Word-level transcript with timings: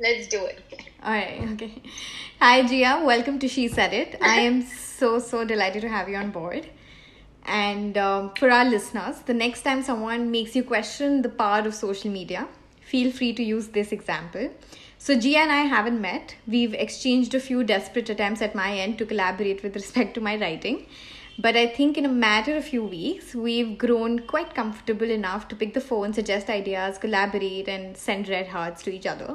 let's 0.00 0.26
do 0.28 0.44
it. 0.44 0.60
All 1.02 1.12
right, 1.12 1.40
okay. 1.52 1.82
Hi, 2.40 2.62
Jia. 2.62 3.04
Welcome 3.04 3.38
to 3.40 3.48
She 3.48 3.68
Said 3.68 3.92
It. 3.92 4.18
I 4.20 4.40
am 4.40 4.62
so, 4.62 5.18
so 5.18 5.44
delighted 5.44 5.82
to 5.82 5.88
have 5.88 6.08
you 6.08 6.16
on 6.16 6.30
board. 6.30 6.68
And 7.44 7.98
um, 7.98 8.32
for 8.38 8.50
our 8.50 8.64
listeners, 8.64 9.20
the 9.20 9.34
next 9.34 9.62
time 9.62 9.82
someone 9.82 10.30
makes 10.30 10.54
you 10.54 10.62
question 10.62 11.22
the 11.22 11.28
power 11.28 11.66
of 11.66 11.74
social 11.74 12.10
media, 12.10 12.46
feel 12.80 13.10
free 13.10 13.32
to 13.34 13.42
use 13.42 13.68
this 13.68 13.90
example. 13.90 14.50
So, 14.98 15.16
Jia 15.16 15.38
and 15.38 15.50
I 15.50 15.62
haven't 15.62 16.00
met. 16.00 16.36
We've 16.46 16.74
exchanged 16.74 17.34
a 17.34 17.40
few 17.40 17.64
desperate 17.64 18.08
attempts 18.08 18.40
at 18.40 18.54
my 18.54 18.74
end 18.78 18.98
to 18.98 19.06
collaborate 19.06 19.64
with 19.64 19.74
respect 19.74 20.14
to 20.14 20.20
my 20.20 20.36
writing. 20.36 20.86
But 21.38 21.56
I 21.56 21.66
think 21.66 21.96
in 21.96 22.04
a 22.04 22.10
matter 22.10 22.56
of 22.56 22.64
few 22.64 22.84
weeks, 22.84 23.34
we've 23.34 23.76
grown 23.78 24.20
quite 24.20 24.54
comfortable 24.54 25.10
enough 25.10 25.48
to 25.48 25.56
pick 25.56 25.74
the 25.74 25.80
phone, 25.80 26.12
suggest 26.12 26.48
ideas, 26.48 26.98
collaborate, 26.98 27.68
and 27.68 27.96
send 27.96 28.28
red 28.28 28.48
hearts 28.48 28.82
to 28.84 28.92
each 28.94 29.06
other. 29.06 29.34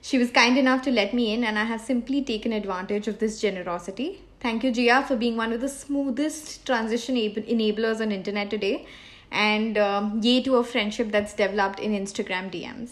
She 0.00 0.18
was 0.18 0.30
kind 0.30 0.56
enough 0.56 0.82
to 0.82 0.90
let 0.90 1.12
me 1.12 1.34
in, 1.34 1.44
and 1.44 1.58
I 1.58 1.64
have 1.64 1.80
simply 1.80 2.22
taken 2.22 2.52
advantage 2.52 3.08
of 3.08 3.18
this 3.18 3.40
generosity. 3.40 4.22
Thank 4.40 4.62
you, 4.62 4.70
Jia, 4.70 5.06
for 5.06 5.16
being 5.16 5.36
one 5.36 5.52
of 5.52 5.60
the 5.60 5.68
smoothest 5.68 6.64
transition 6.64 7.16
enablers 7.16 8.00
on 8.00 8.12
internet 8.12 8.50
today, 8.50 8.86
and 9.30 9.76
um, 9.76 10.20
yay 10.22 10.42
to 10.42 10.56
a 10.56 10.64
friendship 10.64 11.10
that's 11.10 11.34
developed 11.34 11.80
in 11.80 11.92
Instagram 11.92 12.50
DMs. 12.52 12.90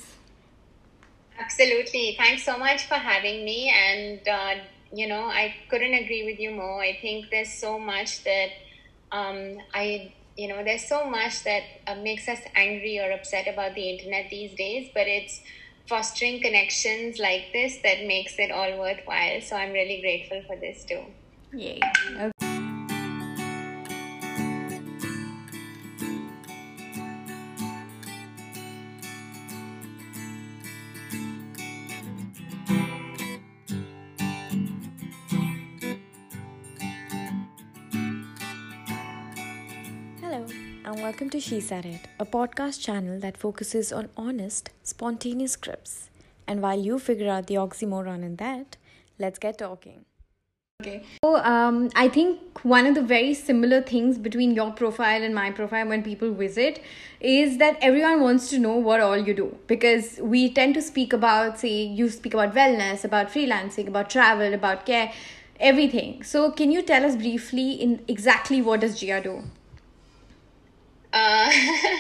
Absolutely. 1.39 2.17
Thanks 2.19 2.45
so 2.45 2.59
much 2.59 2.87
for 2.87 2.95
having 2.95 3.45
me, 3.45 3.73
and 3.73 4.27
uh, 4.29 4.55
you 4.93 5.07
know, 5.07 5.25
I 5.27 5.55
couldn't 5.71 5.95
agree 5.95 6.25
with 6.25 6.41
you 6.41 6.51
more. 6.51 6.83
I 6.83 6.99
think 7.01 7.31
there's 7.31 7.53
so 7.53 7.79
much 7.79 8.25
that 8.25 8.49
um, 9.13 9.59
I 9.73 10.13
you 10.37 10.49
know 10.49 10.63
there's 10.63 10.87
so 10.87 11.09
much 11.09 11.45
that 11.45 11.63
uh, 11.87 11.95
makes 11.97 12.29
us 12.29 12.41
angry 12.55 12.99
or 12.99 13.11
upset 13.13 13.49
about 13.49 13.75
the 13.75 13.89
internet 13.89 14.29
these 14.31 14.55
days 14.55 14.91
but 14.93 15.07
it's 15.07 15.41
fostering 15.89 16.41
connections 16.41 17.19
like 17.19 17.53
this 17.53 17.79
that 17.83 18.07
makes 18.07 18.39
it 18.39 18.51
all 18.51 18.79
worthwhile. 18.79 19.41
So 19.41 19.57
I'm 19.57 19.73
really 19.73 20.01
grateful 20.01 20.43
for 20.47 20.57
this 20.61 20.85
too. 20.85 21.03
Yay. 21.53 21.81
Okay. 22.19 22.56
And 40.97 41.03
welcome 41.03 41.29
to 41.29 41.41
She 41.41 41.61
Said 41.61 41.85
It, 41.85 42.09
a 42.19 42.25
podcast 42.25 42.81
channel 42.81 43.21
that 43.21 43.37
focuses 43.37 43.93
on 43.93 44.09
honest, 44.17 44.71
spontaneous 44.83 45.53
scripts. 45.53 46.09
And 46.47 46.63
while 46.63 46.81
you 46.81 46.99
figure 46.99 47.29
out 47.29 47.49
the 47.49 47.57
oxymoron 47.57 48.23
in 48.23 48.37
that, 48.37 48.79
let's 49.19 49.39
get 49.39 49.59
talking. 49.59 50.07
Okay. 50.81 51.05
So, 51.23 51.37
um, 51.37 51.91
I 51.95 52.09
think 52.09 52.65
one 52.65 52.87
of 52.87 52.95
the 52.95 53.03
very 53.03 53.35
similar 53.35 53.83
things 53.83 54.17
between 54.17 54.53
your 54.53 54.71
profile 54.71 55.23
and 55.23 55.35
my 55.35 55.51
profile 55.51 55.87
when 55.87 56.03
people 56.03 56.33
visit 56.33 56.83
is 57.21 57.59
that 57.59 57.77
everyone 57.83 58.23
wants 58.23 58.49
to 58.49 58.59
know 58.59 58.77
what 58.77 59.01
all 59.01 59.19
you 59.19 59.35
do 59.35 59.55
because 59.67 60.19
we 60.23 60.51
tend 60.51 60.73
to 60.77 60.81
speak 60.81 61.13
about, 61.13 61.61
say, 61.61 61.83
you 61.83 62.09
speak 62.09 62.33
about 62.33 62.55
wellness, 62.55 63.05
about 63.05 63.29
freelancing, 63.29 63.87
about 63.87 64.09
travel, 64.09 64.55
about 64.55 64.87
care, 64.87 65.13
everything. 65.61 66.23
So, 66.23 66.51
can 66.53 66.73
you 66.73 66.81
tell 66.81 67.05
us 67.05 67.17
briefly 67.17 67.73
in 67.73 68.03
exactly 68.09 68.63
what 68.63 68.81
does 68.81 68.99
Jia 68.99 69.23
do? 69.23 69.43
Uh, 71.17 71.51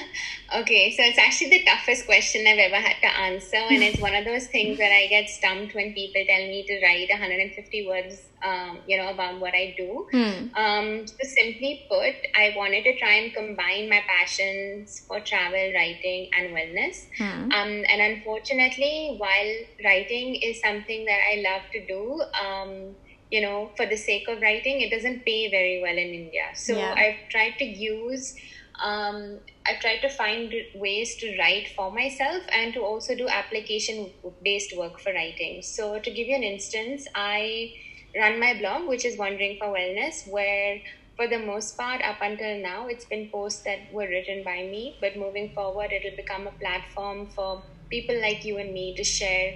okay, 0.60 0.94
so 0.94 1.02
it's 1.02 1.18
actually 1.18 1.48
the 1.48 1.64
toughest 1.64 2.04
question 2.04 2.46
I've 2.46 2.58
ever 2.58 2.76
had 2.76 3.00
to 3.00 3.08
answer, 3.18 3.56
and 3.56 3.82
it's 3.82 3.98
one 3.98 4.14
of 4.14 4.26
those 4.26 4.46
things 4.48 4.76
that 4.76 4.92
I 4.92 5.06
get 5.06 5.30
stumped 5.30 5.74
when 5.74 5.94
people 5.94 6.22
tell 6.28 6.44
me 6.44 6.66
to 6.68 6.74
write 6.84 7.08
150 7.08 7.86
words, 7.86 8.20
um, 8.44 8.78
you 8.86 8.98
know, 8.98 9.08
about 9.08 9.40
what 9.40 9.54
I 9.54 9.74
do. 9.78 10.06
Hmm. 10.12 10.54
Um, 10.54 11.06
so 11.06 11.16
simply 11.22 11.86
put, 11.88 12.14
I 12.36 12.52
wanted 12.58 12.84
to 12.84 12.98
try 12.98 13.14
and 13.14 13.32
combine 13.32 13.88
my 13.88 14.02
passions 14.06 15.00
for 15.08 15.18
travel, 15.20 15.72
writing, 15.74 16.28
and 16.36 16.52
wellness. 16.52 17.06
Hmm. 17.16 17.50
Um, 17.52 17.84
and 17.88 18.00
unfortunately, 18.12 19.16
while 19.16 19.54
writing 19.82 20.34
is 20.34 20.60
something 20.60 21.06
that 21.06 21.20
I 21.32 21.40
love 21.40 21.62
to 21.72 21.86
do, 21.86 22.20
um, 22.44 22.94
you 23.30 23.40
know, 23.40 23.70
for 23.76 23.86
the 23.86 23.96
sake 23.96 24.28
of 24.28 24.42
writing, 24.42 24.82
it 24.82 24.90
doesn't 24.90 25.24
pay 25.24 25.50
very 25.50 25.80
well 25.82 25.96
in 25.96 26.12
India. 26.14 26.48
So 26.54 26.76
yeah. 26.76 26.94
I've 26.96 27.28
tried 27.30 27.58
to 27.58 27.64
use 27.64 28.36
um, 28.82 29.40
I've 29.66 29.80
tried 29.80 29.98
to 30.00 30.08
find 30.08 30.52
ways 30.74 31.16
to 31.16 31.36
write 31.38 31.68
for 31.76 31.90
myself 31.90 32.42
and 32.52 32.72
to 32.74 32.80
also 32.80 33.14
do 33.14 33.28
application 33.28 34.12
based 34.42 34.76
work 34.76 34.98
for 35.00 35.12
writing. 35.12 35.62
So, 35.62 35.98
to 35.98 36.10
give 36.10 36.26
you 36.28 36.36
an 36.36 36.42
instance, 36.42 37.06
I 37.14 37.72
run 38.16 38.38
my 38.40 38.54
blog, 38.58 38.88
which 38.88 39.04
is 39.04 39.18
Wandering 39.18 39.56
for 39.58 39.68
Wellness, 39.68 40.26
where 40.26 40.80
for 41.16 41.26
the 41.26 41.38
most 41.38 41.76
part, 41.78 42.02
up 42.02 42.18
until 42.20 42.60
now, 42.60 42.86
it's 42.88 43.06
been 43.06 43.30
posts 43.32 43.62
that 43.64 43.78
were 43.90 44.06
written 44.06 44.42
by 44.44 44.62
me. 44.64 44.98
But 45.00 45.16
moving 45.16 45.50
forward, 45.54 45.90
it'll 45.92 46.16
become 46.16 46.46
a 46.46 46.52
platform 46.52 47.26
for 47.26 47.64
people 47.90 48.20
like 48.20 48.44
you 48.44 48.58
and 48.58 48.72
me 48.72 48.94
to 48.96 49.04
share 49.04 49.54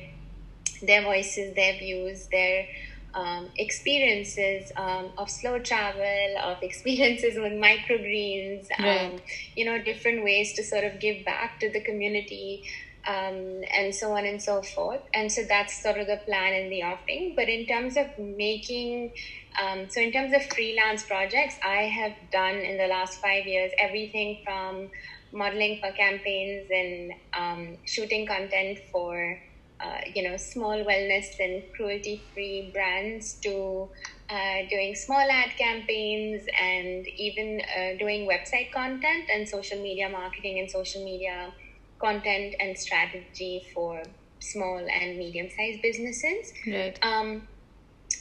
their 0.82 1.02
voices, 1.02 1.54
their 1.54 1.75
views, 1.78 2.28
their 2.32 2.66
um, 3.15 3.48
experiences 3.56 4.71
um, 4.76 5.10
of 5.19 5.31
slow 5.31 5.59
travel, 5.59 6.34
of 6.43 6.62
experiences 6.62 7.37
with 7.37 7.53
microgreens, 7.53 8.66
um, 8.78 8.84
right. 8.84 9.22
you 9.56 9.65
know, 9.65 9.82
different 9.82 10.25
ways 10.25 10.53
to 10.54 10.65
sort 10.65 10.84
of 10.84 11.00
give 11.00 11.25
back 11.25 11.60
to 11.60 11.70
the 11.70 11.81
community. 11.81 12.65
Um, 13.09 13.62
and 13.75 13.94
so 13.94 14.12
on 14.12 14.26
and 14.26 14.43
so 14.43 14.60
forth. 14.60 15.00
And 15.15 15.32
so 15.32 15.43
that's 15.49 15.82
sort 15.82 15.97
of 15.97 16.06
the 16.06 16.19
plan 16.26 16.53
in 16.53 16.69
the 16.69 16.82
offing. 16.82 17.32
But 17.34 17.49
in 17.49 17.65
terms 17.65 17.97
of 17.97 18.06
making, 18.19 19.12
um, 19.59 19.88
so 19.88 20.03
in 20.03 20.12
terms 20.12 20.34
of 20.34 20.43
freelance 20.53 21.04
projects, 21.04 21.54
I 21.65 21.84
have 21.84 22.12
done 22.31 22.56
in 22.56 22.76
the 22.76 22.88
last 22.88 23.22
five 23.22 23.47
years 23.47 23.72
everything 23.78 24.43
from 24.44 24.91
modeling 25.32 25.81
for 25.81 25.91
campaigns 25.93 26.69
and 26.70 27.12
um, 27.32 27.78
shooting 27.87 28.26
content 28.26 28.78
for 28.93 29.41
uh, 29.85 30.01
you 30.15 30.29
know, 30.29 30.37
small 30.37 30.85
wellness 30.85 31.27
and 31.39 31.63
cruelty 31.77 32.31
free 32.35 32.71
brands 32.75 33.39
to 33.43 33.89
uh, 34.31 34.59
doing 34.71 34.95
small 34.95 35.27
ad 35.31 35.51
campaigns 35.59 36.43
and 36.61 37.07
even 37.19 37.61
uh, 37.77 37.99
doing 37.99 38.29
website 38.29 38.71
content 38.73 39.25
and 39.33 39.49
social 39.49 39.83
media 39.83 40.09
marketing 40.09 40.59
and 40.59 40.71
social 40.71 41.05
media 41.05 41.53
content 42.01 42.55
and 42.61 42.77
strategy 42.79 43.63
for 43.75 44.03
small 44.41 44.79
and 44.79 45.19
medium 45.19 45.49
sized 45.57 45.83
businesses. 45.83 46.53
Right. 46.67 46.99
Um, 47.03 47.49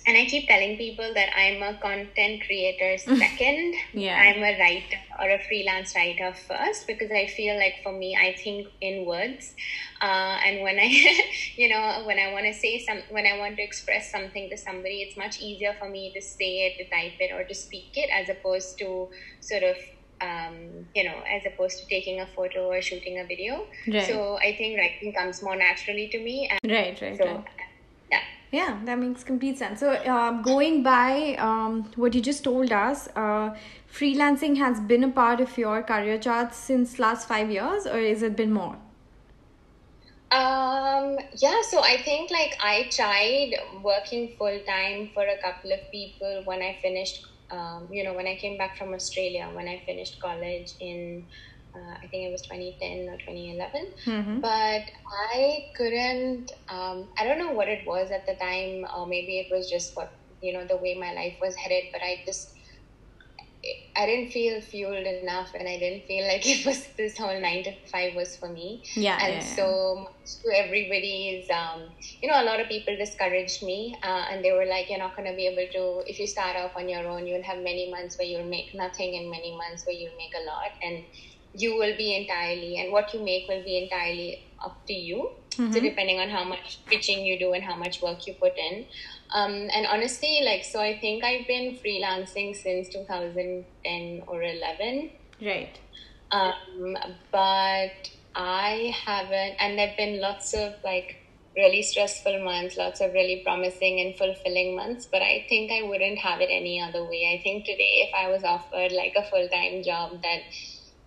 and 0.08 0.18
I 0.18 0.26
keep 0.26 0.48
telling 0.48 0.78
people 0.78 1.14
that 1.14 1.30
I'm 1.36 1.62
a 1.62 1.80
content 1.80 2.44
creator 2.46 2.98
second. 2.98 3.76
yeah. 3.94 4.16
I'm 4.16 4.42
a 4.42 4.58
writer 4.60 4.98
or 5.20 5.30
a 5.30 5.40
freelance 5.44 5.94
writer 5.96 6.34
first 6.48 6.88
because 6.88 7.12
I 7.12 7.28
feel 7.28 7.58
like 7.58 7.76
for 7.84 7.92
me, 7.92 8.18
I 8.20 8.36
think 8.42 8.68
in 8.82 9.06
words. 9.06 9.54
Uh, 10.02 10.40
and 10.46 10.62
when 10.62 10.80
I, 10.80 10.88
you 11.56 11.70
know, 11.70 12.04
when 12.06 12.18
I 12.18 12.32
want 12.32 12.46
to 12.46 12.54
say 12.54 12.84
some, 12.86 13.00
when 13.10 13.26
I 13.26 13.38
want 13.38 13.58
to 13.58 13.64
express 13.64 14.12
something 14.12 14.50
to 14.50 14.58
somebody, 14.58 15.02
it's 15.02 15.18
much 15.18 15.42
easier 15.42 15.76
for 15.80 15.90
me 15.90 16.12
to 16.16 16.22
say 16.22 16.68
it, 16.68 16.78
to 16.78 16.90
type 16.90 17.20
it, 17.20 17.32
or 17.34 17.44
to 17.44 17.54
speak 17.54 17.92
it 17.96 18.10
as 18.14 18.30
opposed 18.30 18.78
to 18.80 19.10
sort 19.42 19.64
of 19.64 19.76
um, 20.22 20.88
you 20.94 21.04
know, 21.04 21.16
as 21.32 21.44
opposed 21.46 21.80
to 21.80 21.86
taking 21.88 22.20
a 22.20 22.28
photo 22.36 22.68
or 22.68 22.82
shooting 22.82 23.20
a 23.20 23.26
video. 23.26 23.66
Right. 23.88 24.06
So 24.06 24.38
I 24.38 24.56
think 24.56 24.78
writing 24.78 25.14
comes 25.14 25.42
more 25.42 25.56
naturally 25.56 26.10
to 26.10 26.20
me. 26.20 26.50
And 26.50 26.72
right, 26.72 27.00
right. 27.02 27.18
So 27.18 27.26
right. 27.26 27.46
Yeah. 28.52 28.80
That 28.86 29.00
makes 29.00 29.24
complete 29.24 29.58
sense. 29.58 29.80
So, 29.80 29.92
uh, 29.92 30.42
going 30.42 30.84
by 30.84 31.36
um, 31.36 31.90
what 31.96 32.14
you 32.16 32.22
just 32.22 32.44
told 32.44 32.72
us, 32.72 33.08
uh, 33.16 33.56
freelancing 33.94 34.58
has 34.58 34.80
been 34.80 35.04
a 35.04 35.10
part 35.10 35.40
of 35.40 35.58
your 35.58 35.84
career 35.84 36.18
chart 36.18 36.54
since 36.54 37.00
last 37.00 37.28
five 37.28 37.52
years, 37.52 37.86
or 37.86 38.00
has 38.00 38.24
it 38.24 38.36
been 38.36 38.52
more? 38.52 38.78
Um, 40.32 41.18
yeah, 41.38 41.62
so 41.68 41.82
I 41.82 42.02
think 42.04 42.30
like 42.30 42.56
I 42.62 42.88
tried 42.92 43.56
working 43.82 44.36
full 44.38 44.60
time 44.68 45.10
for 45.14 45.24
a 45.24 45.42
couple 45.42 45.72
of 45.72 45.80
people 45.92 46.44
when 46.46 46.62
I 46.62 46.78
finished, 46.84 47.26
um, 47.50 47.88
you 47.92 48.04
know, 48.04 48.14
when 48.14 48.28
I 48.28 48.36
came 48.36 48.56
back 48.56 48.78
from 48.78 48.94
Australia, 48.94 49.50
when 49.54 49.68
I 49.68 49.82
finished 49.88 50.20
college 50.20 50.74
in 50.80 51.26
uh, 51.76 51.96
I 52.02 52.08
think 52.08 52.28
it 52.28 52.32
was 52.32 52.42
2010 52.44 53.10
or 53.10 53.18
2011. 53.18 53.88
Mm-hmm. 54.06 54.40
But 54.40 54.84
I 55.34 55.66
couldn't, 55.76 56.52
um, 56.70 57.10
I 57.18 57.26
don't 57.26 57.40
know 57.40 57.52
what 57.52 57.68
it 57.68 57.86
was 57.86 58.12
at 58.12 58.26
the 58.26 58.36
time, 58.36 58.86
or 58.96 59.06
maybe 59.06 59.40
it 59.40 59.48
was 59.52 59.70
just 59.70 59.96
what, 59.96 60.12
you 60.42 60.54
know, 60.54 60.66
the 60.66 60.78
way 60.78 60.98
my 61.00 61.14
life 61.14 61.36
was 61.42 61.56
headed, 61.56 61.86
but 61.92 62.02
I 62.02 62.24
just, 62.26 62.56
I 63.96 64.06
didn't 64.06 64.32
feel 64.32 64.62
fueled 64.62 65.06
enough 65.06 65.52
and 65.54 65.68
I 65.68 65.78
didn't 65.78 66.08
feel 66.08 66.26
like 66.26 66.46
it 66.46 66.66
was 66.66 66.88
this 66.98 67.18
whole 67.18 67.40
nine 67.40 67.64
to 67.66 67.74
five 67.92 68.16
was 68.16 68.38
for 68.38 68.50
me. 68.50 68.84
Yeah. 68.96 69.18
And 69.22 69.34
yeah, 69.36 69.56
so 69.56 70.10
to 70.26 70.58
everybody's, 70.58 71.50
um, 71.50 71.90
you 72.22 72.30
know, 72.30 72.42
a 72.42 72.46
lot 72.46 72.60
of 72.60 72.68
people 72.68 72.96
discouraged 72.96 73.62
me 73.62 73.96
uh, 74.02 74.26
and 74.32 74.44
they 74.44 74.54
were 74.54 74.66
like, 74.66 74.90
you're 74.90 75.00
not 75.00 75.16
going 75.16 75.30
to 75.30 75.36
be 75.36 75.48
able 75.48 75.68
to, 75.74 76.10
if 76.10 76.20
you 76.20 76.28
start 76.28 76.56
off 76.56 76.72
on 76.78 76.88
your 76.88 77.06
own, 77.08 77.28
you'll 77.28 77.44
have 77.44 77.58
many 77.58 77.92
months 77.92 78.18
where 78.18 78.28
you'll 78.28 78.50
make 78.50 78.74
nothing 78.74 79.18
and 79.18 79.30
many 79.30 79.56
months 79.58 79.86
where 79.86 79.96
you'll 79.96 80.18
make 80.18 80.34
a 80.42 80.46
lot. 80.48 80.72
And 80.82 81.04
you 81.62 81.76
will 81.78 81.96
be 81.98 82.16
entirely 82.16 82.78
and 82.78 82.92
what 82.92 83.14
you 83.14 83.24
make 83.24 83.48
will 83.48 83.64
be 83.64 83.78
entirely 83.84 84.44
up 84.64 84.86
to 84.88 84.94
you 84.94 85.30
mm-hmm. 85.52 85.72
so 85.72 85.80
depending 85.80 86.20
on 86.20 86.30
how 86.30 86.44
much 86.44 86.80
pitching 86.86 87.26
you 87.26 87.38
do 87.38 87.54
and 87.54 87.64
how 87.64 87.76
much 87.76 88.02
work 88.02 88.26
you 88.28 88.34
put 88.34 88.58
in 88.58 88.86
um, 89.34 89.54
and 89.74 89.86
honestly 89.88 90.42
like 90.44 90.64
so 90.64 90.80
i 90.80 90.98
think 91.00 91.24
i've 91.24 91.48
been 91.48 91.78
freelancing 91.78 92.56
since 92.56 92.90
2010 92.90 94.24
or 94.28 94.42
11 94.42 95.10
right 95.42 95.80
um, 96.32 96.98
but 97.32 98.10
i 98.36 98.94
haven't 99.06 99.56
and 99.60 99.78
there've 99.78 99.98
been 99.98 100.20
lots 100.22 100.54
of 100.54 100.74
like 100.84 101.18
really 101.56 101.82
stressful 101.82 102.44
months, 102.44 102.78
lots 102.78 103.02
of 103.02 103.14
really 103.14 103.42
promising 103.44 104.00
and 104.00 104.16
fulfilling 104.18 104.76
months. 104.76 105.06
But 105.06 105.22
I 105.22 105.46
think 105.50 105.72
I 105.72 105.84
wouldn't 105.84 106.18
have 106.20 106.42
it 106.42 106.50
any 106.50 106.82
other 106.82 107.04
way. 107.04 107.38
I 107.38 107.44
think 107.44 107.66
today, 107.66 108.08
if 108.08 108.14
I 108.16 108.30
was 108.30 108.44
offered 108.44 108.92
like 108.92 109.14
a 109.16 109.24
full 109.30 109.48
time 109.50 109.84
job 109.84 110.22
that, 110.22 110.42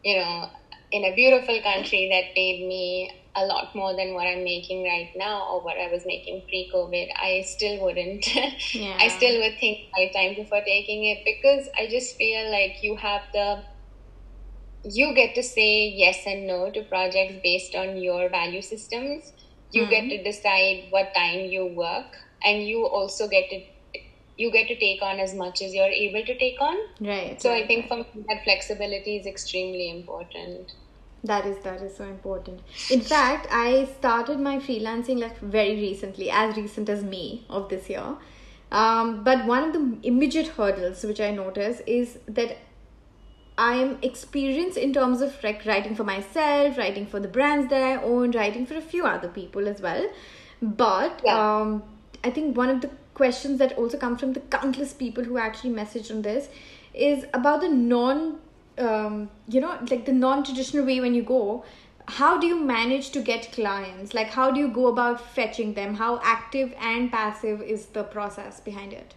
you 0.05 0.17
know, 0.17 0.51
in 0.91 1.05
a 1.05 1.15
beautiful 1.15 1.61
country 1.63 2.09
that 2.13 2.35
paid 2.35 2.67
me 2.67 3.11
a 3.35 3.47
lot 3.47 3.75
more 3.75 3.97
than 3.97 4.13
what 4.13 4.27
I'm 4.27 4.45
making 4.45 4.85
right 4.85 5.11
now 5.17 5.49
or 5.51 5.63
what 5.63 5.79
I 5.79 5.91
was 5.91 6.03
making 6.05 6.43
pre 6.43 6.71
COVID, 6.73 7.09
I 7.17 7.43
still 7.43 7.83
wouldn't. 7.83 8.27
Yeah. 8.75 8.97
I 8.99 9.09
still 9.09 9.41
would 9.41 9.59
think 9.59 9.89
five 9.97 10.13
times 10.13 10.37
before 10.37 10.63
taking 10.65 11.05
it 11.05 11.25
because 11.25 11.69
I 11.77 11.87
just 11.87 12.17
feel 12.17 12.51
like 12.51 12.83
you 12.83 12.97
have 12.97 13.23
the 13.33 13.63
you 14.85 15.15
get 15.15 15.35
to 15.35 15.43
say 15.43 15.89
yes 15.89 16.25
and 16.27 16.47
no 16.47 16.71
to 16.71 16.83
projects 16.83 17.35
based 17.43 17.75
on 17.75 17.97
your 17.97 18.29
value 18.29 18.63
systems 18.63 19.33
you 19.71 19.83
mm-hmm. 19.83 19.91
get 19.91 20.09
to 20.09 20.23
decide 20.23 20.87
what 20.91 21.15
time 21.15 21.47
you 21.47 21.67
work 21.67 22.17
and 22.45 22.67
you 22.67 22.85
also 22.85 23.29
get 23.29 23.49
to 23.51 23.61
you 24.37 24.51
get 24.51 24.67
to 24.69 24.77
take 24.79 25.03
on 25.03 25.21
as 25.21 25.35
much 25.35 25.63
as 25.63 25.75
you're 25.75 25.95
able 26.05 26.25
to 26.25 26.37
take 26.39 26.61
on 26.61 26.77
right 27.01 27.41
so 27.41 27.51
right, 27.51 27.65
i 27.65 27.67
think 27.67 27.91
right. 27.91 28.07
from 28.13 28.25
that 28.29 28.43
flexibility 28.45 29.17
is 29.17 29.27
extremely 29.27 29.91
important 29.91 30.75
that 31.25 31.47
is 31.47 31.57
that 31.65 31.81
is 31.83 31.97
so 31.97 32.05
important 32.05 32.61
in 32.91 33.01
fact 33.01 33.47
i 33.51 33.85
started 33.99 34.41
my 34.41 34.59
freelancing 34.59 35.19
like 35.19 35.39
very 35.39 35.75
recently 35.77 36.31
as 36.31 36.57
recent 36.57 36.89
as 36.89 37.03
may 37.03 37.43
of 37.49 37.69
this 37.69 37.89
year 37.89 38.17
um, 38.73 39.23
but 39.23 39.45
one 39.45 39.65
of 39.65 39.73
the 39.75 39.99
immediate 40.03 40.49
hurdles 40.49 41.05
which 41.05 41.21
i 41.21 41.31
notice 41.31 41.81
is 41.87 42.19
that 42.27 42.57
I'm 43.59 43.99
experienced 44.03 44.79
in 44.79 44.93
terms 44.93 45.21
of 45.21 45.43
like 45.45 45.67
writing 45.67 45.95
for 45.95 46.05
myself, 46.05 46.79
writing 46.79 47.07
for 47.07 47.21
the 47.21 47.29
brands 47.29 47.69
that 47.69 47.83
I 47.83 48.03
own, 48.03 48.31
writing 48.33 48.65
for 48.65 48.75
a 48.75 48.81
few 48.81 49.05
other 49.05 49.29
people 49.29 49.69
as 49.69 49.81
well. 49.81 50.09
But 50.63 51.21
yeah. 51.25 51.61
um, 51.61 51.83
I 52.25 52.31
think 52.31 52.57
one 52.57 52.71
of 52.71 52.81
the 52.81 52.91
questions 53.15 53.59
that 53.59 53.73
also 53.77 53.99
come 53.99 54.17
from 54.17 54.33
the 54.33 54.41
countless 54.41 54.93
people 54.93 55.25
who 55.25 55.39
actually 55.39 55.71
messaged 55.71 56.11
on 56.11 56.23
this 56.23 56.49
is 56.95 57.25
about 57.35 57.61
the 57.61 57.69
non, 57.69 58.39
um, 58.79 59.31
you 59.49 59.61
know, 59.61 59.79
like 59.91 60.05
the 60.07 60.13
non-traditional 60.13 60.85
way 60.85 61.01
when 61.01 61.15
you 61.15 61.23
go. 61.23 61.65
How 62.09 62.39
do 62.39 62.47
you 62.47 62.59
manage 62.59 63.11
to 63.11 63.21
get 63.21 63.53
clients? 63.53 64.13
Like, 64.13 64.29
how 64.29 64.51
do 64.51 64.59
you 64.59 64.69
go 64.69 64.89
about 64.89 65.21
fetching 65.21 65.75
them? 65.75 65.95
How 65.95 66.21
active 66.23 66.75
and 66.81 67.13
passive 67.13 67.63
is 67.63 67.87
the 67.87 68.03
process 68.03 68.59
behind 68.59 68.93
it? 68.93 69.15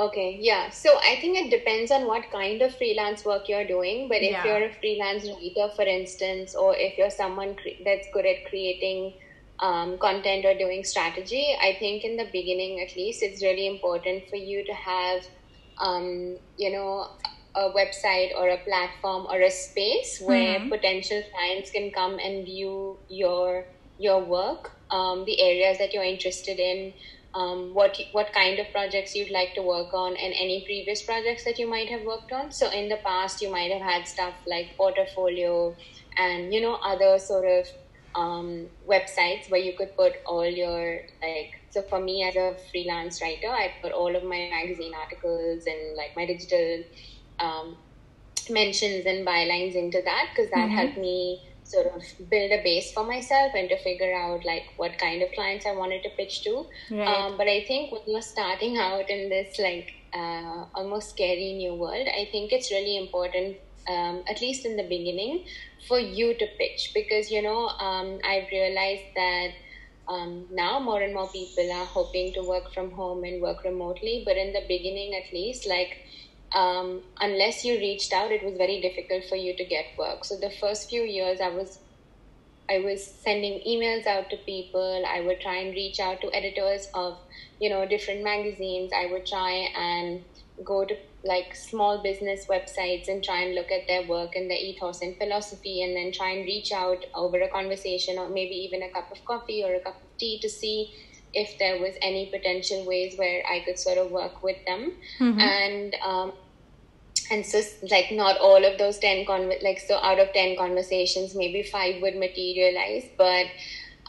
Okay, 0.00 0.38
yeah. 0.40 0.70
So 0.70 0.96
I 0.98 1.18
think 1.20 1.36
it 1.36 1.50
depends 1.50 1.90
on 1.90 2.06
what 2.06 2.30
kind 2.30 2.62
of 2.62 2.72
freelance 2.76 3.24
work 3.24 3.48
you're 3.48 3.66
doing. 3.66 4.06
But 4.06 4.18
if 4.18 4.30
yeah. 4.30 4.44
you're 4.44 4.68
a 4.68 4.72
freelance 4.74 5.24
writer, 5.24 5.72
for 5.74 5.82
instance, 5.82 6.54
or 6.54 6.76
if 6.76 6.96
you're 6.96 7.10
someone 7.10 7.56
cre- 7.56 7.82
that's 7.84 8.06
good 8.12 8.24
at 8.24 8.46
creating 8.48 9.14
um, 9.60 9.98
content 9.98 10.44
or 10.44 10.54
doing 10.56 10.84
strategy, 10.84 11.56
I 11.60 11.76
think 11.78 12.04
in 12.04 12.16
the 12.16 12.28
beginning, 12.32 12.80
at 12.80 12.96
least, 12.96 13.22
it's 13.22 13.42
really 13.42 13.66
important 13.66 14.28
for 14.28 14.36
you 14.36 14.64
to 14.64 14.72
have, 14.72 15.26
um, 15.78 16.36
you 16.56 16.70
know, 16.72 17.08
a 17.54 17.70
website 17.70 18.30
or 18.36 18.48
a 18.48 18.58
platform 18.58 19.26
or 19.28 19.40
a 19.40 19.50
space 19.50 20.20
where 20.20 20.60
mm-hmm. 20.60 20.68
potential 20.68 21.22
clients 21.34 21.70
can 21.70 21.90
come 21.90 22.18
and 22.18 22.44
view 22.44 22.98
your 23.08 23.64
your 23.98 24.22
work, 24.22 24.70
um, 24.92 25.24
the 25.24 25.40
areas 25.40 25.78
that 25.78 25.92
you're 25.92 26.04
interested 26.04 26.60
in 26.60 26.92
um, 27.34 27.74
what 27.74 28.00
what 28.12 28.32
kind 28.32 28.58
of 28.58 28.66
projects 28.72 29.14
you'd 29.14 29.30
like 29.30 29.54
to 29.54 29.62
work 29.62 29.92
on 29.92 30.16
and 30.16 30.34
any 30.34 30.64
previous 30.64 31.02
projects 31.02 31.44
that 31.44 31.58
you 31.58 31.68
might 31.68 31.88
have 31.88 32.02
worked 32.02 32.32
on 32.32 32.50
so 32.50 32.70
in 32.70 32.88
the 32.88 32.96
past 33.04 33.42
you 33.42 33.50
might 33.50 33.70
have 33.70 33.82
had 33.82 34.08
stuff 34.08 34.34
like 34.46 34.76
portfolio 34.76 35.74
and 36.16 36.52
you 36.54 36.60
know 36.60 36.74
other 36.76 37.18
sort 37.18 37.44
of 37.44 37.66
um, 38.18 38.66
websites 38.88 39.50
where 39.50 39.60
you 39.60 39.74
could 39.78 39.96
put 39.96 40.14
all 40.26 40.46
your 40.62 41.00
like 41.22 41.50
so 41.70 41.82
for 41.82 42.00
me 42.00 42.24
as 42.28 42.36
a 42.36 42.56
freelance 42.70 43.20
writer 43.22 43.48
i 43.48 43.70
put 43.82 43.92
all 43.92 44.14
of 44.14 44.24
my 44.24 44.48
magazine 44.50 44.92
articles 45.02 45.66
and 45.66 45.96
like 45.96 46.16
my 46.16 46.26
digital 46.26 46.82
um, 47.38 47.76
mentions 48.50 49.06
and 49.06 49.26
bylines 49.26 49.74
into 49.74 50.00
that 50.04 50.30
because 50.30 50.50
that 50.50 50.66
mm-hmm. 50.66 50.76
helped 50.76 50.98
me 50.98 51.42
sort 51.68 51.86
of 51.86 52.02
build 52.30 52.50
a 52.50 52.62
base 52.62 52.92
for 52.92 53.04
myself 53.04 53.52
and 53.54 53.68
to 53.68 53.78
figure 53.82 54.14
out 54.14 54.44
like 54.44 54.64
what 54.76 54.98
kind 54.98 55.22
of 55.22 55.30
clients 55.32 55.66
I 55.66 55.74
wanted 55.74 56.02
to 56.04 56.10
pitch 56.16 56.42
to. 56.44 56.66
Right. 56.90 57.06
Um, 57.06 57.36
but 57.36 57.46
I 57.46 57.64
think 57.64 57.92
when 57.92 58.00
you're 58.06 58.22
starting 58.22 58.78
out 58.78 59.10
in 59.10 59.28
this 59.28 59.58
like 59.58 59.92
uh, 60.14 60.64
almost 60.74 61.10
scary 61.10 61.52
new 61.54 61.74
world, 61.74 62.08
I 62.08 62.28
think 62.32 62.52
it's 62.52 62.70
really 62.70 62.96
important, 62.96 63.58
um, 63.86 64.22
at 64.28 64.40
least 64.40 64.64
in 64.64 64.76
the 64.76 64.84
beginning, 64.84 65.44
for 65.86 65.98
you 65.98 66.34
to 66.34 66.46
pitch 66.58 66.90
because 66.94 67.30
you 67.30 67.42
know 67.42 67.68
um, 67.80 68.18
I've 68.24 68.48
realized 68.52 69.04
that. 69.16 69.50
Um, 70.10 70.46
now 70.50 70.80
more 70.80 71.02
and 71.02 71.12
more 71.12 71.28
people 71.30 71.70
are 71.70 71.84
hoping 71.84 72.32
to 72.32 72.42
work 72.42 72.72
from 72.72 72.92
home 72.92 73.24
and 73.24 73.42
work 73.42 73.58
remotely 73.62 74.22
but 74.24 74.38
in 74.38 74.52
the 74.54 74.62
beginning 74.66 75.12
at 75.14 75.30
least 75.34 75.66
like 75.68 75.90
um, 76.54 77.02
unless 77.20 77.64
you 77.64 77.74
reached 77.74 78.12
out, 78.12 78.32
it 78.32 78.42
was 78.42 78.56
very 78.56 78.80
difficult 78.80 79.24
for 79.28 79.36
you 79.36 79.54
to 79.56 79.64
get 79.64 79.84
work. 79.98 80.24
So 80.24 80.36
the 80.40 80.50
first 80.50 80.88
few 80.88 81.02
years, 81.02 81.40
I 81.40 81.48
was 81.50 81.80
I 82.70 82.78
was 82.78 83.04
sending 83.04 83.60
emails 83.66 84.06
out 84.06 84.30
to 84.30 84.36
people. 84.36 85.04
I 85.06 85.20
would 85.20 85.40
try 85.40 85.56
and 85.56 85.74
reach 85.74 86.00
out 86.00 86.20
to 86.20 86.34
editors 86.34 86.88
of 86.94 87.18
you 87.60 87.70
know 87.70 87.86
different 87.86 88.22
magazines. 88.22 88.92
I 88.94 89.06
would 89.06 89.26
try 89.26 89.70
and 89.76 90.24
go 90.64 90.84
to 90.84 90.96
like 91.24 91.54
small 91.54 92.02
business 92.02 92.46
websites 92.46 93.08
and 93.08 93.22
try 93.22 93.42
and 93.42 93.54
look 93.54 93.70
at 93.70 93.86
their 93.86 94.06
work 94.06 94.36
and 94.36 94.50
their 94.50 94.58
ethos 94.58 95.02
and 95.02 95.16
philosophy 95.16 95.82
and 95.82 95.96
then 95.96 96.12
try 96.12 96.30
and 96.30 96.44
reach 96.44 96.72
out 96.72 97.04
over 97.14 97.40
a 97.40 97.48
conversation 97.48 98.18
or 98.18 98.28
maybe 98.28 98.54
even 98.54 98.82
a 98.82 98.90
cup 98.90 99.10
of 99.10 99.24
coffee 99.24 99.64
or 99.64 99.74
a 99.74 99.80
cup 99.80 99.96
of 99.96 100.18
tea 100.18 100.38
to 100.40 100.48
see 100.48 100.92
if 101.34 101.58
there 101.58 101.80
was 101.80 101.94
any 102.00 102.26
potential 102.26 102.86
ways 102.86 103.16
where 103.18 103.42
I 103.46 103.60
could 103.60 103.78
sort 103.78 103.98
of 103.98 104.10
work 104.10 104.42
with 104.42 104.56
them. 104.66 104.92
Mm-hmm. 105.18 105.40
And 105.40 105.94
um, 106.04 106.32
and 107.30 107.44
so 107.44 107.60
like 107.90 108.10
not 108.10 108.38
all 108.38 108.64
of 108.64 108.78
those 108.78 108.98
10 108.98 109.26
con 109.26 109.50
like 109.62 109.78
so 109.78 109.96
out 109.96 110.18
of 110.18 110.32
10 110.32 110.56
conversations 110.56 111.34
maybe 111.34 111.62
five 111.62 112.00
would 112.02 112.16
materialize 112.16 113.04
but 113.16 113.46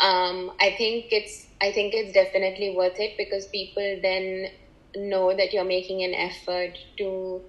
um, 0.01 0.51
i 0.59 0.73
think 0.77 1.05
it's 1.11 1.47
i 1.61 1.71
think 1.71 1.93
it's 1.93 2.13
definitely 2.13 2.75
worth 2.75 2.99
it 2.99 3.15
because 3.17 3.47
people 3.47 3.99
then 4.01 4.47
know 4.95 5.35
that 5.35 5.53
you're 5.53 5.71
making 5.71 6.03
an 6.03 6.13
effort 6.13 6.77
to 6.97 7.41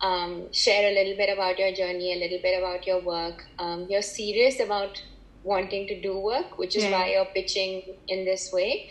um, 0.00 0.52
share 0.52 0.90
a 0.90 0.94
little 0.94 1.16
bit 1.16 1.28
about 1.28 1.58
your 1.58 1.72
journey 1.72 2.12
a 2.12 2.18
little 2.18 2.38
bit 2.40 2.58
about 2.58 2.86
your 2.86 3.00
work 3.00 3.44
um, 3.58 3.86
you're 3.90 4.02
serious 4.02 4.60
about 4.60 5.02
wanting 5.42 5.86
to 5.88 6.00
do 6.00 6.18
work 6.18 6.56
which 6.58 6.76
is 6.76 6.84
yeah. 6.84 6.92
why 6.92 7.10
you're 7.10 7.24
pitching 7.26 7.82
in 8.06 8.24
this 8.24 8.52
way 8.52 8.90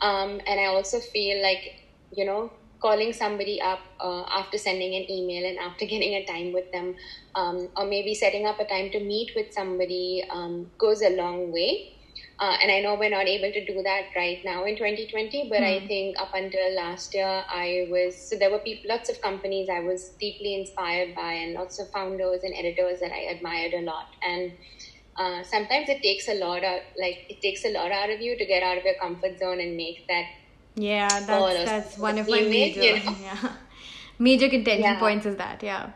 um, 0.00 0.40
and 0.46 0.60
I 0.60 0.66
also 0.66 1.00
feel 1.00 1.42
like, 1.42 1.74
you 2.14 2.24
know, 2.24 2.50
calling 2.80 3.12
somebody 3.12 3.60
up 3.60 3.80
uh, 4.00 4.22
after 4.22 4.58
sending 4.58 4.94
an 4.94 5.10
email 5.10 5.44
and 5.46 5.58
after 5.58 5.84
getting 5.94 6.14
a 6.14 6.24
time 6.26 6.52
with 6.52 6.70
them, 6.72 6.94
um, 7.34 7.68
or 7.76 7.86
maybe 7.86 8.14
setting 8.14 8.46
up 8.46 8.60
a 8.60 8.64
time 8.64 8.90
to 8.90 9.00
meet 9.00 9.32
with 9.34 9.52
somebody 9.52 10.24
um, 10.30 10.70
goes 10.78 11.02
a 11.02 11.10
long 11.16 11.52
way. 11.52 11.92
Uh, 12.38 12.54
and 12.62 12.70
I 12.70 12.80
know 12.80 12.96
we're 12.96 13.10
not 13.10 13.26
able 13.26 13.50
to 13.50 13.64
do 13.64 13.82
that 13.82 14.08
right 14.14 14.44
now 14.44 14.64
in 14.64 14.76
2020, 14.76 15.48
but 15.48 15.60
mm. 15.60 15.76
I 15.76 15.80
hmm. 15.80 15.86
think 15.86 16.20
up 16.20 16.34
until 16.34 16.74
last 16.74 17.14
year, 17.14 17.44
I 17.48 17.88
was 17.90 18.14
so 18.14 18.36
there 18.36 18.50
were 18.50 18.58
people, 18.58 18.90
lots 18.90 19.08
of 19.08 19.22
companies 19.22 19.68
I 19.70 19.80
was 19.80 20.10
deeply 20.20 20.54
inspired 20.54 21.14
by, 21.14 21.32
and 21.32 21.54
lots 21.54 21.78
of 21.78 21.90
founders 21.90 22.42
and 22.42 22.52
editors 22.54 23.00
that 23.00 23.10
I 23.10 23.32
admired 23.34 23.72
a 23.72 23.80
lot. 23.80 24.08
And 24.22 24.52
uh, 25.16 25.42
sometimes 25.44 25.88
it 25.88 26.02
takes 26.02 26.28
a 26.28 26.34
lot 26.34 26.62
of 26.62 26.80
like 27.00 27.24
it 27.30 27.40
takes 27.40 27.64
a 27.64 27.72
lot 27.72 27.90
out 27.90 28.10
of 28.10 28.20
you 28.20 28.36
to 28.36 28.44
get 28.44 28.62
out 28.62 28.76
of 28.76 28.84
your 28.84 28.96
comfort 29.00 29.38
zone 29.38 29.60
and 29.60 29.74
make 29.74 30.06
that 30.08 30.26
yeah 30.76 31.20
that's 31.26 31.64
that's 31.64 31.98
one 31.98 32.18
of 32.18 32.28
my 32.28 32.42
major 32.42 32.82
you 32.82 33.04
know? 33.04 33.16
yeah 33.20 33.52
major 34.18 34.48
contention 34.48 34.82
yeah. 34.82 34.98
points 34.98 35.26
is 35.26 35.36
that 35.36 35.62
yeah 35.62 35.90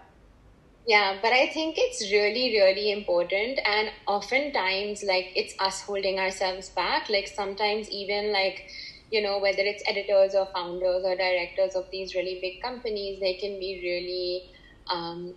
yeah 0.87 1.19
but 1.23 1.33
i 1.33 1.47
think 1.49 1.75
it's 1.79 2.01
really 2.11 2.57
really 2.59 2.91
important 2.91 3.61
and 3.65 3.91
oftentimes 4.07 5.05
like 5.05 5.27
it's 5.37 5.55
us 5.59 5.83
holding 5.83 6.19
ourselves 6.19 6.71
back 6.71 7.09
like 7.11 7.29
sometimes 7.29 7.89
even 7.91 8.33
like 8.33 8.65
you 9.11 9.21
know 9.21 9.39
whether 9.39 9.63
it's 9.63 9.83
editors 9.87 10.35
or 10.35 10.47
founders 10.55 11.05
or 11.05 11.15
directors 11.17 11.75
of 11.75 11.91
these 11.91 12.15
really 12.15 12.39
big 12.41 12.63
companies 12.63 13.21
they 13.21 13.35
can 13.35 13.59
be 13.59 13.81
really 13.83 14.51
um, 14.89 15.35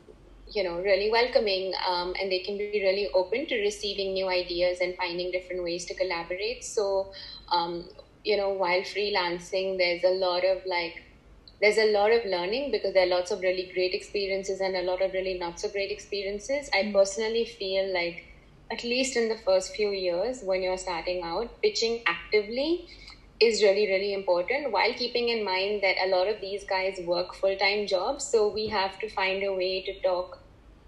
you 0.52 0.64
know 0.64 0.80
really 0.80 1.10
welcoming 1.12 1.74
um, 1.88 2.14
and 2.20 2.32
they 2.32 2.40
can 2.40 2.58
be 2.58 2.82
really 2.84 3.10
open 3.14 3.46
to 3.48 3.60
receiving 3.62 4.14
new 4.14 4.28
ideas 4.28 4.80
and 4.80 4.96
finding 4.96 5.32
different 5.32 5.64
ways 5.64 5.86
to 5.86 5.94
collaborate 5.96 6.64
so 6.64 7.12
um, 7.52 7.86
you 8.24 8.38
know 8.38 8.50
while 8.50 8.82
freelancing 8.82 9.78
there's 9.78 10.04
a 10.04 10.16
lot 10.26 10.44
of 10.44 10.66
like 10.66 11.02
there's 11.62 11.78
a 11.78 11.92
lot 11.94 12.12
of 12.12 12.26
learning 12.26 12.72
because 12.72 12.94
there 12.94 13.06
are 13.06 13.10
lots 13.10 13.32
of 13.32 13.40
really 13.40 13.72
great 13.74 13.94
experiences 13.94 14.60
and 14.60 14.76
a 14.76 14.82
lot 14.82 15.02
of 15.02 15.14
really 15.14 15.38
not 15.38 15.60
so 15.60 15.70
great 15.70 15.92
experiences 15.92 16.70
i 16.74 16.84
mm-hmm. 16.84 16.94
personally 16.94 17.46
feel 17.46 17.94
like 17.94 18.26
at 18.74 18.84
least 18.84 19.16
in 19.16 19.30
the 19.30 19.38
first 19.38 19.76
few 19.76 19.90
years 19.92 20.42
when 20.44 20.64
you're 20.64 20.78
starting 20.78 21.22
out, 21.24 21.62
pitching 21.62 22.02
actively 22.06 22.88
is 23.40 23.62
really, 23.62 23.88
really 23.88 24.14
important 24.14 24.72
while 24.72 24.94
keeping 24.94 25.30
in 25.30 25.44
mind 25.44 25.82
that 25.84 25.98
a 26.04 26.08
lot 26.08 26.28
of 26.28 26.40
these 26.40 26.64
guys 26.64 27.00
work 27.06 27.36
full 27.36 27.56
time 27.58 27.86
jobs. 27.88 28.26
So 28.26 28.48
we 28.48 28.68
have 28.68 29.00
to 29.00 29.10
find 29.10 29.44
a 29.44 29.54
way 29.54 29.84
to 29.84 30.00
talk 30.02 30.40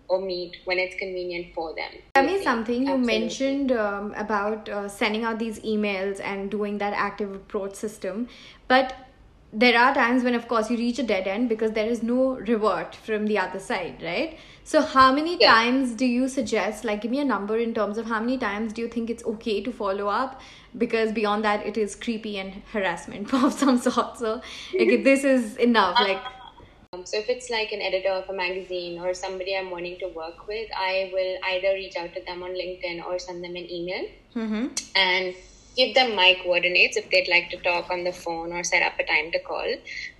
or 0.08 0.22
meet 0.22 0.58
when 0.66 0.78
it's 0.80 0.96
convenient 0.96 1.54
for 1.54 1.74
them. 1.76 1.92
Tell 2.14 2.26
me 2.26 2.44
something 2.44 2.84
you 2.84 2.94
Absolutely. 2.94 3.20
mentioned 3.20 3.72
um, 3.72 4.14
about 4.16 4.70
uh, 4.70 4.88
sending 4.88 5.24
out 5.24 5.40
these 5.40 5.60
emails 5.60 6.20
and 6.24 6.52
doing 6.52 6.78
that 6.78 6.94
active 6.94 7.34
approach 7.34 7.76
system, 7.76 8.28
but 8.68 8.94
there 9.56 9.80
are 9.80 9.94
times 9.94 10.24
when 10.24 10.36
of 10.36 10.48
course 10.50 10.70
you 10.70 10.78
reach 10.78 11.00
a 11.00 11.04
dead 11.04 11.28
end 11.28 11.48
because 11.48 11.72
there 11.72 11.88
is 11.88 12.04
no 12.04 12.36
revert 12.48 12.94
from 12.94 13.26
the 13.26 13.38
other 13.38 13.60
side 13.60 14.02
right 14.04 14.38
so 14.66 14.82
how 14.82 15.14
many 15.14 15.38
yeah. 15.40 15.50
times 15.50 15.94
do 15.94 16.06
you 16.06 16.28
suggest 16.28 16.84
like 16.84 17.02
give 17.02 17.12
me 17.12 17.20
a 17.20 17.26
number 17.26 17.58
in 17.58 17.74
terms 17.74 17.98
of 17.98 18.06
how 18.06 18.20
many 18.20 18.38
times 18.38 18.74
do 18.74 18.82
you 18.82 18.90
think 18.90 19.10
it's 19.10 19.24
okay 19.24 19.62
to 19.62 19.72
follow 19.72 20.08
up 20.08 20.42
because 20.78 21.14
beyond 21.14 21.44
that 21.46 21.66
it 21.66 21.78
is 21.78 21.96
creepy 21.96 22.38
and 22.38 22.62
harassment 22.74 23.34
of 23.44 23.54
some 23.54 23.78
sort 23.78 24.18
so 24.18 24.42
like 24.78 25.04
this 25.06 25.24
is 25.24 25.56
enough 25.56 25.98
like 26.02 26.22
so 27.04 27.18
if 27.18 27.28
it's 27.30 27.50
like 27.50 27.72
an 27.72 27.82
editor 27.82 28.10
of 28.10 28.30
a 28.30 28.34
magazine 28.34 29.00
or 29.00 29.14
somebody 29.14 29.58
i'm 29.58 29.72
wanting 29.72 29.98
to 29.98 30.08
work 30.10 30.48
with 30.48 30.70
i 30.78 31.10
will 31.12 31.36
either 31.54 31.74
reach 31.74 31.96
out 31.98 32.14
to 32.14 32.22
them 32.26 32.44
on 32.44 32.52
linkedin 32.52 33.04
or 33.06 33.18
send 33.18 33.44
them 33.44 33.56
an 33.56 33.70
email 33.70 34.06
mm-hmm. 34.36 34.68
and 34.96 35.36
give 35.76 35.94
them 35.94 36.16
my 36.16 36.38
coordinates 36.42 36.98
if 36.98 37.10
they'd 37.10 37.28
like 37.28 37.50
to 37.50 37.58
talk 37.58 37.90
on 37.90 38.04
the 38.04 38.12
phone 38.12 38.54
or 38.54 38.64
set 38.64 38.82
up 38.82 38.98
a 39.00 39.04
time 39.04 39.32
to 39.32 39.40
call. 39.40 39.66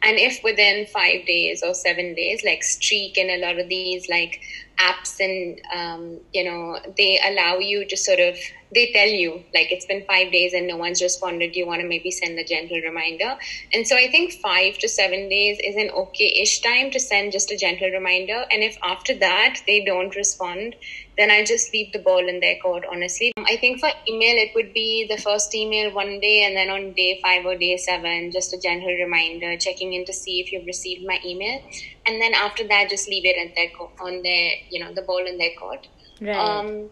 And 0.04 0.18
if 0.18 0.44
within 0.44 0.86
five 0.88 1.26
days 1.26 1.64
or 1.66 1.74
seven 1.74 2.14
days, 2.14 2.44
like 2.44 2.64
Streak 2.64 3.18
and 3.18 3.30
a 3.30 3.46
lot 3.46 3.60
of 3.60 3.70
these 3.70 4.10
like 4.10 4.42
apps 4.78 5.20
and 5.20 5.62
um, 5.74 6.20
you 6.34 6.44
know 6.44 6.80
they 6.98 7.20
allow 7.26 7.58
you 7.58 7.88
to 7.88 7.96
sort 7.96 8.20
of 8.20 8.38
they 8.76 8.92
tell 8.94 9.08
you 9.08 9.32
like 9.54 9.72
it's 9.72 9.86
been 9.86 10.04
five 10.08 10.32
days 10.32 10.54
and 10.54 10.68
no 10.68 10.78
one's 10.78 11.02
responded. 11.02 11.54
Do 11.54 11.60
you 11.60 11.68
want 11.68 11.82
to 11.82 11.88
maybe 11.88 12.12
send 12.12 12.38
a 12.38 12.44
gentle 12.44 12.82
reminder? 12.82 13.38
And 13.74 13.88
so 13.88 13.96
i 13.96 14.08
think 14.12 14.34
five 14.34 14.78
to 14.80 14.90
seven 14.90 15.30
days 15.30 15.58
is 15.64 15.76
an 15.76 15.90
okay-ish 16.04 16.62
time 16.62 16.92
to 16.92 17.00
send 17.00 17.32
just 17.32 17.52
a 17.52 17.58
gentle 17.58 17.90
reminder. 17.90 18.46
And 18.52 18.62
if 18.64 18.78
after 18.84 19.18
that 19.20 19.60
they 19.68 19.84
don't 19.84 20.16
respond 20.16 20.76
then 21.18 21.32
i 21.32 21.44
just 21.46 21.74
leave 21.74 21.92
the 21.94 22.00
ball 22.00 22.28
in 22.28 22.40
their 22.42 22.58
court 22.62 22.84
honestly. 22.92 23.32
I 23.54 23.56
think 23.58 23.80
for 23.80 23.90
email 24.10 24.36
it 24.46 24.52
would 24.56 24.74
be 24.74 25.08
the 25.10 25.22
first 25.22 25.56
email 25.56 25.94
one 25.94 26.20
day 26.20 26.44
and 26.46 26.56
then 26.56 26.70
on 26.70 26.94
day 26.94 27.20
five 27.24 27.46
or 27.46 27.56
day 27.58 27.78
seven 27.78 28.32
just 28.32 28.54
a 28.54 28.60
gentle 28.62 28.96
reminder 29.06 29.56
checking 29.58 29.94
in 29.94 30.06
to 30.06 30.14
see 30.14 30.42
if 30.42 30.52
you've 30.52 30.66
received 30.66 31.06
my 31.08 31.20
email. 31.26 31.60
And 32.06 32.22
then 32.22 32.34
after 32.34 32.68
that 32.68 32.90
just 32.90 33.08
leave 33.08 33.26
it 33.26 33.38
at 33.38 33.56
their 33.56 33.70
on 34.08 34.22
their 34.24 34.52
you 34.70 34.84
know 34.84 34.94
the 34.94 35.04
ball 35.04 35.26
in 35.26 35.38
their 35.38 35.52
court. 35.60 35.88
Right. 36.22 36.36
um 36.36 36.90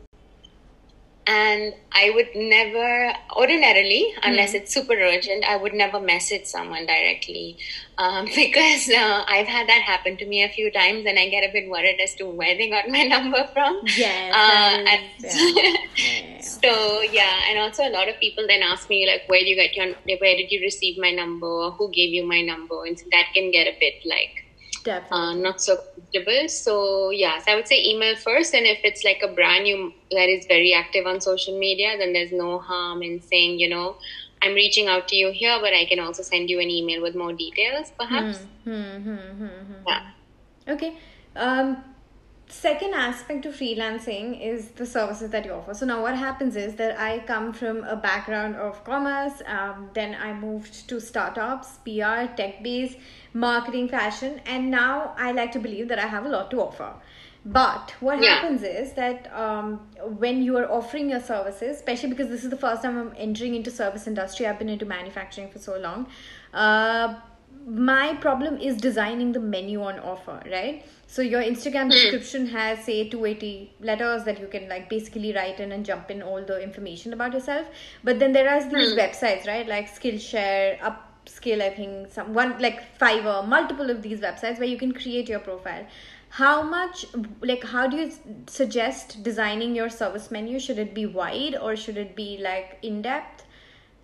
and 1.25 1.73
I 1.91 2.11
would 2.13 2.29
never, 2.35 3.13
ordinarily, 3.35 4.13
unless 4.23 4.51
mm. 4.51 4.55
it's 4.55 4.73
super 4.73 4.93
urgent, 4.93 5.45
I 5.45 5.55
would 5.55 5.73
never 5.73 5.99
message 5.99 6.45
someone 6.45 6.85
directly 6.85 7.57
um, 7.97 8.25
because 8.35 8.89
uh, 8.89 9.23
I've 9.27 9.47
had 9.47 9.67
that 9.69 9.81
happen 9.81 10.17
to 10.17 10.25
me 10.25 10.43
a 10.43 10.49
few 10.49 10.71
times, 10.71 11.05
and 11.05 11.17
I 11.17 11.29
get 11.29 11.49
a 11.49 11.53
bit 11.53 11.69
worried 11.69 11.99
as 12.03 12.15
to 12.15 12.25
where 12.25 12.57
they 12.57 12.69
got 12.69 12.89
my 12.89 13.03
number 13.03 13.47
from. 13.53 13.81
Yes. 13.95 14.33
Uh, 14.33 14.91
and 14.91 15.01
yeah. 15.19 15.73
yeah. 15.95 16.41
so 16.41 17.01
yeah, 17.03 17.41
and 17.49 17.59
also 17.59 17.87
a 17.87 17.91
lot 17.91 18.09
of 18.09 18.19
people 18.19 18.45
then 18.47 18.61
ask 18.61 18.89
me 18.89 19.07
like, 19.07 19.27
where 19.27 19.39
did 19.39 19.47
you 19.47 19.55
get 19.55 19.75
your, 19.75 19.95
where 20.17 20.35
did 20.35 20.51
you 20.51 20.61
receive 20.61 20.97
my 20.97 21.11
number? 21.11 21.71
Who 21.71 21.89
gave 21.91 22.09
you 22.09 22.25
my 22.25 22.41
number? 22.41 22.85
And 22.85 22.99
so 22.99 23.05
that 23.11 23.27
can 23.33 23.51
get 23.51 23.67
a 23.67 23.77
bit 23.79 23.95
like 24.05 24.42
uh, 25.11 25.33
not 25.33 25.61
so 25.61 25.77
comfortable. 25.95 26.47
So 26.47 27.09
yes, 27.11 27.43
I 27.47 27.55
would 27.55 27.67
say 27.67 27.81
email 27.83 28.15
first, 28.15 28.53
and 28.53 28.65
if 28.65 28.79
it's 28.83 29.03
like 29.03 29.21
a 29.23 29.27
brand 29.27 29.63
new 29.63 29.93
that 30.11 30.29
is 30.29 30.45
very 30.47 30.73
active 30.73 31.05
on 31.05 31.21
social 31.21 31.57
media, 31.57 31.97
then 31.97 32.13
there's 32.13 32.31
no 32.31 32.59
harm 32.59 33.01
in 33.03 33.21
saying, 33.21 33.59
you 33.59 33.69
know, 33.69 33.97
I'm 34.41 34.53
reaching 34.53 34.87
out 34.87 35.07
to 35.09 35.15
you 35.15 35.31
here, 35.31 35.57
but 35.61 35.73
I 35.73 35.85
can 35.85 35.99
also 35.99 36.23
send 36.23 36.49
you 36.49 36.59
an 36.59 36.69
email 36.69 37.01
with 37.01 37.15
more 37.15 37.33
details, 37.33 37.91
perhaps. 37.99 38.47
Hmm, 38.63 38.97
hmm, 38.97 39.37
hmm, 39.37 39.83
yeah. 39.87 39.99
Okay. 40.73 40.97
Um, 41.35 41.92
second 42.53 42.93
aspect 42.93 43.45
of 43.47 43.55
freelancing 43.55 44.39
is 44.39 44.67
the 44.81 44.85
services 44.85 45.31
that 45.31 45.43
you 45.43 45.51
offer 45.51 45.73
so 45.73 45.85
now 45.87 46.01
what 46.01 46.15
happens 46.15 46.55
is 46.55 46.75
that 46.75 46.99
i 46.99 47.17
come 47.31 47.51
from 47.51 47.83
a 47.83 47.95
background 47.95 48.55
of 48.55 48.83
commerce 48.83 49.41
um, 49.47 49.89
then 49.95 50.15
i 50.21 50.31
moved 50.31 50.87
to 50.87 50.99
startups 51.01 51.79
pr 51.83 52.27
tech 52.37 52.61
based 52.61 52.97
marketing 53.33 53.89
fashion 53.89 54.39
and 54.45 54.69
now 54.69 55.13
i 55.17 55.31
like 55.31 55.51
to 55.51 55.59
believe 55.59 55.87
that 55.87 55.97
i 55.97 56.05
have 56.05 56.25
a 56.25 56.29
lot 56.29 56.51
to 56.51 56.61
offer 56.61 56.93
but 57.45 57.93
what 57.99 58.21
yeah. 58.21 58.35
happens 58.35 58.61
is 58.63 58.93
that 58.93 59.29
um, 59.35 59.81
when 60.19 60.41
you 60.41 60.55
are 60.55 60.71
offering 60.71 61.09
your 61.09 61.19
services 61.19 61.75
especially 61.75 62.09
because 62.09 62.29
this 62.29 62.43
is 62.43 62.51
the 62.51 62.61
first 62.65 62.83
time 62.83 62.97
i'm 62.99 63.13
entering 63.17 63.55
into 63.55 63.71
service 63.71 64.05
industry 64.05 64.45
i've 64.45 64.59
been 64.59 64.69
into 64.69 64.85
manufacturing 64.85 65.49
for 65.49 65.57
so 65.59 65.77
long 65.77 66.05
uh, 66.53 67.15
my 67.65 68.15
problem 68.15 68.57
is 68.57 68.77
designing 68.77 69.31
the 69.31 69.39
menu 69.39 69.81
on 69.81 69.99
offer 69.99 70.41
right? 70.51 70.85
So 71.07 71.21
your 71.21 71.41
instagram 71.41 71.85
hmm. 71.85 71.91
description 71.91 72.47
has 72.47 72.83
say 72.83 73.07
280 73.07 73.73
letters 73.81 74.23
that 74.25 74.39
you 74.39 74.47
can 74.47 74.67
like 74.67 74.89
basically 74.89 75.33
write 75.33 75.59
in 75.59 75.71
and 75.71 75.85
jump 75.85 76.11
in 76.11 76.21
all 76.21 76.43
the 76.43 76.61
information 76.61 77.13
about 77.13 77.33
yourself. 77.33 77.67
But 78.03 78.19
then 78.19 78.33
there 78.33 78.49
are 78.49 78.63
these 78.63 78.93
hmm. 78.93 78.99
websites 78.99 79.47
right? 79.47 79.67
Like 79.67 79.93
skillshare 79.93 80.79
upskill 80.79 81.61
i 81.61 81.69
think 81.69 82.11
some 82.11 82.33
one 82.33 82.57
like 82.59 82.81
fiverr 82.99 83.47
multiple 83.47 83.89
of 83.89 84.01
these 84.01 84.19
websites 84.19 84.59
where 84.59 84.67
you 84.67 84.77
can 84.77 84.93
create 84.93 85.29
your 85.29 85.39
profile. 85.39 85.85
How 86.29 86.63
much 86.63 87.05
like 87.41 87.63
how 87.63 87.87
do 87.87 87.95
you 87.95 88.11
suggest 88.47 89.23
designing 89.23 89.75
your 89.75 89.89
service 89.89 90.31
menu? 90.31 90.59
Should 90.59 90.79
it 90.79 90.93
be 90.93 91.05
wide 91.05 91.55
or 91.55 91.75
should 91.75 91.97
it 91.97 92.15
be 92.15 92.39
like 92.41 92.79
in 92.81 93.01
depth 93.03 93.45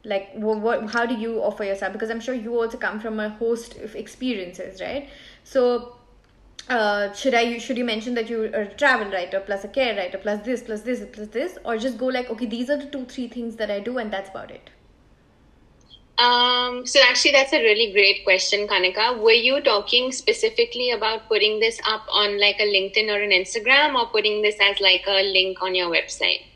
like 0.04 0.32
what, 0.34 0.60
what 0.60 0.90
how 0.90 1.06
do 1.06 1.16
you 1.16 1.42
offer 1.44 1.64
yourself 1.64 1.92
because 1.92 2.10
i'm 2.10 2.20
sure 2.20 2.34
you 2.34 2.58
also 2.58 2.78
come 2.78 3.00
from 3.00 3.20
a 3.20 3.30
host 3.30 3.76
of 3.78 3.96
experiences 3.96 4.80
right 4.82 5.10
so 5.44 5.96
uh, 6.70 7.12
should 7.14 7.34
I 7.34 7.58
should 7.58 7.78
you 7.78 7.86
mention 7.86 8.14
that 8.14 8.30
you're 8.30 8.46
a 8.46 8.68
travel 8.68 9.12
writer 9.12 9.40
plus 9.40 9.64
a 9.64 9.68
care 9.68 9.96
writer 9.96 10.20
plus 10.20 10.46
this 10.46 10.62
plus 10.62 10.82
this 10.82 11.04
plus 11.12 11.28
this 11.30 11.58
or 11.66 11.78
just 11.78 11.98
go 11.98 12.06
like 12.06 12.30
okay 12.30 12.46
these 12.46 12.70
are 12.70 12.78
the 12.78 12.86
two 12.86 13.06
three 13.06 13.28
things 13.28 13.56
that 13.56 13.72
I 13.72 13.80
do 13.80 13.98
and 13.98 14.14
that's 14.14 14.30
about 14.30 14.52
it. 14.52 14.70
Um, 16.20 16.86
so 16.86 17.00
actually, 17.02 17.32
that's 17.32 17.54
a 17.54 17.64
really 17.64 17.94
great 17.94 18.26
question, 18.26 18.68
Kanika. 18.68 19.22
Were 19.22 19.32
you 19.32 19.62
talking 19.62 20.12
specifically 20.12 20.92
about 20.92 21.30
putting 21.30 21.62
this 21.62 21.80
up 21.88 22.06
on 22.12 22.38
like 22.38 22.60
a 22.60 22.68
LinkedIn 22.68 23.08
or 23.08 23.22
an 23.22 23.30
Instagram, 23.32 23.96
or 23.96 24.08
putting 24.08 24.42
this 24.42 24.58
as 24.60 24.82
like 24.82 25.06
a 25.08 25.24
link 25.32 25.62
on 25.62 25.76
your 25.76 25.90
website? 25.90 26.49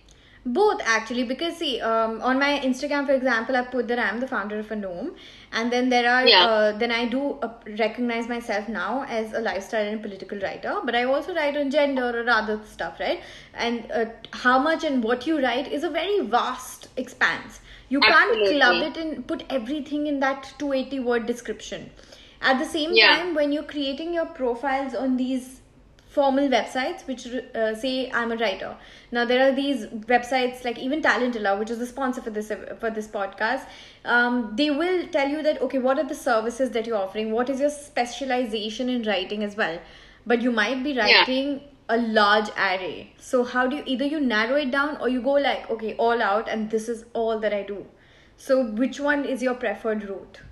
Both 0.46 0.82
actually 0.84 1.24
because 1.24 1.56
see 1.58 1.80
um, 1.80 2.22
on 2.22 2.38
my 2.38 2.60
instagram 2.60 3.06
for 3.06 3.14
example 3.14 3.56
i 3.56 3.62
put 3.64 3.88
that 3.88 3.98
i'm 3.98 4.20
the 4.20 4.28
founder 4.28 4.60
of 4.60 4.70
a 4.72 4.76
gnome 4.76 5.16
and 5.54 5.72
then 5.72 5.88
there 5.88 6.10
are 6.10 6.28
yeah. 6.28 6.46
uh, 6.46 6.78
then 6.78 6.92
i 6.92 7.06
do 7.08 7.40
uh, 7.42 7.54
recognize 7.80 8.28
myself 8.28 8.68
now 8.68 9.06
as 9.08 9.32
a 9.32 9.40
lifestyle 9.40 9.88
and 9.88 10.02
political 10.02 10.38
writer 10.40 10.82
but 10.84 10.96
i 10.96 11.06
also 11.06 11.34
write 11.34 11.56
on 11.56 11.72
gender 11.72 12.10
or 12.10 12.30
other 12.30 12.60
stuff 12.66 13.00
right 13.00 13.22
and 13.54 13.90
uh, 13.92 14.06
how 14.32 14.60
much 14.60 14.84
and 14.84 15.02
what 15.02 15.26
you 15.26 15.42
write 15.42 15.72
is 15.72 15.84
a 15.86 15.90
very 15.90 16.20
vast 16.28 16.90
expanse 16.98 17.62
you 17.88 18.02
Absolutely. 18.04 18.60
can't 18.60 18.62
club 18.62 18.92
it 18.92 18.98
and 18.98 19.28
put 19.28 19.44
everything 19.50 20.08
in 20.08 20.20
that 20.20 20.54
280 20.58 21.00
word 21.00 21.26
description 21.26 21.90
at 22.42 22.60
the 22.60 22.66
same 22.66 22.92
yeah. 22.94 23.16
time 23.16 23.34
when 23.34 23.54
you're 23.54 23.64
creating 23.64 24.14
your 24.14 24.26
profiles 24.26 24.94
on 24.94 25.16
these 25.16 25.62
formal 26.14 26.48
websites 26.48 27.06
which 27.08 27.26
uh, 27.28 27.74
say 27.74 28.12
i'm 28.12 28.32
a 28.32 28.38
writer. 28.38 28.76
Now 29.12 29.26
there 29.26 29.48
are 29.48 29.56
these 29.56 29.86
websites 30.12 30.64
like 30.68 30.78
even 30.78 31.02
talentilla 31.02 31.58
which 31.60 31.72
is 31.76 31.80
the 31.80 31.88
sponsor 31.88 32.22
for 32.22 32.30
this 32.30 32.52
for 32.80 32.92
this 32.92 33.08
podcast 33.08 33.66
um, 34.06 34.40
they 34.62 34.70
will 34.70 35.08
tell 35.18 35.28
you 35.28 35.42
that 35.48 35.62
okay 35.68 35.80
what 35.80 35.98
are 36.04 36.08
the 36.14 36.20
services 36.22 36.72
that 36.72 36.86
you're 36.86 37.02
offering? 37.02 37.32
What 37.32 37.50
is 37.50 37.60
your 37.60 37.72
specialization 37.72 38.90
in 38.90 39.04
writing 39.12 39.44
as 39.44 39.58
well? 39.64 39.80
But 40.26 40.42
you 40.42 40.52
might 40.52 40.84
be 40.84 40.96
writing 40.98 41.52
yeah. 41.52 41.96
a 41.96 41.98
large 41.98 42.50
array. 42.58 43.14
So 43.18 43.44
how 43.44 43.68
do 43.68 43.78
you 43.78 43.84
either 43.86 44.06
you 44.06 44.20
narrow 44.20 44.56
it 44.68 44.72
down 44.72 44.98
or 45.02 45.10
you 45.10 45.22
go 45.22 45.38
like 45.50 45.70
okay 45.78 45.96
all 45.96 46.22
out 46.22 46.48
and 46.48 46.70
this 46.70 46.90
is 46.90 47.06
all 47.14 47.40
that 47.40 47.54
i 47.62 47.64
do. 47.76 47.86
So 48.38 48.64
which 48.84 49.00
one 49.00 49.26
is 49.26 49.42
your 49.42 49.56
preferred 49.56 50.10
route 50.10 50.44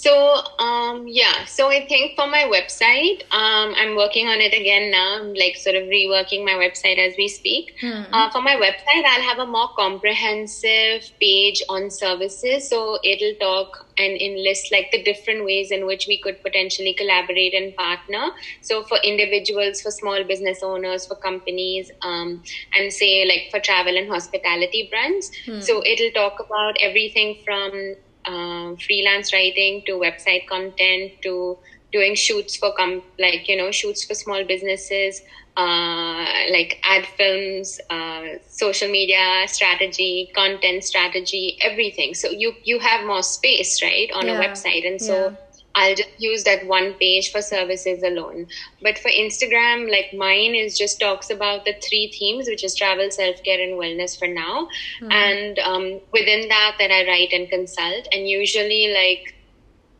so 0.00 0.14
um, 0.58 1.06
yeah, 1.06 1.44
so 1.44 1.68
I 1.68 1.86
think 1.86 2.16
for 2.16 2.26
my 2.26 2.44
website, 2.44 3.20
um, 3.32 3.74
I'm 3.76 3.96
working 3.96 4.28
on 4.28 4.40
it 4.40 4.54
again 4.54 4.90
now. 4.90 5.18
I'm 5.20 5.34
like 5.34 5.56
sort 5.56 5.76
of 5.76 5.82
reworking 5.84 6.42
my 6.42 6.52
website 6.52 6.96
as 6.98 7.14
we 7.18 7.28
speak. 7.28 7.74
Mm-hmm. 7.82 8.14
Uh, 8.14 8.30
for 8.30 8.40
my 8.40 8.56
website, 8.56 9.04
I'll 9.04 9.20
have 9.20 9.38
a 9.40 9.46
more 9.46 9.68
comprehensive 9.76 11.10
page 11.20 11.62
on 11.68 11.90
services. 11.90 12.66
So 12.66 12.98
it'll 13.04 13.34
talk 13.34 13.86
and 13.98 14.18
enlist 14.18 14.72
like 14.72 14.90
the 14.90 15.02
different 15.02 15.44
ways 15.44 15.70
in 15.70 15.84
which 15.84 16.06
we 16.06 16.18
could 16.18 16.42
potentially 16.42 16.94
collaborate 16.94 17.52
and 17.52 17.76
partner. 17.76 18.30
So 18.62 18.84
for 18.84 18.96
individuals, 19.04 19.82
for 19.82 19.90
small 19.90 20.24
business 20.24 20.62
owners, 20.62 21.06
for 21.06 21.16
companies, 21.16 21.90
um, 22.00 22.42
and 22.74 22.90
say 22.90 23.26
like 23.26 23.48
for 23.50 23.60
travel 23.60 23.94
and 23.98 24.08
hospitality 24.08 24.88
brands. 24.90 25.30
Mm-hmm. 25.44 25.60
So 25.60 25.82
it'll 25.84 26.12
talk 26.12 26.40
about 26.40 26.76
everything 26.80 27.42
from 27.44 27.96
um, 28.26 28.76
freelance 28.76 29.32
writing 29.32 29.82
to 29.86 29.92
website 29.92 30.46
content 30.46 31.12
to 31.22 31.58
doing 31.92 32.14
shoots 32.14 32.56
for 32.56 32.72
com- 32.76 33.02
like 33.18 33.48
you 33.48 33.56
know 33.56 33.70
shoots 33.70 34.04
for 34.04 34.14
small 34.14 34.44
businesses 34.44 35.22
uh, 35.56 36.24
like 36.50 36.78
ad 36.84 37.06
films 37.16 37.80
uh, 37.90 38.22
social 38.48 38.88
media 38.88 39.44
strategy 39.46 40.30
content 40.34 40.84
strategy 40.84 41.58
everything 41.60 42.14
so 42.14 42.28
you 42.30 42.54
you 42.64 42.78
have 42.78 43.04
more 43.06 43.22
space 43.22 43.82
right 43.82 44.10
on 44.14 44.26
yeah. 44.26 44.40
a 44.40 44.48
website 44.48 44.86
and 44.86 45.00
so 45.00 45.28
yeah. 45.28 45.36
I'll 45.74 45.94
just 45.94 46.10
use 46.18 46.44
that 46.44 46.66
one 46.66 46.94
page 46.94 47.30
for 47.30 47.40
services 47.40 48.02
alone. 48.02 48.48
But 48.82 48.98
for 48.98 49.08
Instagram, 49.08 49.90
like 49.90 50.12
mine 50.12 50.54
is 50.54 50.76
just 50.76 51.00
talks 51.00 51.30
about 51.30 51.64
the 51.64 51.74
three 51.74 52.10
themes, 52.18 52.48
which 52.48 52.64
is 52.64 52.74
travel, 52.74 53.10
self 53.10 53.42
care, 53.44 53.60
and 53.60 53.74
wellness 53.74 54.18
for 54.18 54.26
now. 54.26 54.68
Mm-hmm. 55.00 55.12
And 55.12 55.58
um, 55.60 56.00
within 56.12 56.48
that, 56.48 56.76
that 56.78 56.90
I 56.90 57.06
write 57.06 57.32
and 57.32 57.48
consult. 57.48 58.08
And 58.12 58.28
usually, 58.28 58.92
like 58.92 59.34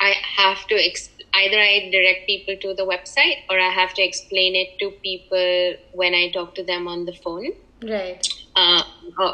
I 0.00 0.14
have 0.36 0.66
to 0.68 0.74
ex- 0.74 1.10
either 1.34 1.58
I 1.58 1.88
direct 1.90 2.26
people 2.26 2.56
to 2.56 2.74
the 2.74 2.84
website 2.84 3.44
or 3.48 3.58
I 3.58 3.68
have 3.68 3.94
to 3.94 4.02
explain 4.02 4.56
it 4.56 4.78
to 4.80 4.90
people 5.02 5.74
when 5.92 6.14
I 6.14 6.30
talk 6.30 6.54
to 6.56 6.64
them 6.64 6.88
on 6.88 7.04
the 7.04 7.12
phone. 7.12 7.52
Right. 7.82 8.26
Uh, 8.56 8.82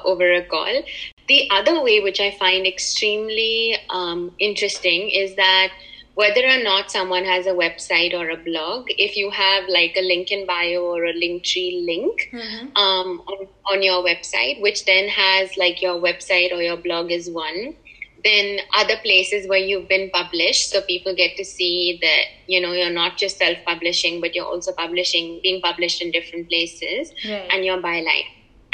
over 0.04 0.32
a 0.34 0.44
call. 0.44 0.82
The 1.28 1.48
other 1.50 1.82
way, 1.82 2.00
which 2.00 2.20
I 2.20 2.30
find 2.32 2.66
extremely 2.66 3.76
um, 3.90 4.32
interesting, 4.38 5.10
is 5.10 5.34
that 5.36 5.72
whether 6.16 6.46
or 6.46 6.62
not 6.62 6.90
someone 6.90 7.26
has 7.26 7.46
a 7.46 7.50
website 7.50 8.14
or 8.14 8.30
a 8.30 8.38
blog, 8.38 8.86
if 8.88 9.16
you 9.18 9.30
have 9.30 9.64
like 9.68 9.94
a 9.98 10.00
link 10.02 10.30
in 10.32 10.46
bio 10.46 10.80
or 10.82 11.04
a 11.04 11.12
Linktree 11.12 11.84
link 11.84 12.30
mm-hmm. 12.32 12.74
um, 12.74 13.20
on, 13.28 13.46
on 13.70 13.82
your 13.82 14.02
website, 14.02 14.62
which 14.62 14.86
then 14.86 15.08
has 15.08 15.58
like 15.58 15.82
your 15.82 16.00
website 16.00 16.52
or 16.52 16.62
your 16.62 16.78
blog 16.78 17.12
is 17.12 17.28
one, 17.28 17.74
then 18.24 18.60
other 18.74 18.96
places 19.02 19.46
where 19.46 19.58
you've 19.58 19.88
been 19.88 20.08
published 20.10 20.70
so 20.70 20.80
people 20.82 21.14
get 21.14 21.36
to 21.36 21.44
see 21.44 21.98
that 22.00 22.24
you 22.46 22.60
know 22.60 22.72
you're 22.72 22.90
not 22.90 23.16
just 23.16 23.38
self-publishing 23.38 24.20
but 24.20 24.34
you're 24.34 24.46
also 24.46 24.72
publishing 24.72 25.38
being 25.42 25.60
published 25.60 26.02
in 26.02 26.10
different 26.10 26.48
places 26.48 27.12
right. 27.28 27.46
and 27.52 27.64
your 27.64 27.78
byline 27.80 28.26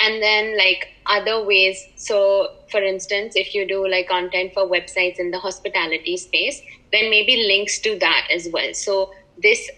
and 0.03 0.23
then 0.23 0.57
like 0.57 0.89
other 1.07 1.45
ways. 1.45 1.87
So 1.97 2.53
for 2.71 2.83
instance 2.83 3.37
if 3.37 3.55
you 3.55 3.67
do 3.67 3.87
like 3.89 4.09
content 4.09 4.53
for 4.55 4.67
websites 4.67 5.19
in 5.19 5.31
the 5.31 5.39
hospitality 5.39 6.17
space 6.17 6.61
then 6.93 7.11
maybe 7.11 7.37
links 7.49 7.79
to 7.81 7.99
that 7.99 8.29
as 8.35 8.49
well. 8.53 8.75
So 8.75 9.13
this 9.43 9.71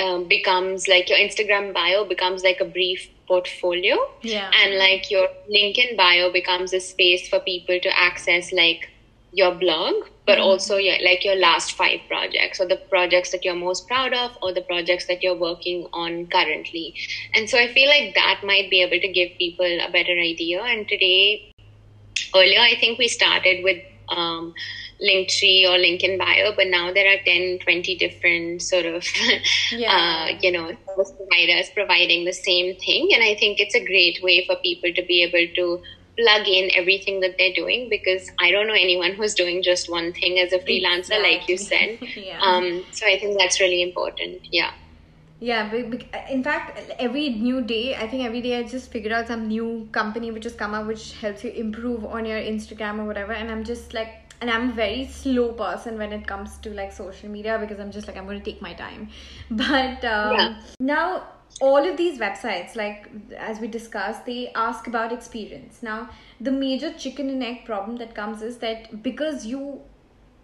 um, 0.00 0.28
becomes 0.28 0.86
like 0.86 1.08
your 1.08 1.18
instagram 1.18 1.74
bio 1.74 2.04
becomes 2.04 2.44
like 2.44 2.60
a 2.60 2.64
brief 2.64 3.10
portfolio. 3.26 3.96
Yeah. 4.22 4.50
And 4.62 4.76
like 4.76 5.10
your 5.10 5.28
linkedin 5.52 5.96
bio 5.96 6.32
becomes 6.32 6.72
a 6.72 6.80
space 6.80 7.28
for 7.28 7.40
people 7.40 7.78
to 7.80 7.98
access 7.98 8.52
like 8.52 8.88
your 9.32 9.54
blog 9.54 9.94
but 10.26 10.38
mm-hmm. 10.38 10.42
also 10.42 10.76
your 10.76 10.96
like 11.04 11.24
your 11.24 11.36
last 11.36 11.72
five 11.72 12.00
projects 12.08 12.60
or 12.60 12.66
the 12.66 12.76
projects 12.88 13.30
that 13.30 13.44
you're 13.44 13.54
most 13.54 13.86
proud 13.86 14.12
of 14.12 14.36
or 14.42 14.52
the 14.52 14.62
projects 14.62 15.06
that 15.06 15.22
you're 15.22 15.36
working 15.36 15.86
on 15.92 16.26
currently 16.26 16.94
and 17.34 17.48
so 17.48 17.58
i 17.58 17.72
feel 17.72 17.88
like 17.88 18.14
that 18.14 18.40
might 18.44 18.68
be 18.70 18.82
able 18.82 19.00
to 19.00 19.08
give 19.08 19.30
people 19.38 19.66
a 19.66 19.90
better 19.90 20.12
idea 20.12 20.62
and 20.62 20.88
today 20.88 21.52
earlier 22.34 22.60
i 22.60 22.74
think 22.80 22.98
we 22.98 23.08
started 23.08 23.62
with 23.62 23.82
um, 24.08 24.52
Linktree 25.02 25.64
or 25.64 25.78
LinkedIn 25.78 26.18
bio, 26.18 26.52
but 26.54 26.66
now 26.66 26.92
there 26.92 27.10
are 27.10 27.18
10, 27.24 27.60
20 27.60 27.96
different 27.96 28.60
sort 28.60 28.84
of, 28.84 29.06
yeah. 29.72 30.28
uh, 30.28 30.38
you 30.42 30.52
know, 30.52 30.76
providers 30.94 31.70
providing 31.74 32.24
the 32.24 32.32
same 32.32 32.76
thing. 32.76 33.10
And 33.14 33.22
I 33.22 33.34
think 33.34 33.60
it's 33.60 33.74
a 33.74 33.84
great 33.84 34.22
way 34.22 34.44
for 34.46 34.56
people 34.56 34.92
to 34.92 35.02
be 35.06 35.22
able 35.22 35.54
to 35.54 35.82
plug 36.20 36.46
in 36.48 36.70
everything 36.74 37.20
that 37.20 37.36
they're 37.38 37.52
doing 37.54 37.88
because 37.88 38.30
I 38.38 38.50
don't 38.50 38.66
know 38.66 38.74
anyone 38.74 39.12
who's 39.12 39.34
doing 39.34 39.62
just 39.62 39.90
one 39.90 40.12
thing 40.12 40.38
as 40.38 40.52
a 40.52 40.58
freelancer, 40.58 41.16
exactly. 41.16 41.30
like 41.30 41.48
you 41.48 41.56
said. 41.56 41.98
yeah. 42.16 42.40
um, 42.40 42.84
so 42.92 43.06
I 43.06 43.18
think 43.18 43.38
that's 43.38 43.60
really 43.60 43.82
important. 43.82 44.52
Yeah. 44.52 44.72
Yeah, 45.42 45.72
in 46.30 46.44
fact, 46.44 46.78
every 46.98 47.30
new 47.30 47.62
day, 47.62 47.96
I 47.96 48.06
think 48.06 48.26
every 48.26 48.42
day 48.42 48.58
I 48.58 48.62
just 48.62 48.90
figure 48.92 49.14
out 49.14 49.28
some 49.28 49.48
new 49.48 49.88
company 49.90 50.30
which 50.30 50.44
has 50.44 50.52
come 50.52 50.74
up 50.74 50.86
which 50.86 51.14
helps 51.14 51.44
you 51.44 51.50
improve 51.50 52.04
on 52.04 52.26
your 52.26 52.36
Instagram 52.38 52.98
or 52.98 53.04
whatever. 53.04 53.32
And 53.32 53.50
I'm 53.50 53.64
just 53.64 53.94
like, 53.94 54.34
and 54.42 54.50
I'm 54.50 54.70
a 54.70 54.72
very 54.74 55.06
slow 55.06 55.52
person 55.52 55.96
when 55.96 56.12
it 56.12 56.26
comes 56.26 56.58
to 56.58 56.70
like 56.74 56.92
social 56.92 57.30
media 57.30 57.58
because 57.58 57.80
I'm 57.80 57.90
just 57.90 58.06
like 58.06 58.18
I'm 58.18 58.26
going 58.26 58.38
to 58.38 58.44
take 58.44 58.60
my 58.60 58.74
time. 58.74 59.08
But 59.50 60.04
um, 60.04 60.36
yeah. 60.36 60.60
now 60.78 61.22
all 61.60 61.86
of 61.88 61.96
these 61.96 62.18
websites, 62.18 62.74
like 62.74 63.08
as 63.36 63.60
we 63.60 63.68
discussed, 63.68 64.24
they 64.24 64.50
ask 64.54 64.86
about 64.86 65.12
experience. 65.12 65.82
Now 65.82 66.08
the 66.40 66.50
major 66.50 66.92
chicken 66.92 67.28
and 67.28 67.42
egg 67.42 67.64
problem 67.64 67.96
that 67.98 68.14
comes 68.14 68.42
is 68.42 68.58
that 68.58 69.02
because 69.02 69.46
you 69.46 69.82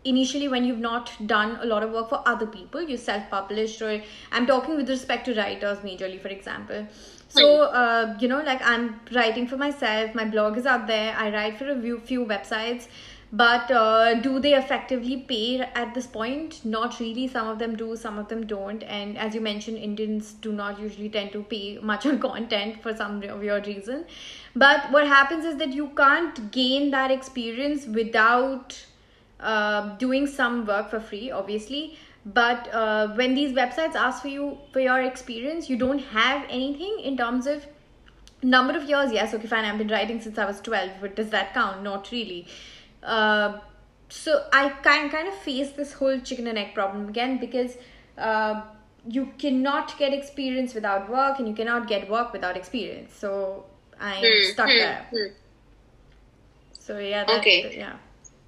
initially 0.04 0.46
when 0.48 0.64
you've 0.64 0.78
not 0.78 1.10
done 1.26 1.58
a 1.60 1.66
lot 1.66 1.82
of 1.82 1.90
work 1.90 2.08
for 2.08 2.22
other 2.26 2.46
people 2.46 2.80
you 2.80 2.96
self-published 2.96 3.82
or 3.82 4.00
i'm 4.30 4.46
talking 4.46 4.76
with 4.76 4.88
respect 4.88 5.24
to 5.24 5.34
writers 5.34 5.78
majorly 5.78 6.20
for 6.20 6.28
example 6.28 6.86
so 7.28 7.62
uh, 7.62 8.16
you 8.20 8.28
know 8.28 8.40
like 8.42 8.62
i'm 8.62 9.00
writing 9.12 9.48
for 9.48 9.56
myself 9.56 10.14
my 10.14 10.24
blog 10.24 10.56
is 10.56 10.64
out 10.64 10.86
there 10.86 11.12
i 11.18 11.28
write 11.30 11.58
for 11.58 11.68
a 11.68 11.80
few, 11.80 11.98
few 11.98 12.24
websites 12.24 12.86
but 13.36 13.70
uh, 13.70 14.14
do 14.14 14.38
they 14.40 14.54
effectively 14.54 15.18
pay 15.28 15.60
at 15.60 15.92
this 15.94 16.06
point? 16.06 16.64
Not 16.64 16.98
really. 16.98 17.28
Some 17.28 17.48
of 17.48 17.58
them 17.58 17.76
do 17.76 17.94
some 17.94 18.18
of 18.18 18.28
them 18.28 18.46
don't. 18.46 18.82
And 18.84 19.18
as 19.18 19.34
you 19.34 19.42
mentioned 19.42 19.76
indians 19.76 20.32
do 20.46 20.52
not 20.52 20.80
usually 20.80 21.10
tend 21.10 21.32
to 21.32 21.42
pay 21.42 21.78
much 21.82 22.06
on 22.06 22.18
content 22.18 22.82
for 22.82 22.96
some 22.96 23.20
weird 23.20 23.66
reason. 23.66 24.06
But 24.54 24.90
what 24.90 25.06
happens 25.06 25.44
is 25.44 25.56
that 25.56 25.74
you 25.74 25.88
can't 25.96 26.50
gain 26.50 26.90
that 26.92 27.10
experience 27.10 27.86
without 27.86 28.82
uh, 29.38 29.96
doing 29.96 30.26
some 30.26 30.64
work 30.64 30.88
for 30.88 31.00
free 31.00 31.30
obviously. 31.30 31.98
But 32.24 32.72
uh, 32.72 33.08
when 33.16 33.34
these 33.34 33.52
websites 33.52 33.94
ask 33.94 34.22
for 34.22 34.28
you 34.28 34.56
for 34.72 34.80
your 34.80 35.02
experience 35.02 35.68
you 35.68 35.76
don't 35.76 35.98
have 35.98 36.46
anything 36.48 37.00
in 37.00 37.18
terms 37.18 37.46
of 37.46 37.66
number 38.42 38.78
of 38.78 38.88
years. 38.88 39.12
Yes 39.12 39.34
okay 39.34 39.46
fine. 39.46 39.66
I've 39.66 39.76
been 39.76 39.88
writing 39.88 40.22
since 40.22 40.38
i 40.38 40.46
was 40.46 40.60
12 40.60 40.90
but 41.02 41.16
does 41.16 41.28
that 41.36 41.52
count? 41.52 41.82
Not 41.82 42.10
really 42.12 42.46
uh, 43.02 43.58
so 44.08 44.46
I 44.52 44.68
kind 44.68 45.10
kind 45.10 45.28
of 45.28 45.34
face 45.34 45.72
this 45.72 45.92
whole 45.92 46.20
chicken 46.20 46.46
and 46.46 46.58
egg 46.58 46.74
problem 46.74 47.08
again 47.08 47.38
because 47.38 47.76
uh, 48.18 48.62
you 49.08 49.32
cannot 49.38 49.98
get 49.98 50.12
experience 50.12 50.74
without 50.74 51.10
work, 51.10 51.38
and 51.38 51.48
you 51.48 51.54
cannot 51.54 51.88
get 51.88 52.08
work 52.10 52.32
without 52.32 52.56
experience. 52.56 53.12
So 53.14 53.64
I'm 54.00 54.22
hmm, 54.24 54.52
stuck 54.52 54.70
hmm, 54.70 54.76
there. 54.76 55.06
Hmm. 55.10 55.32
So 56.78 56.98
yeah. 56.98 57.24
okay. 57.38 57.76
yeah. 57.76 57.96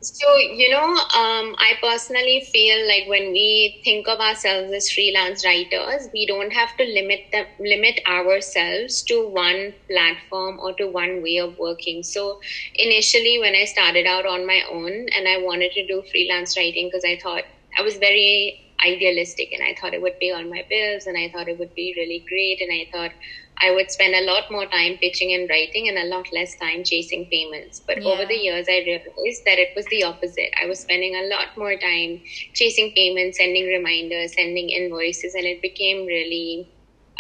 So, 0.00 0.36
you 0.36 0.70
know, 0.70 0.84
um, 0.92 1.56
I 1.58 1.74
personally 1.82 2.40
feel 2.52 2.86
like 2.86 3.08
when 3.08 3.32
we 3.32 3.80
think 3.84 4.06
of 4.06 4.20
ourselves 4.20 4.72
as 4.72 4.88
freelance 4.90 5.44
writers, 5.44 6.08
we 6.14 6.24
don't 6.24 6.52
have 6.52 6.76
to 6.76 6.84
limit 6.84 7.20
them, 7.32 7.46
limit 7.58 7.98
ourselves 8.06 9.02
to 9.08 9.28
one 9.28 9.74
platform 9.90 10.60
or 10.60 10.72
to 10.74 10.86
one 10.86 11.20
way 11.20 11.38
of 11.38 11.58
working. 11.58 12.04
So, 12.04 12.38
initially, 12.76 13.38
when 13.40 13.56
I 13.56 13.64
started 13.64 14.06
out 14.06 14.24
on 14.24 14.46
my 14.46 14.62
own 14.70 15.06
and 15.16 15.26
I 15.26 15.38
wanted 15.38 15.72
to 15.72 15.84
do 15.84 16.04
freelance 16.12 16.56
writing 16.56 16.86
because 16.86 17.04
I 17.04 17.18
thought 17.20 17.42
I 17.76 17.82
was 17.82 17.96
very 17.96 18.54
idealistic 18.86 19.48
and 19.50 19.64
I 19.64 19.74
thought 19.80 19.94
it 19.94 20.00
would 20.02 20.20
pay 20.20 20.30
all 20.30 20.44
my 20.44 20.62
bills 20.70 21.06
and 21.06 21.18
I 21.18 21.28
thought 21.28 21.48
it 21.48 21.58
would 21.58 21.74
be 21.74 21.92
really 21.96 22.24
great 22.28 22.60
and 22.60 22.70
I 22.72 22.86
thought 22.92 23.10
I 23.60 23.72
would 23.72 23.90
spend 23.90 24.14
a 24.14 24.24
lot 24.24 24.50
more 24.50 24.66
time 24.66 24.98
pitching 24.98 25.32
and 25.32 25.48
writing 25.48 25.88
and 25.88 25.98
a 25.98 26.04
lot 26.04 26.26
less 26.32 26.56
time 26.56 26.84
chasing 26.84 27.26
payments. 27.26 27.80
But 27.80 28.02
yeah. 28.02 28.08
over 28.08 28.24
the 28.24 28.34
years, 28.34 28.66
I 28.68 28.78
realized 28.86 29.44
that 29.44 29.58
it 29.58 29.72
was 29.74 29.84
the 29.86 30.04
opposite. 30.04 30.50
I 30.60 30.66
was 30.66 30.80
spending 30.80 31.16
a 31.16 31.26
lot 31.28 31.56
more 31.56 31.76
time 31.76 32.22
chasing 32.54 32.92
payments, 32.94 33.38
sending 33.38 33.66
reminders, 33.66 34.34
sending 34.34 34.70
invoices, 34.70 35.34
and 35.34 35.44
it 35.44 35.60
became 35.62 36.06
really. 36.06 36.68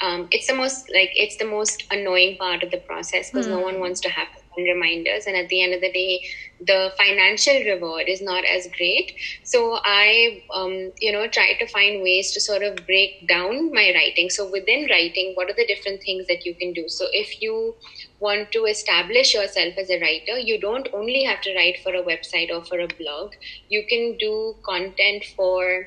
Um, 0.00 0.28
it's 0.30 0.46
the 0.46 0.54
most 0.54 0.88
like 0.94 1.10
it's 1.16 1.38
the 1.38 1.44
most 1.44 1.82
annoying 1.90 2.36
part 2.38 2.62
of 2.62 2.70
the 2.70 2.78
process 2.78 3.30
because 3.30 3.48
mm. 3.48 3.50
no 3.50 3.58
one 3.58 3.74
hmm. 3.74 3.80
wants 3.80 4.00
to 4.02 4.08
have 4.08 4.28
reminders 4.64 5.26
and 5.26 5.36
at 5.36 5.48
the 5.48 5.62
end 5.62 5.74
of 5.74 5.80
the 5.80 5.92
day 5.92 6.20
the 6.66 6.92
financial 6.98 7.54
reward 7.64 8.04
is 8.08 8.20
not 8.20 8.44
as 8.44 8.68
great. 8.76 9.12
So 9.44 9.78
i 9.84 10.42
um, 10.54 10.92
you 11.00 11.12
know 11.12 11.26
try 11.28 11.54
to 11.58 11.66
find 11.66 12.02
ways 12.02 12.32
to 12.32 12.40
sort 12.40 12.62
of 12.62 12.76
break 12.86 13.28
down 13.28 13.72
my 13.72 13.92
writing. 13.94 14.30
So 14.30 14.50
within 14.50 14.88
writing 14.90 15.32
what 15.34 15.50
are 15.50 15.54
the 15.54 15.66
different 15.66 16.02
things 16.02 16.26
that 16.26 16.44
you 16.44 16.54
can 16.54 16.72
do? 16.72 16.88
So 16.88 17.06
if 17.12 17.40
you 17.40 17.76
want 18.20 18.50
to 18.52 18.64
establish 18.64 19.34
yourself 19.34 19.74
as 19.78 19.90
a 19.90 20.00
writer 20.00 20.38
you 20.38 20.60
don't 20.60 20.88
only 20.92 21.22
have 21.24 21.40
to 21.42 21.54
write 21.54 21.78
for 21.82 21.94
a 21.94 22.02
website 22.02 22.50
or 22.50 22.64
for 22.64 22.80
a 22.80 22.88
blog. 22.88 23.32
You 23.68 23.84
can 23.88 24.16
do 24.18 24.56
content 24.64 25.24
for 25.36 25.86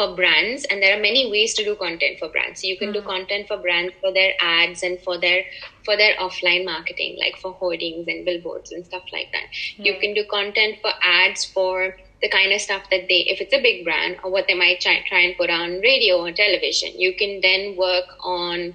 for 0.00 0.16
brands 0.16 0.64
and 0.70 0.82
there 0.82 0.96
are 0.96 1.02
many 1.02 1.30
ways 1.30 1.52
to 1.52 1.62
do 1.62 1.74
content 1.76 2.18
for 2.18 2.28
brands 2.30 2.62
so 2.62 2.66
you 2.66 2.78
can 2.78 2.88
mm-hmm. 2.88 2.94
do 2.94 3.00
hmm. 3.02 3.08
content 3.08 3.46
for 3.46 3.58
brands 3.58 3.92
for 4.00 4.10
their 4.14 4.32
ads 4.40 4.82
and 4.82 4.98
for 5.00 5.18
their 5.20 5.44
for 5.84 5.94
their 5.94 6.16
offline 6.16 6.64
marketing 6.64 7.18
like 7.18 7.36
for 7.36 7.52
hoardings 7.52 8.08
and 8.08 8.24
billboards 8.24 8.72
and 8.72 8.86
stuff 8.86 9.02
like 9.12 9.30
that 9.32 9.44
mm-hmm. 9.52 9.82
you 9.82 9.98
can 10.00 10.14
do 10.14 10.24
content 10.30 10.78
for 10.80 10.90
ads 11.02 11.44
for 11.44 11.94
the 12.22 12.30
kind 12.30 12.50
of 12.50 12.62
stuff 12.62 12.88
that 12.90 13.08
they 13.08 13.20
if 13.34 13.42
it's 13.42 13.52
a 13.52 13.60
big 13.60 13.84
brand 13.84 14.16
or 14.24 14.30
what 14.30 14.46
they 14.48 14.54
might 14.54 14.80
try, 14.80 15.04
try 15.06 15.20
and 15.20 15.36
put 15.36 15.50
on 15.50 15.80
radio 15.80 16.16
or 16.16 16.32
television 16.32 16.98
you 16.98 17.14
can 17.14 17.38
then 17.42 17.76
work 17.76 18.06
on 18.20 18.72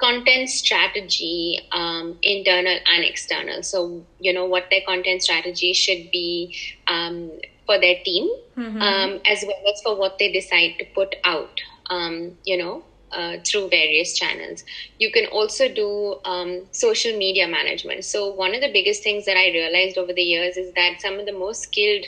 content 0.00 0.48
strategy, 0.48 1.60
um, 1.72 2.18
internal 2.22 2.78
and 2.90 3.04
external. 3.04 3.62
So, 3.62 4.02
you 4.18 4.32
know, 4.32 4.46
what 4.46 4.64
their 4.70 4.80
content 4.86 5.22
strategy 5.22 5.74
should 5.74 6.10
be 6.10 6.56
um, 6.86 7.30
for 7.70 7.80
their 7.80 7.98
team, 8.04 8.28
mm-hmm. 8.58 8.82
Um, 8.82 9.20
as 9.32 9.44
well 9.46 9.62
as 9.72 9.82
for 9.82 9.96
what 9.96 10.18
they 10.18 10.32
decide 10.32 10.72
to 10.80 10.84
put 10.94 11.14
out, 11.24 11.60
um, 11.88 12.36
you 12.44 12.56
know, 12.56 12.82
uh, 13.12 13.36
through 13.46 13.68
various 13.68 14.14
channels. 14.18 14.64
You 14.98 15.10
can 15.12 15.26
also 15.26 15.68
do 15.68 16.16
um, 16.24 16.66
social 16.72 17.16
media 17.16 17.46
management. 17.46 18.04
So, 18.04 18.30
one 18.32 18.54
of 18.54 18.60
the 18.60 18.72
biggest 18.72 19.04
things 19.04 19.24
that 19.26 19.36
I 19.36 19.46
realized 19.58 19.98
over 19.98 20.12
the 20.12 20.22
years 20.22 20.56
is 20.56 20.72
that 20.74 21.00
some 21.00 21.20
of 21.20 21.26
the 21.26 21.36
most 21.44 21.62
skilled 21.62 22.06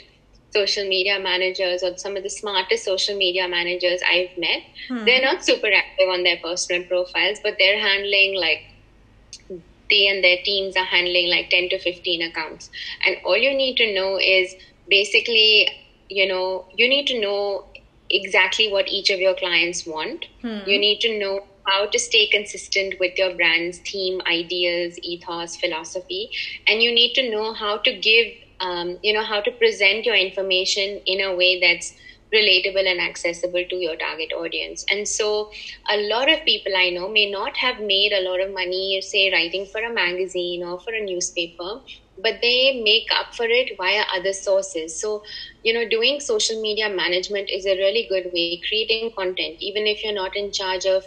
social 0.51 0.87
media 0.87 1.19
managers 1.19 1.81
or 1.81 1.97
some 1.97 2.17
of 2.17 2.23
the 2.23 2.29
smartest 2.29 2.83
social 2.83 3.17
media 3.17 3.47
managers 3.47 4.01
I've 4.07 4.37
met, 4.37 4.63
hmm. 4.89 5.05
they're 5.05 5.21
not 5.21 5.45
super 5.45 5.71
active 5.73 6.09
on 6.09 6.23
their 6.23 6.37
personal 6.43 6.83
profiles, 6.83 7.39
but 7.41 7.55
they're 7.57 7.79
handling 7.79 8.35
like 8.39 8.61
they 9.89 10.07
and 10.07 10.23
their 10.23 10.37
teams 10.43 10.75
are 10.75 10.85
handling 10.85 11.29
like 11.29 11.49
10 11.49 11.69
to 11.69 11.79
15 11.79 12.21
accounts. 12.21 12.69
And 13.05 13.17
all 13.25 13.37
you 13.37 13.53
need 13.53 13.77
to 13.77 13.93
know 13.93 14.19
is 14.19 14.55
basically, 14.93 15.69
you 16.09 16.27
know, 16.27 16.65
you 16.81 16.87
need 16.87 17.07
to 17.13 17.19
know 17.19 17.65
exactly 18.09 18.71
what 18.75 18.87
each 18.97 19.09
of 19.09 19.19
your 19.25 19.35
clients 19.41 19.85
want. 19.95 20.27
Hmm. 20.41 20.59
You 20.67 20.79
need 20.85 20.99
to 21.01 21.17
know 21.17 21.33
how 21.65 21.85
to 21.95 21.99
stay 22.05 22.27
consistent 22.27 22.95
with 22.99 23.17
your 23.17 23.33
brand's 23.35 23.79
theme, 23.89 24.21
ideas, 24.27 24.99
ethos, 25.01 25.55
philosophy, 25.55 26.23
and 26.67 26.83
you 26.83 26.93
need 26.93 27.13
to 27.19 27.29
know 27.29 27.53
how 27.53 27.77
to 27.77 27.97
give 28.07 28.33
um, 28.59 28.97
you 29.01 29.13
know 29.13 29.23
how 29.23 29.41
to 29.41 29.51
present 29.51 30.05
your 30.05 30.15
information 30.15 31.01
in 31.05 31.21
a 31.21 31.35
way 31.35 31.59
that's 31.59 31.93
relatable 32.33 32.85
and 32.91 33.01
accessible 33.01 33.63
to 33.71 33.75
your 33.85 33.95
target 33.95 34.31
audience 34.33 34.85
and 34.89 35.07
so 35.07 35.51
a 35.95 35.97
lot 36.11 36.31
of 36.35 36.39
people 36.45 36.77
i 36.83 36.89
know 36.95 37.09
may 37.17 37.25
not 37.33 37.59
have 37.63 37.81
made 37.89 38.15
a 38.19 38.21
lot 38.27 38.41
of 38.45 38.53
money 38.53 39.01
say 39.09 39.31
writing 39.33 39.67
for 39.73 39.81
a 39.89 39.93
magazine 39.97 40.63
or 40.63 40.79
for 40.79 40.93
a 40.93 41.03
newspaper 41.05 41.69
but 42.23 42.39
they 42.41 42.81
make 42.83 43.07
up 43.19 43.33
for 43.35 43.45
it 43.45 43.71
via 43.77 44.03
other 44.15 44.33
sources 44.33 44.99
so 44.99 45.23
you 45.63 45.73
know 45.73 45.87
doing 45.87 46.19
social 46.19 46.61
media 46.61 46.89
management 46.89 47.49
is 47.49 47.65
a 47.65 47.77
really 47.77 48.05
good 48.09 48.31
way 48.33 48.61
creating 48.67 49.11
content 49.17 49.57
even 49.59 49.85
if 49.87 50.03
you're 50.03 50.19
not 50.21 50.35
in 50.35 50.51
charge 50.51 50.85
of 50.85 51.03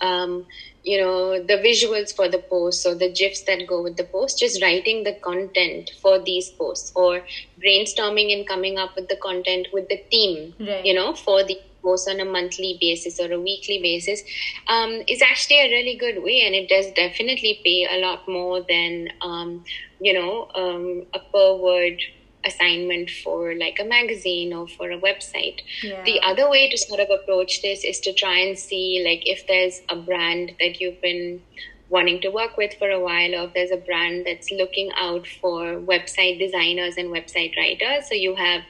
um, 0.00 0.46
you 0.82 0.98
know 1.00 1.42
the 1.42 1.58
visuals 1.64 2.14
for 2.14 2.28
the 2.28 2.38
posts 2.38 2.86
or 2.86 2.94
the 2.94 3.10
gifs 3.12 3.42
that 3.42 3.66
go 3.66 3.82
with 3.82 3.96
the 3.96 4.04
post 4.04 4.38
just 4.38 4.62
writing 4.62 5.04
the 5.04 5.14
content 5.22 5.90
for 6.00 6.18
these 6.18 6.50
posts 6.50 6.92
or 6.94 7.22
brainstorming 7.62 8.32
and 8.32 8.46
coming 8.48 8.78
up 8.78 8.94
with 8.96 9.08
the 9.08 9.16
content 9.16 9.68
with 9.72 9.88
the 9.88 10.00
team 10.10 10.54
right. 10.58 10.84
you 10.84 10.94
know 10.94 11.12
for 11.14 11.42
the 11.44 11.58
posts 11.82 12.08
on 12.08 12.20
a 12.20 12.24
monthly 12.24 12.78
basis 12.80 13.20
or 13.20 13.32
a 13.32 13.40
weekly 13.40 13.80
basis 13.82 14.22
um, 14.68 15.02
is 15.08 15.22
actually 15.22 15.60
a 15.60 15.70
really 15.70 15.96
good 15.96 16.22
way 16.22 16.42
and 16.44 16.54
it 16.54 16.68
does 16.68 16.90
definitely 16.92 17.60
pay 17.64 17.86
a 17.90 18.00
lot 18.00 18.26
more 18.28 18.64
than 18.68 19.08
um, 19.22 19.64
you 20.00 20.12
know 20.12 20.48
um, 20.54 21.06
a 21.14 21.18
per 21.18 21.54
word 21.56 22.00
assignment 22.44 23.10
for 23.10 23.54
like 23.54 23.78
a 23.80 23.84
magazine 23.84 24.52
or 24.52 24.66
for 24.66 24.90
a 24.90 24.98
website. 24.98 25.60
Yeah. 25.82 26.02
The 26.04 26.20
other 26.20 26.48
way 26.48 26.70
to 26.70 26.78
sort 26.78 27.00
of 27.00 27.08
approach 27.10 27.62
this 27.62 27.84
is 27.84 28.00
to 28.00 28.12
try 28.12 28.38
and 28.38 28.58
see 28.58 29.02
like 29.04 29.22
if 29.26 29.46
there's 29.46 29.82
a 29.88 29.96
brand 29.96 30.52
that 30.58 30.80
you've 30.80 31.00
been 31.00 31.42
wanting 31.88 32.20
to 32.20 32.28
work 32.30 32.56
with 32.56 32.72
for 32.78 32.88
a 32.88 33.00
while 33.00 33.34
or 33.34 33.44
if 33.48 33.54
there's 33.54 33.72
a 33.72 33.76
brand 33.76 34.24
that's 34.24 34.50
looking 34.50 34.90
out 34.98 35.26
for 35.26 35.80
website 35.80 36.38
designers 36.38 36.96
and 36.96 37.08
website 37.08 37.56
writers. 37.56 38.08
So 38.08 38.14
you 38.14 38.36
have 38.36 38.62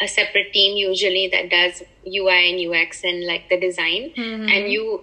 a 0.00 0.08
separate 0.08 0.52
team 0.52 0.76
usually 0.76 1.28
that 1.28 1.50
does 1.50 1.82
UI 2.06 2.50
and 2.50 2.74
UX 2.74 3.02
and 3.04 3.24
like 3.26 3.48
the 3.48 3.58
design 3.58 4.12
mm-hmm. 4.16 4.48
and 4.48 4.70
you 4.70 5.02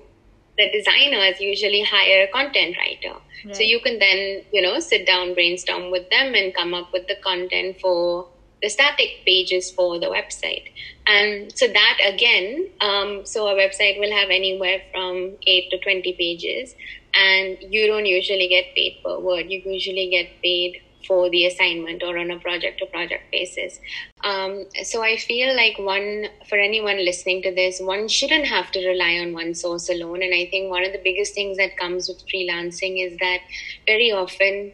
the 0.58 0.70
designers 0.72 1.40
usually 1.42 1.84
hire 1.84 2.26
a 2.26 2.32
content 2.32 2.76
writer 2.78 3.20
Right. 3.46 3.56
So 3.56 3.64
you 3.64 3.80
can 3.82 4.00
then, 4.00 4.44
you 4.52 4.62
know, 4.62 4.80
sit 4.80 5.06
down, 5.06 5.34
brainstorm 5.34 5.92
with 5.92 6.10
them 6.10 6.34
and 6.34 6.54
come 6.54 6.74
up 6.74 6.94
with 6.94 7.08
the 7.08 7.16
content 7.24 7.80
for 7.82 8.28
the 8.62 8.70
static 8.70 9.26
pages 9.26 9.70
for 9.72 10.00
the 10.00 10.06
website. 10.06 10.72
And 11.06 11.52
so 11.58 11.68
that 11.68 11.98
again, 12.08 12.70
um, 12.80 13.26
so 13.26 13.48
a 13.48 13.54
website 13.54 14.00
will 14.00 14.12
have 14.12 14.30
anywhere 14.30 14.82
from 14.94 15.34
8 15.46 15.72
to 15.72 15.80
20 15.80 16.14
pages 16.14 16.76
and 17.14 17.58
you 17.62 17.88
don't 17.88 18.06
usually 18.06 18.48
get 18.48 18.74
paid 18.74 19.02
per 19.04 19.20
word. 19.20 19.52
You 19.52 19.62
usually 19.66 20.10
get 20.10 20.42
paid 20.42 20.82
for 21.06 21.30
the 21.30 21.46
assignment 21.46 22.04
or 22.04 22.18
on 22.18 22.32
a 22.32 22.40
project 22.40 22.80
to 22.80 22.86
project 22.88 23.32
basis. 23.32 23.80
Um, 24.24 24.66
so 24.84 25.04
I 25.04 25.18
feel 25.18 25.56
like 25.56 25.78
one, 25.78 26.28
for 26.48 26.58
anyone 26.58 27.04
listening 27.04 27.42
to 27.44 27.54
this, 27.54 27.80
one 27.80 28.08
shouldn't 28.08 28.46
have 28.46 28.72
to 28.72 28.88
rely 28.88 29.18
on 29.20 29.34
one 29.34 29.54
source 29.54 29.90
alone. 29.90 30.24
And 30.24 30.34
I 30.34 30.46
think 30.46 30.70
one 30.70 30.86
of 30.86 30.92
the 30.92 31.02
biggest 31.04 31.34
things 31.34 31.58
that 31.58 31.78
comes 31.78 32.08
with 32.08 32.26
freelancing 32.28 33.06
is 33.06 33.18
that 33.20 33.40
very 33.86 34.12
often, 34.12 34.72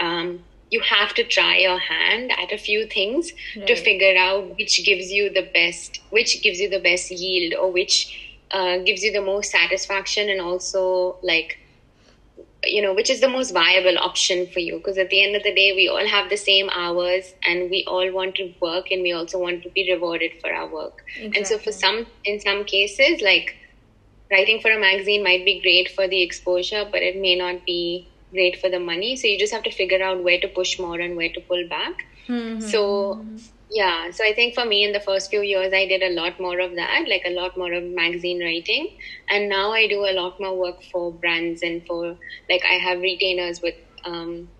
um, 0.00 0.44
you 0.70 0.80
have 0.80 1.12
to 1.14 1.22
try 1.22 1.58
your 1.58 1.78
hand 1.78 2.32
at 2.32 2.50
a 2.50 2.56
few 2.56 2.86
things 2.86 3.30
right. 3.56 3.66
to 3.66 3.76
figure 3.76 4.16
out 4.16 4.56
which 4.56 4.84
gives 4.86 5.12
you 5.12 5.30
the 5.30 5.46
best 5.52 6.00
which 6.08 6.42
gives 6.42 6.58
you 6.58 6.68
the 6.70 6.80
best 6.80 7.10
yield 7.10 7.52
or 7.54 7.70
which 7.70 8.38
uh, 8.52 8.78
gives 8.78 9.02
you 9.02 9.12
the 9.12 9.20
most 9.20 9.50
satisfaction 9.50 10.30
and 10.30 10.40
also 10.40 11.16
like 11.22 11.58
you 12.64 12.80
know 12.80 12.94
which 12.94 13.10
is 13.10 13.20
the 13.20 13.28
most 13.28 13.52
viable 13.52 13.98
option 13.98 14.46
for 14.46 14.60
you. 14.60 14.76
Because 14.78 14.98
at 14.98 15.10
the 15.10 15.22
end 15.22 15.36
of 15.36 15.42
the 15.42 15.54
day 15.54 15.72
we 15.74 15.88
all 15.88 16.06
have 16.06 16.30
the 16.30 16.36
same 16.36 16.70
hours 16.70 17.34
and 17.44 17.70
we 17.70 17.84
all 17.86 18.10
want 18.12 18.36
to 18.36 18.52
work 18.60 18.90
and 18.90 19.02
we 19.02 19.12
also 19.12 19.38
want 19.38 19.62
to 19.62 19.70
be 19.70 19.90
rewarded 19.92 20.32
for 20.40 20.52
our 20.52 20.72
work. 20.72 21.02
Exactly. 21.16 21.38
and 21.38 21.46
so 21.46 21.58
for 21.58 21.72
some 21.72 22.06
in 22.24 22.40
some 22.40 22.64
cases 22.64 23.20
like 23.20 23.56
writing 24.30 24.60
for 24.60 24.70
a 24.70 24.78
magazine 24.78 25.22
might 25.22 25.44
be 25.44 25.60
great 25.60 25.90
for 25.90 26.08
the 26.08 26.22
exposure 26.22 26.88
but 26.90 27.02
it 27.02 27.20
may 27.20 27.34
not 27.36 27.66
be 27.66 28.08
great 28.32 28.60
for 28.60 28.70
the 28.70 28.80
money. 28.80 29.16
So 29.16 29.26
you 29.26 29.38
just 29.38 29.52
have 29.52 29.62
to 29.64 29.70
figure 29.70 30.02
out 30.02 30.22
where 30.22 30.40
to 30.40 30.48
push 30.48 30.78
more 30.78 30.98
and 30.98 31.16
where 31.16 31.32
to 31.32 31.40
pull 31.40 31.68
back. 31.68 31.94
Mm-hmm. 32.28 32.60
so 32.60 33.26
yeah 33.74 34.10
so 34.10 34.24
i 34.24 34.32
think 34.34 34.54
for 34.54 34.64
me 34.64 34.84
in 34.84 34.92
the 34.92 35.00
first 35.00 35.30
few 35.30 35.40
years 35.40 35.72
i 35.72 35.86
did 35.86 36.02
a 36.02 36.14
lot 36.14 36.38
more 36.40 36.60
of 36.60 36.74
that 36.76 37.04
like 37.08 37.22
a 37.26 37.30
lot 37.30 37.56
more 37.56 37.72
of 37.72 37.84
magazine 37.84 38.40
writing. 38.42 38.88
And 39.28 39.48
now 39.48 39.72
i 39.72 39.86
do 39.88 40.04
a 40.04 40.12
lot 40.12 40.34
more 40.40 40.58
work 40.58 40.82
for 40.92 41.12
brands 41.12 41.62
and 41.62 41.82
for 41.86 42.16
like 42.50 42.62
i 42.70 42.74
have 42.74 43.00
retainers 43.00 43.60
with 43.62 43.74
um, 44.04 44.50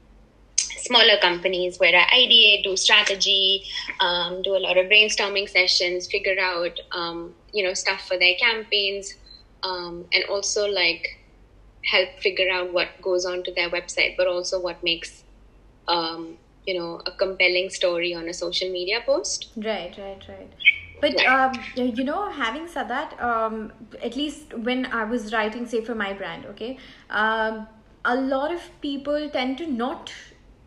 smaller 0.57 1.19
companies 1.21 1.79
where 1.79 1.95
i 1.97 2.07
ideate 2.17 2.63
do 2.65 2.77
strategy 2.77 3.63
um, 4.01 4.43
do 4.43 4.57
a 4.57 4.63
lot 4.67 4.79
of 4.79 4.87
brainstorming 4.87 5.49
sessions 5.49 6.09
figure 6.11 6.39
out 6.41 6.79
um, 6.93 7.35
you 7.53 7.65
know 7.65 7.75
stuff 7.75 8.03
for 8.09 8.19
their 8.19 8.35
campaigns 8.41 9.15
um, 9.65 10.07
and 10.13 10.25
also 10.31 10.67
like 10.67 11.07
help 11.91 12.09
figure 12.21 12.51
out 12.51 12.73
what 12.73 12.89
goes 13.03 13.25
on 13.27 13.43
to 13.45 13.53
their 13.55 13.71
website 13.71 14.15
but 14.17 14.27
also 14.27 14.61
what 14.61 14.83
makes 14.83 15.25
um, 15.89 16.39
you 16.67 16.79
know 16.79 17.01
a 17.07 17.13
compelling 17.13 17.71
story 17.71 18.15
on 18.15 18.29
a 18.29 18.35
social 18.35 18.71
media 18.71 19.01
post. 19.05 19.53
Right 19.57 19.97
right 19.99 20.23
right. 20.29 20.53
But 21.01 21.17
um, 21.27 21.53
you 21.75 22.05
know 22.05 22.31
having 22.31 22.69
said 22.69 22.89
that 22.89 23.21
um, 23.21 23.73
at 24.03 24.17
least 24.17 24.55
when 24.55 24.87
i 24.87 25.05
was 25.05 25.33
writing 25.33 25.67
say 25.67 25.81
for 25.85 25.95
my 25.95 26.13
brand 26.13 26.47
okay 26.47 26.79
um, 27.11 27.67
a 28.05 28.15
lot 28.17 28.53
of 28.53 28.69
people 28.81 29.29
tend 29.31 29.59
to 29.59 29.67
not 29.67 30.13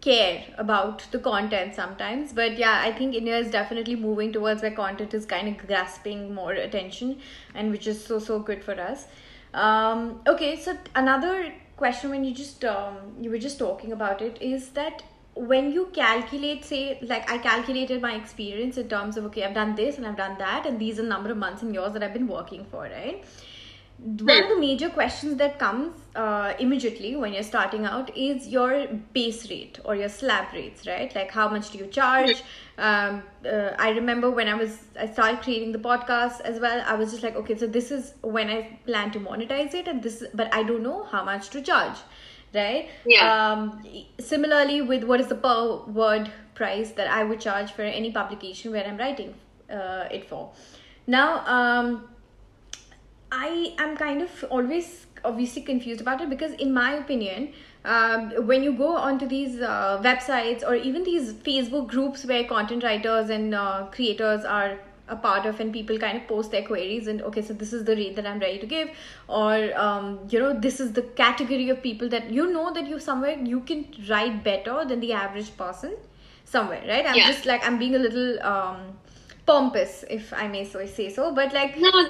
care 0.01 0.43
about 0.57 1.07
the 1.11 1.19
content 1.19 1.73
sometimes. 1.73 2.33
But 2.33 2.57
yeah 2.57 2.81
i 2.83 2.91
think 2.91 3.15
india 3.15 3.37
is 3.37 3.49
definitely 3.49 3.95
moving 3.95 4.33
towards 4.33 4.61
where 4.61 4.71
content 4.71 5.13
is 5.13 5.25
kind 5.25 5.47
of 5.47 5.65
grasping 5.65 6.33
more 6.33 6.51
attention 6.51 7.19
and 7.53 7.71
which 7.71 7.87
is 7.87 8.03
so 8.05 8.19
so 8.19 8.39
good 8.39 8.63
for 8.63 8.79
us. 8.89 9.07
Um, 9.53 10.21
okay 10.27 10.55
so 10.59 10.77
another 10.95 11.53
question 11.77 12.09
when 12.09 12.23
you 12.25 12.33
just 12.33 12.65
um, 12.65 12.97
you 13.21 13.29
were 13.29 13.37
just 13.37 13.57
talking 13.57 13.91
about 13.93 14.21
it 14.21 14.41
is 14.41 14.69
that 14.81 15.03
when 15.35 15.71
you 15.71 15.85
calculate 15.93 16.63
say 16.63 16.97
like 17.01 17.29
i 17.29 17.37
calculated 17.37 18.01
my 18.01 18.15
experience 18.15 18.77
in 18.77 18.87
terms 18.87 19.17
of 19.17 19.25
okay 19.25 19.43
i've 19.43 19.53
done 19.53 19.75
this 19.75 19.97
and 19.97 20.07
i've 20.07 20.15
done 20.15 20.37
that 20.37 20.65
and 20.65 20.79
these 20.79 20.97
are 20.97 21.01
the 21.01 21.09
number 21.09 21.29
of 21.29 21.37
months 21.37 21.61
and 21.61 21.73
years 21.73 21.91
that 21.91 22.01
i've 22.01 22.13
been 22.13 22.27
working 22.27 22.65
for 22.65 22.83
right? 22.83 23.23
One 23.97 24.43
of 24.43 24.49
the 24.49 24.59
major 24.59 24.89
questions 24.89 25.37
that 25.37 25.57
comes 25.57 25.93
uh, 26.17 26.53
immediately 26.59 27.15
when 27.15 27.31
you're 27.31 27.43
starting 27.43 27.85
out 27.85 28.15
is 28.15 28.45
your 28.45 28.87
base 29.13 29.49
rate 29.49 29.79
or 29.85 29.95
your 29.95 30.09
slab 30.09 30.51
rates 30.53 30.85
right? 30.85 31.15
Like 31.15 31.31
how 31.31 31.47
much 31.47 31.71
do 31.71 31.77
you 31.77 31.87
charge? 31.87 32.43
Um, 32.77 33.23
uh, 33.45 33.73
i 33.79 33.91
remember 33.91 34.29
when 34.29 34.49
i 34.49 34.53
was 34.53 34.79
i 34.99 35.07
started 35.07 35.41
creating 35.41 35.71
the 35.71 35.79
podcast 35.79 36.41
as 36.41 36.59
well 36.59 36.83
i 36.85 36.93
was 36.93 37.11
just 37.11 37.23
like 37.23 37.37
okay 37.37 37.55
so 37.57 37.67
this 37.67 37.89
is 37.89 38.15
when 38.21 38.49
i 38.49 38.77
plan 38.85 39.11
to 39.11 39.19
monetize 39.19 39.73
it 39.73 39.87
and 39.87 40.03
this 40.03 40.25
but 40.33 40.53
i 40.53 40.61
don't 40.61 40.83
know 40.83 41.03
how 41.03 41.23
much 41.23 41.49
to 41.51 41.61
charge 41.61 41.99
right? 42.55 42.89
Yeah. 43.05 43.51
Um, 43.51 43.83
similarly, 44.19 44.81
with 44.81 45.03
what 45.03 45.19
is 45.19 45.27
the 45.27 45.35
per 45.35 45.77
word 45.85 46.31
price 46.55 46.91
that 46.91 47.07
I 47.07 47.23
would 47.23 47.39
charge 47.39 47.71
for 47.71 47.81
any 47.81 48.11
publication 48.11 48.71
where 48.71 48.85
I'm 48.85 48.97
writing 48.97 49.33
uh, 49.69 50.07
it 50.11 50.27
for. 50.29 50.51
Now, 51.07 51.45
um, 51.45 52.07
I 53.31 53.75
am 53.77 53.97
kind 53.97 54.21
of 54.21 54.45
always 54.49 55.05
obviously 55.23 55.61
confused 55.61 56.01
about 56.01 56.21
it 56.21 56.29
because, 56.29 56.53
in 56.53 56.73
my 56.73 56.93
opinion, 56.93 57.53
um, 57.83 58.31
when 58.47 58.63
you 58.63 58.73
go 58.73 58.95
onto 58.95 59.27
these 59.27 59.61
uh, 59.61 60.01
websites 60.03 60.63
or 60.63 60.75
even 60.75 61.03
these 61.03 61.33
Facebook 61.33 61.87
groups 61.87 62.25
where 62.25 62.43
content 62.43 62.83
writers 62.83 63.29
and 63.29 63.53
uh, 63.53 63.87
creators 63.91 64.45
are 64.45 64.79
a 65.07 65.15
part 65.15 65.45
of 65.45 65.59
and 65.59 65.71
people 65.71 65.97
kind 65.99 66.17
of 66.17 66.27
post 66.27 66.51
their 66.51 66.63
queries 66.63 67.07
and 67.07 67.21
okay 67.21 67.41
so 67.41 67.53
this 67.53 67.71
is 67.73 67.83
the 67.85 67.95
rate 67.95 68.15
that 68.15 68.25
i'm 68.25 68.39
ready 68.39 68.57
to 68.57 68.65
give 68.65 68.89
or 69.27 69.77
um, 69.77 70.19
you 70.29 70.39
know 70.39 70.59
this 70.59 70.79
is 70.79 70.93
the 70.93 71.01
category 71.01 71.69
of 71.69 71.81
people 71.83 72.09
that 72.09 72.29
you 72.31 72.51
know 72.51 72.73
that 72.73 72.87
you 72.87 72.99
somewhere 72.99 73.37
you 73.37 73.59
can 73.61 73.85
write 74.09 74.43
better 74.43 74.83
than 74.85 74.99
the 74.99 75.13
average 75.13 75.55
person 75.57 75.95
somewhere 76.43 76.83
right 76.87 77.05
i'm 77.05 77.15
yeah. 77.15 77.27
just 77.27 77.45
like 77.45 77.65
i'm 77.67 77.77
being 77.77 77.95
a 77.95 77.99
little 77.99 78.41
um, 78.43 78.97
pompous 79.45 80.03
if 80.09 80.33
i 80.33 80.47
may 80.47 80.65
so 80.65 80.85
say 80.85 81.09
so 81.09 81.31
but 81.33 81.53
like 81.53 81.77
no. 81.77 82.07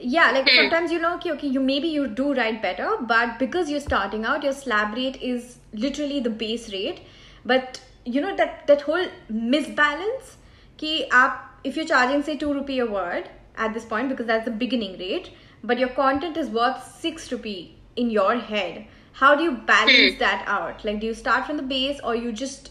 yeah 0.00 0.32
like 0.32 0.48
hmm. 0.48 0.56
sometimes 0.56 0.90
you 0.90 0.98
know 0.98 1.14
okay, 1.14 1.30
okay 1.30 1.46
you 1.46 1.60
maybe 1.60 1.86
you 1.86 2.08
do 2.08 2.34
write 2.34 2.60
better 2.60 2.90
but 3.02 3.38
because 3.38 3.70
you're 3.70 3.86
starting 3.88 4.24
out 4.24 4.42
your 4.42 4.52
slab 4.52 4.96
rate 4.96 5.16
is 5.22 5.58
literally 5.72 6.18
the 6.18 6.30
base 6.30 6.72
rate 6.72 7.02
but 7.44 7.80
you 8.04 8.20
know 8.20 8.34
that 8.36 8.66
that 8.66 8.82
whole 8.82 9.06
misbalance 9.30 10.36
ki 10.76 11.06
aap 11.22 11.51
if 11.64 11.76
you're 11.76 11.90
charging 11.92 12.22
say 12.22 12.36
2 12.36 12.54
rupee 12.54 12.78
a 12.78 12.86
word 12.86 13.30
at 13.56 13.74
this 13.74 13.84
point 13.84 14.08
because 14.08 14.26
that's 14.26 14.44
the 14.44 14.58
beginning 14.64 14.98
rate 14.98 15.30
but 15.62 15.78
your 15.78 15.92
content 16.00 16.36
is 16.36 16.48
worth 16.48 16.82
6 17.00 17.30
rupee 17.32 17.76
in 17.96 18.10
your 18.10 18.34
head 18.36 18.84
how 19.12 19.34
do 19.34 19.42
you 19.42 19.52
balance 19.52 20.14
hmm. 20.14 20.18
that 20.18 20.44
out? 20.46 20.84
Like 20.84 21.00
do 21.00 21.06
you 21.06 21.14
start 21.14 21.46
from 21.46 21.56
the 21.56 21.62
base 21.62 22.00
or 22.02 22.14
you 22.16 22.32
just 22.32 22.70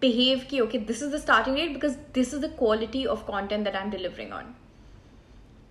behave 0.00 0.46
ki 0.48 0.60
okay 0.62 0.78
this 0.78 1.02
is 1.02 1.10
the 1.10 1.18
starting 1.18 1.54
rate 1.54 1.72
because 1.74 1.96
this 2.12 2.32
is 2.32 2.40
the 2.40 2.50
quality 2.50 3.04
of 3.04 3.26
content 3.26 3.64
that 3.64 3.74
i'm 3.74 3.90
delivering 3.90 4.32
on? 4.32 4.54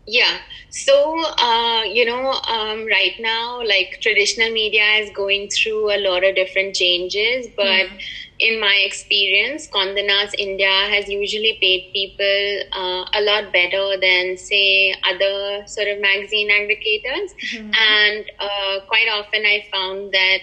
Yeah. 0.06 0.38
So 0.70 0.96
uh, 1.38 1.84
you 1.84 2.06
know 2.06 2.32
um, 2.32 2.86
right 2.88 3.16
now 3.20 3.62
like 3.66 4.00
traditional 4.02 4.52
media 4.52 4.86
is 5.04 5.10
going 5.12 5.50
through 5.50 5.92
a 5.96 6.00
lot 6.08 6.24
of 6.24 6.36
different 6.36 6.76
changes 6.76 7.48
but 7.56 7.88
mm 7.88 8.08
in 8.40 8.60
my 8.60 8.84
experience, 8.86 9.68
Condé 9.68 10.06
Nast 10.06 10.36
India 10.38 10.70
has 10.70 11.10
usually 11.10 11.58
paid 11.60 11.92
people 11.92 12.62
uh, 12.72 13.06
a 13.14 13.22
lot 13.22 13.52
better 13.52 14.00
than, 14.00 14.38
say, 14.38 14.94
other 15.04 15.66
sort 15.66 15.88
of 15.88 16.00
magazine 16.00 16.50
aggregators. 16.50 17.34
Mm-hmm. 17.54 17.72
And 17.74 18.32
uh, 18.40 18.86
quite 18.88 19.08
often 19.10 19.44
I 19.46 19.66
found 19.72 20.12
that 20.12 20.40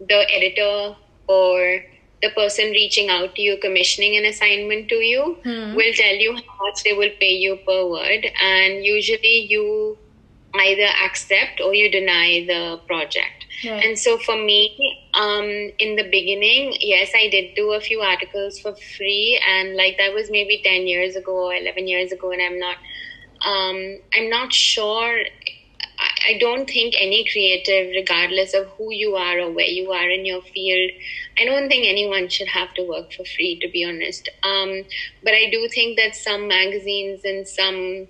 the 0.00 0.26
editor 0.34 0.96
or 1.28 1.84
the 2.22 2.30
person 2.30 2.70
reaching 2.70 3.08
out 3.08 3.34
to 3.36 3.42
you, 3.42 3.58
commissioning 3.58 4.16
an 4.16 4.24
assignment 4.24 4.88
to 4.88 4.96
you, 4.96 5.38
mm-hmm. 5.44 5.76
will 5.76 5.92
tell 5.94 6.14
you 6.14 6.34
how 6.34 6.66
much 6.66 6.82
they 6.82 6.92
will 6.92 7.10
pay 7.20 7.34
you 7.34 7.56
per 7.66 7.86
word. 7.86 8.26
And 8.40 8.84
usually 8.84 9.46
you 9.48 9.98
either 10.54 10.88
accept 11.04 11.60
or 11.60 11.74
you 11.74 11.90
deny 11.90 12.44
the 12.46 12.80
project. 12.86 13.46
Right. 13.64 13.84
And 13.84 13.98
so 13.98 14.18
for 14.18 14.36
me, 14.36 15.00
um, 15.14 15.46
in 15.78 15.96
the 15.96 16.08
beginning, 16.10 16.76
yes, 16.80 17.10
I 17.14 17.28
did 17.28 17.54
do 17.54 17.72
a 17.72 17.80
few 17.80 18.00
articles 18.00 18.58
for 18.58 18.74
free, 18.74 19.40
and 19.48 19.76
like 19.76 19.96
that 19.98 20.12
was 20.12 20.30
maybe 20.30 20.60
ten 20.64 20.86
years 20.86 21.16
ago 21.16 21.46
or 21.46 21.54
eleven 21.54 21.86
years 21.86 22.12
ago, 22.12 22.32
and 22.32 22.42
I'm 22.42 22.58
not, 22.58 22.76
um, 23.44 23.98
I'm 24.14 24.28
not 24.30 24.52
sure. 24.52 25.24
I 26.24 26.36
don't 26.38 26.68
think 26.68 26.94
any 26.98 27.24
creative, 27.30 27.92
regardless 27.94 28.54
of 28.54 28.66
who 28.76 28.92
you 28.92 29.14
are 29.14 29.38
or 29.38 29.52
where 29.52 29.66
you 29.66 29.92
are 29.92 30.08
in 30.10 30.24
your 30.24 30.42
field, 30.42 30.90
I 31.38 31.44
don't 31.44 31.68
think 31.68 31.86
anyone 31.86 32.28
should 32.28 32.48
have 32.48 32.74
to 32.74 32.82
work 32.82 33.12
for 33.12 33.24
free, 33.24 33.58
to 33.60 33.68
be 33.68 33.84
honest. 33.84 34.28
Um, 34.42 34.82
but 35.22 35.32
I 35.32 35.48
do 35.50 35.68
think 35.68 35.98
that 35.98 36.16
some 36.16 36.48
magazines 36.48 37.24
and 37.24 37.46
some 37.46 38.08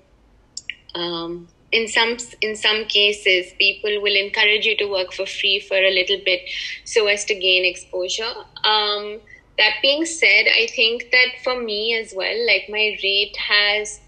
um, 0.95 1.49
in 1.73 1.89
some 1.89 2.17
in 2.43 2.55
some 2.55 2.85
cases 2.85 3.53
people 3.59 4.01
will 4.03 4.15
encourage 4.15 4.67
you 4.67 4.77
to 4.77 4.87
work 4.87 5.13
for 5.13 5.27
free 5.27 5.59
for 5.59 5.77
a 5.77 5.91
little 5.91 6.21
bit 6.25 6.43
so 6.85 7.07
as 7.07 7.25
to 7.25 7.35
gain 7.35 7.65
exposure 7.65 8.35
um, 8.65 9.19
that 9.59 9.75
being 9.81 10.05
said 10.05 10.47
i 10.57 10.67
think 10.77 11.11
that 11.11 11.29
for 11.43 11.61
me 11.61 11.97
as 11.97 12.13
well 12.15 12.47
like 12.47 12.67
my 12.69 12.97
rate 13.03 13.37
has 13.37 14.01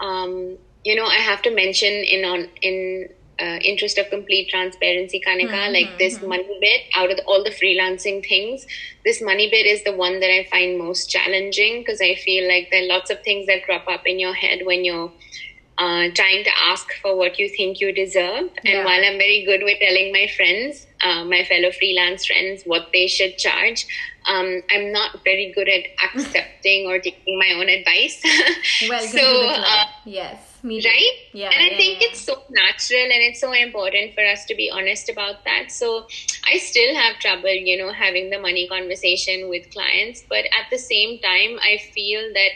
um, 0.00 0.56
you 0.84 0.96
know 0.96 1.06
i 1.06 1.16
have 1.30 1.42
to 1.42 1.54
mention 1.54 1.92
in 1.92 2.24
on 2.24 2.48
in 2.62 3.08
uh, 3.38 3.58
interest 3.64 3.96
of 3.96 4.08
complete 4.10 4.48
transparency 4.50 5.18
kanika 5.26 5.48
mm-hmm, 5.48 5.72
like 5.72 5.98
this 5.98 6.18
mm-hmm. 6.18 6.28
money 6.28 6.58
bit 6.60 6.82
out 6.94 7.10
of 7.10 7.18
all 7.26 7.42
the 7.42 7.50
freelancing 7.50 8.26
things 8.26 8.66
this 9.04 9.22
money 9.22 9.48
bit 9.50 9.66
is 9.66 9.82
the 9.84 9.94
one 9.94 10.20
that 10.20 10.30
i 10.30 10.46
find 10.50 10.78
most 10.78 11.08
challenging 11.10 11.80
because 11.80 12.00
i 12.02 12.14
feel 12.14 12.46
like 12.48 12.68
there 12.70 12.82
are 12.82 12.88
lots 12.88 13.10
of 13.10 13.22
things 13.22 13.46
that 13.46 13.64
crop 13.64 13.88
up 13.88 14.06
in 14.06 14.18
your 14.18 14.34
head 14.34 14.60
when 14.66 14.84
you're 14.84 15.10
uh, 15.80 16.08
trying 16.14 16.44
to 16.44 16.50
ask 16.64 16.92
for 17.00 17.16
what 17.16 17.38
you 17.38 17.48
think 17.48 17.80
you 17.80 17.90
deserve. 17.90 18.50
And 18.64 18.74
yeah. 18.76 18.84
while 18.84 19.00
I'm 19.02 19.18
very 19.18 19.44
good 19.46 19.62
with 19.64 19.78
telling 19.80 20.12
my 20.12 20.28
friends, 20.36 20.86
uh, 21.02 21.24
my 21.24 21.42
fellow 21.44 21.70
freelance 21.72 22.26
friends, 22.26 22.64
what 22.64 22.88
they 22.92 23.06
should 23.06 23.38
charge, 23.38 23.86
um, 24.28 24.60
I'm 24.70 24.92
not 24.92 25.24
very 25.24 25.52
good 25.54 25.68
at 25.68 25.84
accepting 26.14 26.86
or 26.86 26.98
taking 26.98 27.38
my 27.38 27.54
own 27.56 27.70
advice. 27.70 28.22
well, 28.90 29.00
so 29.00 29.46
uh, 29.48 29.84
yes, 30.04 30.58
me 30.62 30.84
right? 30.84 31.12
Yeah, 31.32 31.48
and 31.48 31.58
I 31.58 31.70
yeah, 31.70 31.76
think 31.78 32.02
yeah. 32.02 32.08
it's 32.08 32.20
so 32.20 32.42
natural 32.50 33.04
and 33.04 33.22
it's 33.24 33.40
so 33.40 33.50
important 33.54 34.12
for 34.12 34.22
us 34.26 34.44
to 34.46 34.54
be 34.54 34.70
honest 34.70 35.08
about 35.08 35.44
that. 35.46 35.70
So 35.70 36.06
I 36.52 36.58
still 36.58 36.94
have 36.94 37.18
trouble, 37.20 37.48
you 37.48 37.78
know, 37.78 37.90
having 37.90 38.28
the 38.28 38.38
money 38.38 38.68
conversation 38.68 39.48
with 39.48 39.70
clients, 39.70 40.24
but 40.28 40.44
at 40.44 40.68
the 40.70 40.78
same 40.78 41.20
time, 41.20 41.58
I 41.62 41.78
feel 41.94 42.20
that 42.34 42.50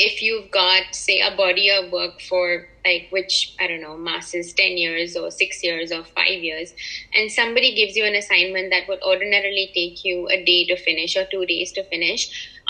if 0.00 0.22
you've 0.22 0.50
got 0.50 0.94
say 0.94 1.20
a 1.20 1.36
body 1.36 1.70
of 1.70 1.92
work 1.92 2.20
for 2.22 2.66
like 2.84 3.08
which 3.10 3.54
i 3.60 3.66
don't 3.66 3.82
know 3.82 3.96
masses 3.96 4.52
10 4.54 4.78
years 4.78 5.16
or 5.16 5.30
6 5.30 5.64
years 5.64 5.92
or 5.92 6.02
5 6.04 6.28
years 6.28 6.72
and 7.14 7.30
somebody 7.30 7.74
gives 7.74 7.96
you 7.96 8.04
an 8.04 8.14
assignment 8.14 8.70
that 8.70 8.88
would 8.88 9.02
ordinarily 9.02 9.70
take 9.74 10.04
you 10.04 10.26
a 10.28 10.42
day 10.44 10.64
to 10.66 10.76
finish 10.76 11.16
or 11.16 11.26
2 11.30 11.44
days 11.44 11.72
to 11.72 11.84
finish 11.84 12.24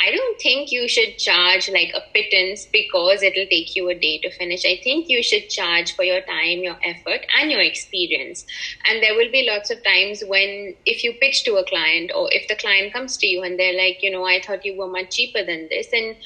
i 0.04 0.10
don't 0.10 0.40
think 0.40 0.72
you 0.72 0.88
should 0.88 1.16
charge 1.18 1.70
like 1.70 1.94
a 1.94 2.02
pittance 2.12 2.66
because 2.72 3.22
it'll 3.22 3.50
take 3.54 3.76
you 3.76 3.88
a 3.88 3.94
day 3.94 4.18
to 4.18 4.30
finish. 4.30 4.64
I 4.64 4.80
think 4.82 5.08
you 5.08 5.22
should 5.22 5.48
charge 5.50 5.94
for 5.94 6.04
your 6.04 6.20
time 6.22 6.62
your 6.68 6.76
effort 6.84 7.26
and 7.38 7.50
your 7.50 7.60
experience. 7.60 8.46
And 8.88 9.02
there 9.02 9.14
will 9.14 9.30
be 9.30 9.46
lots 9.48 9.70
of 9.70 9.82
times 9.84 10.22
when 10.26 10.74
if 10.86 11.04
you 11.04 11.12
pitch 11.20 11.44
to 11.44 11.56
a 11.56 11.64
client 11.64 12.12
or 12.14 12.28
if 12.32 12.48
the 12.48 12.56
client 12.56 12.92
comes 12.92 13.16
to 13.18 13.26
you 13.26 13.42
and 13.42 13.58
they're 13.58 13.76
like 13.76 14.02
you 14.02 14.10
know 14.10 14.24
i 14.24 14.40
thought 14.40 14.64
you 14.64 14.76
were 14.76 14.88
much 14.88 15.16
cheaper 15.16 15.44
than 15.44 15.68
this 15.68 15.88
and 15.92 16.16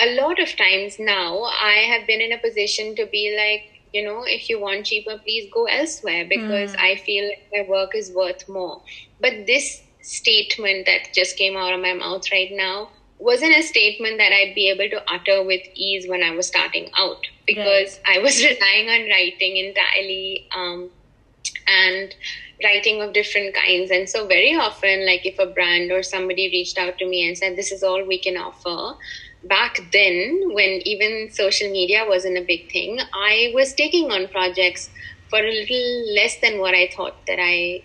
a 0.00 0.14
lot 0.20 0.38
of 0.38 0.56
times 0.56 0.98
now 0.98 1.42
I 1.42 1.84
have 1.92 2.06
been 2.06 2.20
in 2.20 2.32
a 2.32 2.38
position 2.38 2.94
to 2.96 3.06
be 3.06 3.36
like, 3.36 3.82
you 3.92 4.04
know, 4.04 4.22
if 4.24 4.48
you 4.48 4.60
want 4.60 4.86
cheaper, 4.86 5.18
please 5.18 5.50
go 5.52 5.66
elsewhere 5.66 6.26
because 6.28 6.72
mm. 6.72 6.80
I 6.80 6.96
feel 6.96 7.28
like 7.28 7.46
my 7.52 7.68
work 7.68 7.94
is 7.94 8.12
worth 8.12 8.48
more. 8.48 8.82
But 9.20 9.46
this 9.46 9.82
statement 10.02 10.86
that 10.86 11.12
just 11.12 11.36
came 11.36 11.56
out 11.56 11.72
of 11.72 11.80
my 11.80 11.94
mouth 11.94 12.24
right 12.32 12.50
now 12.52 12.90
wasn't 13.18 13.54
a 13.56 13.62
statement 13.62 14.16
that 14.18 14.32
I'd 14.32 14.54
be 14.54 14.70
able 14.70 14.88
to 14.88 15.12
utter 15.12 15.44
with 15.44 15.60
ease 15.74 16.08
when 16.08 16.22
I 16.22 16.30
was 16.34 16.46
starting 16.46 16.90
out 16.96 17.26
because 17.46 18.00
right. 18.06 18.18
I 18.18 18.22
was 18.22 18.42
relying 18.42 18.88
on 18.88 19.10
writing 19.10 19.56
entirely 19.56 20.48
um, 20.56 20.90
and 21.66 22.14
writing 22.64 23.02
of 23.02 23.12
different 23.12 23.54
kinds. 23.54 23.90
And 23.90 24.08
so, 24.08 24.26
very 24.26 24.54
often, 24.54 25.04
like 25.06 25.26
if 25.26 25.38
a 25.38 25.46
brand 25.46 25.92
or 25.92 26.02
somebody 26.02 26.48
reached 26.48 26.78
out 26.78 26.98
to 26.98 27.06
me 27.06 27.26
and 27.26 27.36
said, 27.36 27.56
This 27.56 27.72
is 27.72 27.82
all 27.82 28.04
we 28.04 28.18
can 28.18 28.36
offer, 28.36 28.96
back 29.44 29.80
then, 29.92 30.50
when 30.52 30.80
even 30.86 31.30
social 31.30 31.70
media 31.70 32.04
wasn't 32.06 32.38
a 32.38 32.42
big 32.42 32.70
thing, 32.70 33.00
I 33.12 33.52
was 33.54 33.72
taking 33.74 34.10
on 34.10 34.28
projects 34.28 34.90
for 35.28 35.38
a 35.38 35.50
little 35.50 36.14
less 36.14 36.38
than 36.40 36.58
what 36.58 36.74
I 36.74 36.90
thought 36.94 37.26
that 37.26 37.38
I, 37.40 37.82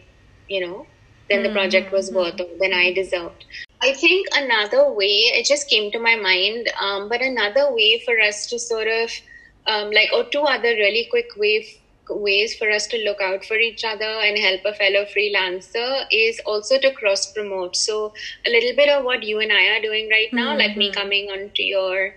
you 0.50 0.66
know, 0.66 0.88
than 1.30 1.44
the 1.44 1.52
project 1.52 1.92
was 1.92 2.10
mm-hmm. 2.10 2.18
worth 2.18 2.42
or 2.42 2.48
than 2.60 2.74
I 2.74 2.94
deserved. 2.94 3.46
I 3.82 3.94
think 3.94 4.28
another 4.34 4.92
way, 4.92 5.32
it 5.34 5.46
just 5.46 5.70
came 5.70 5.92
to 5.92 6.00
my 6.00 6.16
mind, 6.16 6.70
um, 6.80 7.10
but 7.10 7.22
another 7.22 7.74
way 7.74 8.02
for 8.06 8.20
us 8.20 8.48
to 8.48 8.60
sort 8.60 8.88
of, 8.88 9.12
um, 9.68 9.92
like, 9.92 10.10
or 10.14 10.24
two 10.26 10.42
other 10.42 10.70
really 10.70 11.08
quick 11.10 11.30
ways 11.38 11.78
ways 12.10 12.56
for 12.56 12.70
us 12.70 12.88
to 12.88 12.98
look 13.04 13.22
out 13.22 13.46
for 13.46 13.58
each 13.58 13.84
other 13.84 14.06
and 14.06 14.38
help 14.38 14.62
a 14.66 14.74
fellow 14.74 15.06
freelancer 15.06 16.06
is 16.12 16.40
also 16.46 16.80
to 16.80 16.92
cross 16.92 17.32
promote. 17.32 17.76
So 17.76 18.14
a 18.46 18.50
little 18.50 18.76
bit 18.76 18.90
of 18.90 19.04
what 19.04 19.24
you 19.24 19.40
and 19.40 19.52
I 19.52 19.78
are 19.78 19.82
doing 19.82 20.10
right 20.10 20.32
now, 20.32 20.50
mm-hmm. 20.50 20.60
like 20.60 20.78
me 20.78 20.90
mm-hmm. 20.90 21.00
coming 21.00 21.30
onto 21.30 21.64
your 21.64 22.14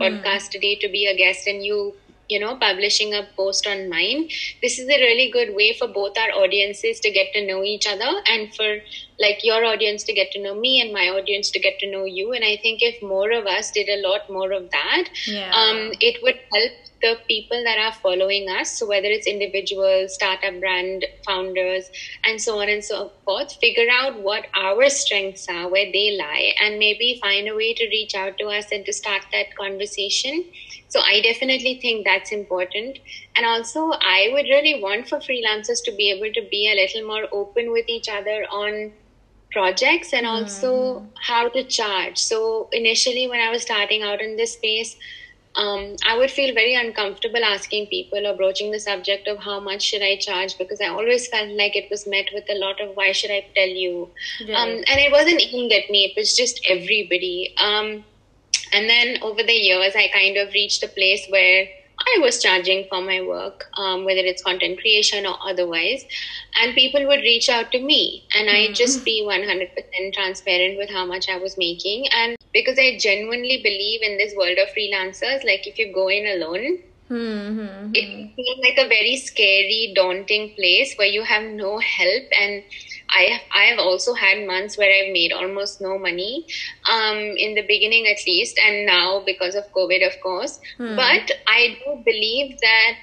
podcast 0.00 0.22
mm-hmm. 0.22 0.50
today 0.50 0.74
to 0.76 0.88
be 0.88 1.06
a 1.06 1.16
guest 1.16 1.46
and 1.46 1.64
you 1.64 1.94
you 2.28 2.40
know 2.40 2.56
publishing 2.56 3.14
a 3.14 3.26
post 3.36 3.66
on 3.66 3.88
mine 3.88 4.28
this 4.60 4.78
is 4.78 4.88
a 4.88 5.00
really 5.00 5.30
good 5.30 5.54
way 5.54 5.72
for 5.78 5.86
both 5.86 6.18
our 6.18 6.30
audiences 6.42 6.98
to 7.00 7.10
get 7.10 7.32
to 7.32 7.46
know 7.46 7.62
each 7.62 7.86
other 7.86 8.10
and 8.26 8.54
for 8.54 8.78
like 9.18 9.38
your 9.42 9.64
audience 9.64 10.04
to 10.04 10.12
get 10.12 10.30
to 10.32 10.42
know 10.42 10.54
me 10.54 10.80
and 10.80 10.92
my 10.92 11.08
audience 11.08 11.50
to 11.50 11.58
get 11.58 11.74
to 11.80 11.90
know 11.90 12.04
you 12.04 12.32
and 12.32 12.44
i 12.44 12.56
think 12.62 12.82
if 12.82 12.96
more 13.02 13.30
of 13.32 13.46
us 13.46 13.70
did 13.70 13.88
a 13.88 14.00
lot 14.06 14.20
more 14.28 14.52
of 14.52 14.68
that 14.70 15.04
yeah. 15.26 15.50
um, 15.52 15.92
it 16.00 16.16
would 16.22 16.36
help 16.52 16.72
the 17.02 17.16
people 17.28 17.62
that 17.64 17.78
are 17.78 17.92
following 17.92 18.48
us, 18.48 18.78
so 18.78 18.86
whether 18.86 19.08
it's 19.08 19.26
individuals, 19.26 20.14
startup 20.14 20.58
brand 20.60 21.06
founders, 21.26 21.90
and 22.24 22.40
so 22.40 22.58
on 22.60 22.68
and 22.68 22.84
so 22.84 23.12
forth, 23.24 23.52
figure 23.60 23.88
out 23.90 24.20
what 24.20 24.46
our 24.54 24.88
strengths 24.88 25.46
are, 25.48 25.68
where 25.68 25.86
they 25.92 26.16
lie, 26.18 26.52
and 26.60 26.78
maybe 26.78 27.18
find 27.20 27.48
a 27.48 27.54
way 27.54 27.74
to 27.74 27.86
reach 27.88 28.14
out 28.14 28.32
to 28.38 28.46
us 28.46 28.66
and 28.72 28.84
to 28.86 28.92
start 28.92 29.22
that 29.32 29.46
conversation. 29.58 30.44
So 30.88 31.00
I 31.00 31.20
definitely 31.20 31.78
think 31.80 32.04
that's 32.04 32.32
important. 32.32 32.98
And 33.36 33.44
also, 33.44 33.90
I 34.00 34.28
would 34.32 34.46
really 34.46 34.80
want 34.80 35.08
for 35.08 35.18
freelancers 35.18 35.82
to 35.84 35.94
be 35.96 36.10
able 36.10 36.32
to 36.32 36.42
be 36.50 36.70
a 36.70 36.74
little 36.74 37.06
more 37.06 37.28
open 37.32 37.72
with 37.72 37.84
each 37.88 38.08
other 38.08 38.44
on 38.50 38.92
projects 39.52 40.12
and 40.12 40.26
also 40.26 41.00
mm. 41.00 41.06
how 41.20 41.48
to 41.48 41.64
charge. 41.64 42.18
So 42.18 42.68
initially, 42.72 43.28
when 43.28 43.40
I 43.40 43.50
was 43.50 43.62
starting 43.62 44.02
out 44.02 44.20
in 44.20 44.36
this 44.36 44.54
space, 44.54 44.96
um, 45.56 45.96
I 46.06 46.18
would 46.18 46.30
feel 46.30 46.54
very 46.54 46.74
uncomfortable 46.74 47.42
asking 47.42 47.86
people 47.86 48.26
or 48.26 48.36
broaching 48.36 48.70
the 48.70 48.78
subject 48.78 49.26
of 49.26 49.38
how 49.38 49.58
much 49.58 49.82
should 49.82 50.02
I 50.02 50.16
charge 50.16 50.58
because 50.58 50.82
I 50.82 50.88
always 50.88 51.28
felt 51.28 51.48
like 51.50 51.74
it 51.74 51.90
was 51.90 52.06
met 52.06 52.26
with 52.34 52.44
a 52.50 52.58
lot 52.58 52.80
of 52.80 52.94
why 52.94 53.12
should 53.12 53.30
I 53.30 53.46
tell 53.54 53.68
you, 53.68 54.10
right. 54.42 54.54
um, 54.54 54.68
and 54.68 55.00
it 55.00 55.10
wasn't 55.10 55.42
aimed 55.42 55.72
at 55.72 55.90
me. 55.90 56.04
It 56.04 56.20
was 56.20 56.36
just 56.36 56.60
everybody. 56.68 57.54
Um, 57.56 58.04
and 58.72 58.88
then 58.88 59.22
over 59.22 59.42
the 59.42 59.52
years, 59.52 59.94
I 59.96 60.08
kind 60.12 60.36
of 60.36 60.52
reached 60.52 60.82
a 60.82 60.88
place 60.88 61.26
where 61.30 61.68
I 62.06 62.18
was 62.20 62.40
charging 62.40 62.86
for 62.88 63.02
my 63.02 63.20
work, 63.20 63.68
um, 63.76 64.04
whether 64.04 64.20
it's 64.20 64.42
content 64.42 64.78
creation 64.80 65.26
or 65.26 65.36
otherwise. 65.42 66.04
And 66.60 66.74
people 66.74 67.06
would 67.06 67.20
reach 67.20 67.48
out 67.48 67.72
to 67.72 67.80
me, 67.80 68.24
and 68.34 68.48
mm-hmm. 68.48 68.70
I'd 68.70 68.74
just 68.74 69.04
be 69.04 69.22
100% 69.26 70.14
transparent 70.14 70.78
with 70.78 70.90
how 70.90 71.04
much 71.04 71.28
I 71.28 71.36
was 71.36 71.58
making. 71.58 72.06
And 72.12 72.36
because 72.52 72.78
I 72.78 72.96
genuinely 72.98 73.60
believe 73.62 74.02
in 74.02 74.18
this 74.18 74.34
world 74.36 74.58
of 74.58 74.68
freelancers, 74.68 75.44
like 75.44 75.66
if 75.66 75.78
you 75.78 75.92
go 75.92 76.08
in 76.08 76.26
alone, 76.26 76.78
mm-hmm. 77.10 77.90
it 77.92 78.34
feels 78.34 78.58
like 78.60 78.78
a 78.78 78.88
very 78.88 79.16
scary, 79.16 79.92
daunting 79.94 80.54
place 80.54 80.94
where 80.96 81.08
you 81.08 81.22
have 81.22 81.42
no 81.42 81.78
help 81.78 82.24
and 82.40 82.62
I 83.10 83.22
have, 83.30 83.40
I 83.54 83.64
have 83.64 83.78
also 83.78 84.14
had 84.14 84.46
months 84.46 84.76
where 84.76 84.90
I've 84.90 85.12
made 85.12 85.32
almost 85.32 85.80
no 85.80 85.98
money, 85.98 86.46
um, 86.90 87.16
in 87.16 87.54
the 87.54 87.62
beginning 87.66 88.06
at 88.06 88.18
least, 88.26 88.58
and 88.58 88.86
now 88.86 89.22
because 89.24 89.54
of 89.54 89.70
COVID, 89.72 90.06
of 90.06 90.20
course. 90.22 90.60
Hmm. 90.76 90.96
But 90.96 91.30
I 91.46 91.78
do 91.84 92.02
believe 92.04 92.58
that 92.60 92.96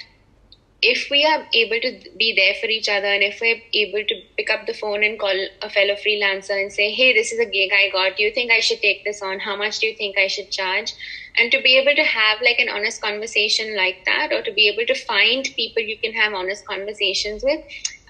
if 0.83 1.09
we 1.09 1.25
are 1.25 1.47
able 1.53 1.79
to 1.79 2.09
be 2.17 2.33
there 2.35 2.53
for 2.59 2.67
each 2.67 2.89
other 2.89 3.07
and 3.07 3.23
if 3.23 3.39
we're 3.39 3.61
able 3.73 4.05
to 4.05 4.15
pick 4.37 4.49
up 4.49 4.67
the 4.67 4.73
phone 4.73 5.01
and 5.01 5.17
call 5.17 5.33
a 5.61 5.69
fellow 5.69 5.95
freelancer 5.95 6.61
and 6.61 6.71
say, 6.73 6.91
hey, 6.91 7.13
this 7.13 7.31
is 7.31 7.39
a 7.39 7.45
gig 7.45 7.71
I 7.73 7.89
got. 7.89 8.17
Do 8.17 8.23
you 8.23 8.33
think 8.33 8.51
I 8.51 8.59
should 8.59 8.81
take 8.81 9.05
this 9.05 9.21
on? 9.21 9.39
How 9.39 9.55
much 9.55 9.79
do 9.79 9.87
you 9.87 9.95
think 9.95 10.17
I 10.17 10.27
should 10.27 10.51
charge? 10.51 10.93
And 11.37 11.51
to 11.53 11.61
be 11.61 11.77
able 11.77 11.95
to 11.95 12.03
have 12.03 12.39
like 12.41 12.59
an 12.59 12.67
honest 12.67 13.01
conversation 13.01 13.77
like 13.77 14.03
that, 14.05 14.33
or 14.33 14.43
to 14.43 14.51
be 14.51 14.67
able 14.67 14.85
to 14.85 14.93
find 14.93 15.45
people 15.55 15.81
you 15.81 15.97
can 15.97 16.11
have 16.11 16.33
honest 16.33 16.65
conversations 16.65 17.43
with, 17.43 17.63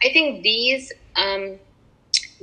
I 0.04 0.12
think 0.12 0.42
these 0.42 0.92
um, 1.16 1.60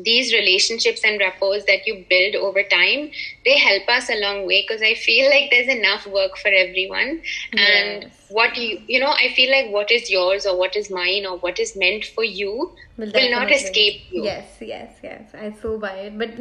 these 0.05 0.33
relationships 0.33 1.03
and 1.05 1.21
rapport 1.21 1.59
that 1.67 1.87
you 1.87 2.05
build 2.09 2.35
over 2.37 2.63
time 2.63 3.11
they 3.45 3.59
help 3.59 3.89
us 3.89 4.09
a 4.11 4.21
long 4.21 4.47
way 4.47 4.65
because 4.67 4.83
i 4.83 4.95
feel 4.95 5.29
like 5.31 5.51
there's 5.51 5.69
enough 5.69 6.07
work 6.07 6.37
for 6.37 6.49
everyone. 6.49 7.21
Yes. 7.53 8.03
and 8.03 8.13
what 8.29 8.57
you 8.57 8.81
you 8.87 9.01
know 9.01 9.13
i 9.25 9.29
feel 9.35 9.51
like 9.51 9.71
what 9.71 9.91
is 9.91 10.11
yours 10.11 10.47
or 10.47 10.57
what 10.57 10.77
is 10.77 10.91
mine 10.91 11.27
or 11.27 11.39
what 11.39 11.59
is 11.59 11.77
meant 11.77 12.05
for 12.05 12.25
you 12.25 12.73
will, 12.97 13.11
will 13.13 13.31
not 13.31 13.51
escape 13.51 14.03
you. 14.11 14.25
Yes 14.25 14.57
yes 14.61 14.99
yes. 15.03 15.35
I 15.35 15.53
so 15.61 15.79
buy 15.79 15.93
it. 15.93 16.19
But 16.19 16.39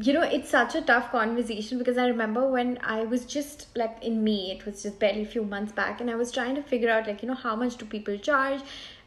you 0.00 0.12
know 0.12 0.22
it's 0.22 0.48
such 0.48 0.74
a 0.74 0.80
tough 0.80 1.10
conversation 1.12 1.76
because 1.76 1.98
i 1.98 2.06
remember 2.06 2.48
when 2.48 2.78
i 2.82 3.04
was 3.04 3.26
just 3.26 3.66
like 3.76 4.02
in 4.02 4.24
me 4.24 4.50
it 4.50 4.64
was 4.64 4.82
just 4.82 4.98
barely 4.98 5.22
a 5.22 5.26
few 5.26 5.44
months 5.44 5.70
back 5.72 6.00
and 6.00 6.10
i 6.10 6.14
was 6.14 6.32
trying 6.32 6.54
to 6.54 6.62
figure 6.62 6.88
out 6.88 7.06
like 7.06 7.22
you 7.22 7.28
know 7.28 7.34
how 7.34 7.54
much 7.54 7.76
do 7.76 7.84
people 7.84 8.16
charge? 8.16 8.60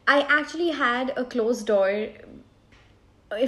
I 0.08 0.22
actually 0.30 0.70
had 0.70 1.14
a 1.18 1.26
closed 1.26 1.66
door 1.66 2.10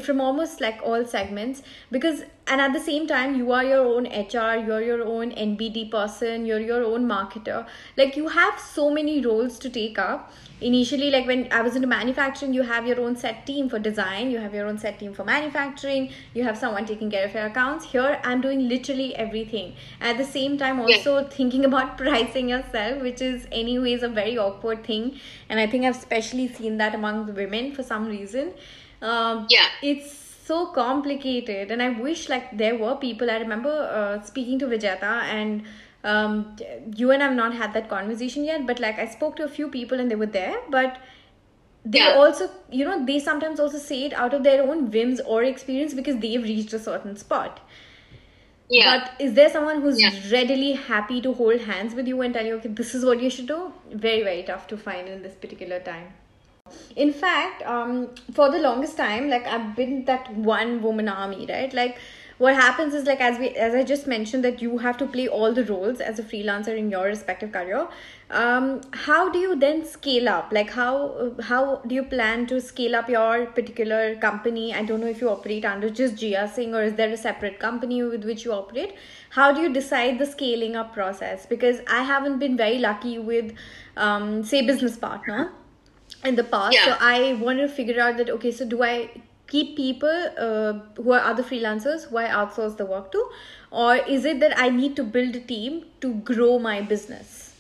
from 0.01 0.19
almost 0.19 0.59
like 0.59 0.79
all 0.83 1.05
segments 1.05 1.61
because 1.91 2.23
and 2.47 2.59
at 2.59 2.73
the 2.73 2.79
same 2.79 3.05
time 3.05 3.35
you 3.35 3.51
are 3.51 3.63
your 3.63 3.85
own 3.85 4.05
hr 4.05 4.55
you're 4.65 4.81
your 4.81 5.03
own 5.03 5.31
nbd 5.31 5.91
person 5.91 6.45
you're 6.47 6.59
your 6.59 6.83
own 6.83 7.07
marketer. 7.07 7.65
Like 7.95 8.17
you 8.17 8.27
have 8.29 8.59
so 8.59 8.89
many 8.89 9.21
roles 9.21 9.59
to 9.59 9.69
take 9.69 9.99
up. 9.99 10.33
Initially 10.59 11.11
like 11.11 11.27
when 11.27 11.47
i 11.51 11.61
was 11.61 11.75
into 11.75 11.87
manufacturing 11.87 12.53
you 12.55 12.63
have 12.63 12.87
your 12.87 12.99
own 12.99 13.15
set 13.15 13.45
team 13.45 13.69
for 13.69 13.77
design 13.77 14.31
you 14.31 14.39
have 14.39 14.55
your 14.55 14.65
own 14.65 14.79
set 14.79 14.97
team 14.97 15.13
for 15.13 15.23
manufacturing 15.23 16.09
you 16.33 16.43
have 16.43 16.57
someone 16.57 16.87
taking 16.87 17.11
care 17.11 17.25
of 17.25 17.33
your 17.35 17.45
accounts. 17.45 17.85
Here 17.85 18.19
i'm 18.23 18.41
doing 18.41 18.67
literally 18.67 19.15
everything. 19.15 19.75
At 20.01 20.17
the 20.17 20.25
same 20.25 20.57
time 20.57 20.79
also 20.79 21.19
yeah. 21.19 21.29
thinking 21.29 21.65
about 21.65 21.97
pricing 22.03 22.49
yourself 22.49 23.03
which 23.03 23.21
is 23.21 23.47
anyways 23.51 24.01
a 24.01 24.09
very 24.09 24.39
awkward 24.39 24.83
thing. 24.83 25.19
And 25.49 25.59
i 25.59 25.67
think 25.67 25.85
i've 25.85 25.95
especially 25.95 26.47
seen 26.47 26.77
that 26.77 26.95
among 26.95 27.27
the 27.27 27.33
women 27.33 27.71
for 27.71 27.83
some 27.83 28.07
reason 28.07 28.53
um, 29.01 29.45
yeah 29.49 29.67
it's 29.81 30.25
so 30.45 30.67
complicated 30.67 31.71
and 31.71 31.81
i 31.81 31.89
wish 31.89 32.29
like 32.29 32.55
there 32.57 32.77
were 32.77 32.95
people 32.95 33.29
i 33.29 33.37
remember 33.37 33.69
uh, 33.69 34.21
speaking 34.23 34.57
to 34.59 34.67
vijeta 34.67 35.13
and 35.37 35.63
um, 36.03 36.55
you 36.95 37.11
and 37.11 37.23
i've 37.23 37.35
not 37.35 37.53
had 37.53 37.73
that 37.73 37.89
conversation 37.89 38.43
yet 38.43 38.65
but 38.65 38.79
like 38.79 38.97
i 38.97 39.05
spoke 39.05 39.35
to 39.35 39.43
a 39.43 39.47
few 39.47 39.67
people 39.67 39.99
and 39.99 40.09
they 40.09 40.15
were 40.15 40.25
there 40.25 40.57
but 40.69 40.97
they 41.85 41.99
yeah. 41.99 42.15
also 42.15 42.49
you 42.71 42.85
know 42.85 43.05
they 43.05 43.19
sometimes 43.19 43.59
also 43.59 43.77
say 43.77 44.03
it 44.05 44.13
out 44.13 44.33
of 44.33 44.43
their 44.43 44.61
own 44.63 44.89
whims 44.91 45.19
or 45.21 45.43
experience 45.43 45.93
because 45.93 46.17
they've 46.17 46.43
reached 46.43 46.73
a 46.73 46.79
certain 46.79 47.15
spot 47.15 47.59
yeah. 48.69 48.99
But 48.99 49.21
is 49.21 49.33
there 49.33 49.49
someone 49.49 49.81
who's 49.81 50.01
yeah. 50.01 50.11
readily 50.31 50.73
happy 50.73 51.21
to 51.21 51.33
hold 51.33 51.61
hands 51.61 51.95
with 51.95 52.07
you 52.07 52.21
and 52.21 52.33
tell 52.33 52.45
you, 52.45 52.55
okay, 52.55 52.69
this 52.69 52.93
is 52.93 53.05
what 53.05 53.21
you 53.21 53.29
should 53.29 53.47
do? 53.47 53.71
Very, 53.91 54.23
very 54.23 54.43
tough 54.43 54.67
to 54.67 54.77
find 54.77 55.07
in 55.07 55.23
this 55.23 55.35
particular 55.35 55.79
time. 55.79 56.13
In 56.95 57.13
fact, 57.13 57.63
um, 57.63 58.09
for 58.33 58.49
the 58.49 58.59
longest 58.59 58.97
time, 58.97 59.29
like 59.29 59.45
I've 59.45 59.75
been 59.75 60.05
that 60.05 60.33
one 60.35 60.81
woman 60.81 61.07
army, 61.07 61.45
right? 61.47 61.73
Like 61.73 61.97
what 62.37 62.53
happens 62.53 62.93
is 62.93 63.05
like 63.05 63.19
as 63.19 63.39
we 63.39 63.49
as 63.67 63.73
i 63.73 63.83
just 63.83 64.05
mentioned 64.05 64.43
that 64.43 64.61
you 64.61 64.77
have 64.77 64.97
to 64.97 65.05
play 65.07 65.27
all 65.27 65.53
the 65.53 65.63
roles 65.65 65.99
as 65.99 66.19
a 66.19 66.23
freelancer 66.23 66.77
in 66.77 66.91
your 66.91 67.05
respective 67.05 67.51
career. 67.51 67.87
Um, 68.29 68.81
how 68.91 69.29
do 69.29 69.39
you 69.39 69.55
then 69.55 69.85
scale 69.85 70.29
up? 70.29 70.51
Like 70.51 70.69
how 70.69 71.33
how 71.41 71.77
do 71.87 71.95
you 71.95 72.03
plan 72.03 72.45
to 72.47 72.61
scale 72.61 72.95
up 72.95 73.09
your 73.09 73.47
particular 73.47 74.15
company? 74.17 74.73
I 74.73 74.83
don't 74.83 75.01
know 75.01 75.07
if 75.07 75.21
you 75.21 75.29
operate 75.29 75.65
under 75.65 75.89
just 75.89 76.15
Jia 76.15 76.47
Singh 76.53 76.75
or 76.75 76.83
is 76.83 76.93
there 76.93 77.09
a 77.09 77.17
separate 77.17 77.59
company 77.59 78.03
with 78.03 78.25
which 78.25 78.45
you 78.45 78.53
operate? 78.53 78.95
How 79.31 79.51
do 79.51 79.61
you 79.61 79.73
decide 79.73 80.19
the 80.19 80.25
scaling 80.25 80.75
up 80.75 80.93
process? 80.93 81.45
Because 81.45 81.81
i 81.87 82.03
haven't 82.03 82.37
been 82.39 82.57
very 82.57 82.77
lucky 82.77 83.17
with 83.17 83.53
um, 83.95 84.43
say 84.43 84.61
business 84.61 84.97
partner 84.97 85.51
in 86.23 86.35
the 86.35 86.43
past. 86.43 86.73
Yeah. 86.73 86.85
so 86.85 86.97
i 86.99 87.33
wanted 87.33 87.67
to 87.67 87.69
figure 87.69 88.01
out 88.01 88.17
that 88.17 88.29
okay 88.29 88.51
so 88.51 88.65
do 88.65 88.83
i 88.83 89.09
keep 89.47 89.75
people 89.75 90.31
uh, 90.37 90.73
who 91.01 91.11
are 91.11 91.21
other 91.21 91.43
freelancers 91.43 92.07
who 92.09 92.17
i 92.17 92.25
outsource 92.27 92.77
the 92.77 92.85
work 92.85 93.11
to? 93.11 93.29
Or 93.71 93.95
is 93.95 94.25
it 94.25 94.39
that 94.39 94.57
i 94.59 94.69
need 94.69 94.95
to 94.95 95.03
build 95.03 95.35
a 95.35 95.39
team 95.39 95.85
to 96.01 96.13
grow 96.15 96.57
my 96.59 96.81
business? 96.81 97.53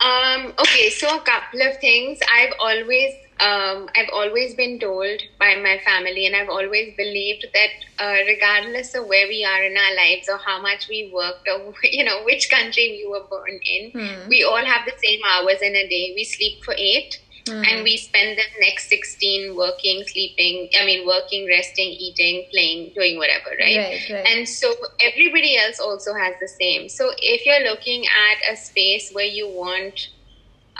Um, 0.00 0.52
okay 0.58 0.90
so 0.90 1.16
a 1.16 1.20
couple 1.20 1.62
of 1.62 1.76
things. 1.78 2.18
I've 2.32 2.54
always 2.58 3.14
um, 3.40 3.88
I've 3.96 4.10
always 4.12 4.54
been 4.54 4.78
told 4.78 5.22
by 5.38 5.54
my 5.56 5.80
family, 5.84 6.26
and 6.26 6.36
I've 6.36 6.50
always 6.50 6.94
believed 6.96 7.46
that 7.54 7.70
uh, 7.98 8.18
regardless 8.26 8.94
of 8.94 9.06
where 9.06 9.26
we 9.28 9.44
are 9.44 9.64
in 9.64 9.76
our 9.76 9.96
lives 9.96 10.28
or 10.28 10.36
how 10.36 10.60
much 10.60 10.88
we 10.88 11.10
worked 11.12 11.48
or 11.48 11.72
you 11.82 12.04
know 12.04 12.22
which 12.24 12.50
country 12.50 13.02
we 13.02 13.08
were 13.10 13.24
born 13.30 13.58
in, 13.64 13.92
mm. 13.92 14.28
we 14.28 14.44
all 14.44 14.64
have 14.64 14.84
the 14.84 14.92
same 15.02 15.20
hours 15.26 15.62
in 15.62 15.74
a 15.74 15.88
day. 15.88 16.12
We 16.14 16.24
sleep 16.24 16.62
for 16.64 16.74
eight, 16.76 17.18
mm. 17.46 17.66
and 17.66 17.82
we 17.82 17.96
spend 17.96 18.36
the 18.36 18.44
next 18.60 18.90
sixteen 18.90 19.56
working, 19.56 20.04
sleeping. 20.06 20.68
I 20.78 20.84
mean, 20.84 21.06
working, 21.06 21.48
resting, 21.48 21.88
eating, 21.88 22.46
playing, 22.50 22.92
doing 22.94 23.16
whatever, 23.16 23.56
right? 23.58 23.78
right, 23.78 24.10
right. 24.10 24.26
And 24.26 24.46
so 24.46 24.70
everybody 25.00 25.56
else 25.56 25.80
also 25.80 26.12
has 26.12 26.34
the 26.40 26.48
same. 26.48 26.90
So 26.90 27.12
if 27.16 27.46
you're 27.46 27.70
looking 27.70 28.04
at 28.04 28.52
a 28.52 28.56
space 28.56 29.10
where 29.12 29.24
you 29.24 29.48
want 29.48 30.08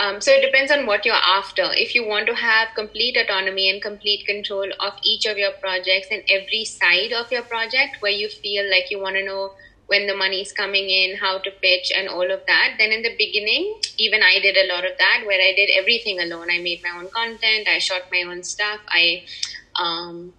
um, 0.01 0.21
so 0.21 0.33
it 0.33 0.41
depends 0.41 0.73
on 0.73 0.87
what 0.87 1.05
you're 1.05 1.15
after. 1.15 1.69
If 1.73 1.95
you 1.95 2.07
want 2.07 2.27
to 2.29 2.35
have 2.35 2.69
complete 2.75 3.19
autonomy 3.19 3.69
and 3.69 3.83
complete 3.83 4.25
control 4.25 4.67
of 4.81 4.95
each 5.05 5.27
of 5.27 5.37
your 5.37 5.53
projects 5.61 6.09
and 6.11 6.23
every 6.31 6.65
side 6.65 7.13
of 7.13 7.31
your 7.31 7.43
project, 7.43 7.99
where 8.01 8.11
you 8.11 8.31
feel 8.31 8.69
like 8.71 8.91
you 8.91 8.99
want 8.99 9.17
to 9.17 9.25
know 9.25 9.53
when 9.89 10.07
the 10.07 10.17
money 10.17 10.41
is 10.41 10.53
coming 10.53 10.89
in, 10.89 11.17
how 11.17 11.39
to 11.39 11.51
pitch, 11.61 11.93
and 11.95 12.09
all 12.09 12.31
of 12.31 12.41
that, 12.47 12.77
then 12.79 12.93
in 12.93 13.03
the 13.03 13.15
beginning, 13.19 13.75
even 13.99 14.23
I 14.23 14.39
did 14.41 14.57
a 14.57 14.73
lot 14.73 14.87
of 14.87 14.93
that 14.99 15.25
where 15.27 15.41
I 15.41 15.53
did 15.55 15.69
everything 15.79 16.21
alone. 16.21 16.49
I 16.51 16.61
made 16.61 16.81
my 16.83 16.99
own 16.99 17.11
content, 17.11 17.69
I 17.69 17.79
shot 17.79 18.03
my 18.11 18.23
own 18.23 18.43
stuff, 18.43 18.81
I 18.89 19.25
um, 19.79 20.33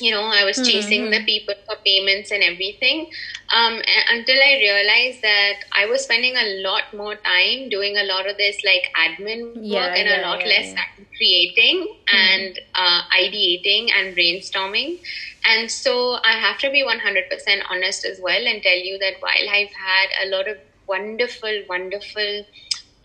you 0.00 0.10
know 0.10 0.22
i 0.22 0.44
was 0.44 0.56
chasing 0.56 1.02
mm-hmm. 1.02 1.10
the 1.12 1.24
people 1.24 1.54
for 1.66 1.76
payments 1.84 2.30
and 2.30 2.42
everything 2.42 3.10
um, 3.54 3.80
until 4.10 4.36
i 4.48 4.52
realized 4.58 5.22
that 5.22 5.64
i 5.72 5.86
was 5.86 6.02
spending 6.02 6.36
a 6.36 6.62
lot 6.62 6.84
more 6.94 7.14
time 7.16 7.68
doing 7.68 7.96
a 7.96 8.04
lot 8.04 8.28
of 8.28 8.36
this 8.36 8.62
like 8.64 8.92
admin 8.96 9.52
yeah, 9.56 9.80
work 9.80 9.98
and 9.98 10.08
yeah, 10.08 10.20
a 10.20 10.28
lot 10.28 10.40
yeah, 10.40 10.46
less 10.46 10.74
creating 11.16 11.86
mm-hmm. 11.86 12.16
and 12.16 12.60
uh, 12.74 13.02
ideating 13.16 13.90
and 13.92 14.16
brainstorming 14.16 14.98
and 15.46 15.70
so 15.70 16.18
i 16.24 16.32
have 16.32 16.58
to 16.58 16.70
be 16.70 16.84
100% 16.84 17.62
honest 17.70 18.04
as 18.04 18.20
well 18.20 18.46
and 18.46 18.62
tell 18.62 18.78
you 18.78 18.98
that 18.98 19.14
while 19.20 19.48
i've 19.50 19.76
had 19.88 20.08
a 20.24 20.28
lot 20.28 20.48
of 20.48 20.56
wonderful 20.86 21.62
wonderful 21.68 22.44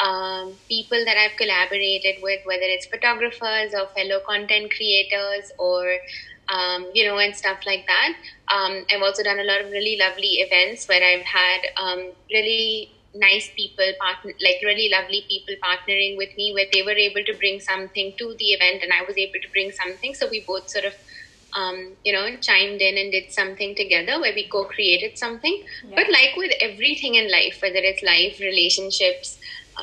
um, 0.02 0.54
people 0.68 1.04
that 1.06 1.18
I've 1.18 1.38
collaborated 1.38 2.22
with, 2.22 2.42
whether 2.46 2.66
it's 2.66 2.88
photographers 2.88 3.74
or 3.74 3.88
fellow 3.96 4.20
content 4.28 4.72
creators 4.72 5.52
or 5.58 5.98
um, 6.50 6.88
you 6.94 7.06
know, 7.08 7.18
and 7.18 7.36
stuff 7.36 7.60
like 7.66 7.86
that. 7.88 8.14
Um, 8.50 8.84
I've 8.92 9.02
also 9.02 9.24
done 9.24 9.40
a 9.40 9.44
lot 9.44 9.62
of 9.62 9.72
really 9.72 9.98
lovely 9.98 10.42
events 10.44 10.88
where 10.88 11.02
I've 11.02 11.26
had 11.26 11.62
um, 11.78 12.12
really 12.30 12.92
nice 13.14 13.50
people 13.58 13.86
partner 14.00 14.32
like 14.42 14.56
really 14.64 14.90
lovely 14.90 15.26
people 15.30 15.54
partnering 15.62 16.16
with 16.16 16.30
me 16.38 16.54
where 16.54 16.66
they 16.72 16.82
were 16.82 16.92
able 16.92 17.22
to 17.26 17.34
bring 17.38 17.60
something 17.60 18.14
to 18.18 18.36
the 18.40 18.46
event 18.52 18.82
and 18.82 18.92
I 18.94 19.04
was 19.06 19.18
able 19.18 19.40
to 19.42 19.50
bring 19.52 19.70
something 19.72 20.16
so 20.16 20.30
we 20.30 20.46
both 20.48 20.70
sort 20.70 20.86
of 20.86 20.94
um, 21.54 21.94
you 22.04 22.14
know, 22.14 22.36
chimed 22.38 22.82
in 22.82 22.98
and 22.98 23.12
did 23.12 23.32
something 23.32 23.76
together 23.76 24.20
where 24.20 24.34
we 24.34 24.48
co 24.48 24.64
created 24.66 25.18
something. 25.18 25.64
Yeah. 25.84 25.96
But 25.96 26.10
like 26.10 26.36
with 26.38 26.54
everything 26.62 27.16
in 27.16 27.30
life, 27.30 27.60
whether 27.62 27.80
it's 27.80 28.02
life, 28.04 28.40
relationships, 28.40 29.38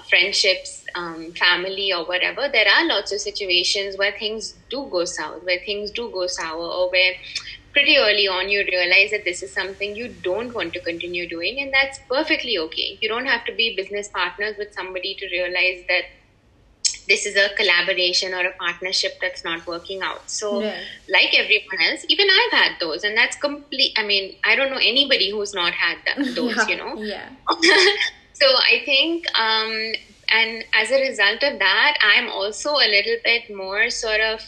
friendships, 0.09 0.84
um, 0.95 1.32
family, 1.32 1.93
or 1.93 2.05
whatever, 2.05 2.49
there 2.49 2.66
are 2.68 2.86
lots 2.86 3.12
of 3.12 3.20
situations 3.20 3.97
where 3.97 4.12
things 4.12 4.55
do 4.70 4.86
go 4.91 5.05
south, 5.05 5.43
where 5.45 5.59
things 5.64 5.91
do 5.91 6.11
go 6.11 6.26
sour, 6.26 6.66
or 6.66 6.91
where 6.91 7.14
pretty 7.72 7.97
early 7.97 8.26
on 8.26 8.49
you 8.49 8.64
realize 8.70 9.11
that 9.11 9.24
this 9.24 9.43
is 9.43 9.53
something 9.53 9.95
you 9.95 10.09
don't 10.22 10.55
want 10.55 10.72
to 10.74 10.80
continue 10.80 11.28
doing, 11.28 11.61
and 11.61 11.72
that's 11.72 12.01
perfectly 12.09 12.59
okay. 12.59 12.99
You 13.01 13.09
don't 13.09 13.26
have 13.26 13.45
to 13.47 13.55
be 13.55 13.76
business 13.76 14.09
partners 14.09 14.57
with 14.59 14.72
somebody 14.74 15.14
to 15.14 15.26
realize 15.26 15.84
that 15.89 16.05
this 17.09 17.24
is 17.24 17.36
a 17.36 17.49
collaboration 17.57 18.34
or 18.34 18.47
a 18.47 18.53
partnership 18.53 19.18
that's 19.20 19.43
not 19.43 19.66
working 19.66 20.03
out. 20.03 20.28
So, 20.30 20.61
yeah. 20.61 20.78
like 21.09 21.34
everyone 21.34 21.80
else, 21.80 22.05
even 22.09 22.26
I've 22.30 22.59
had 22.59 22.72
those, 22.80 23.05
and 23.05 23.16
that's 23.16 23.36
complete. 23.36 23.93
I 23.97 24.05
mean, 24.05 24.36
I 24.45 24.55
don't 24.57 24.70
know 24.70 24.76
anybody 24.76 25.30
who's 25.30 25.55
not 25.55 25.72
had 25.72 25.99
that, 26.07 26.16
those, 26.34 26.57
yeah. 26.57 26.68
you 26.68 26.76
know? 26.76 27.03
Yeah. 27.03 27.28
so, 28.41 28.47
I 28.47 28.82
think, 28.84 29.26
um, 29.39 29.93
and 30.30 30.64
as 30.74 30.91
a 30.91 31.01
result 31.01 31.43
of 31.43 31.59
that, 31.59 31.99
I'm 32.03 32.28
also 32.30 32.70
a 32.70 32.89
little 32.89 33.16
bit 33.24 33.55
more 33.55 33.91
sort 33.91 34.20
of, 34.20 34.41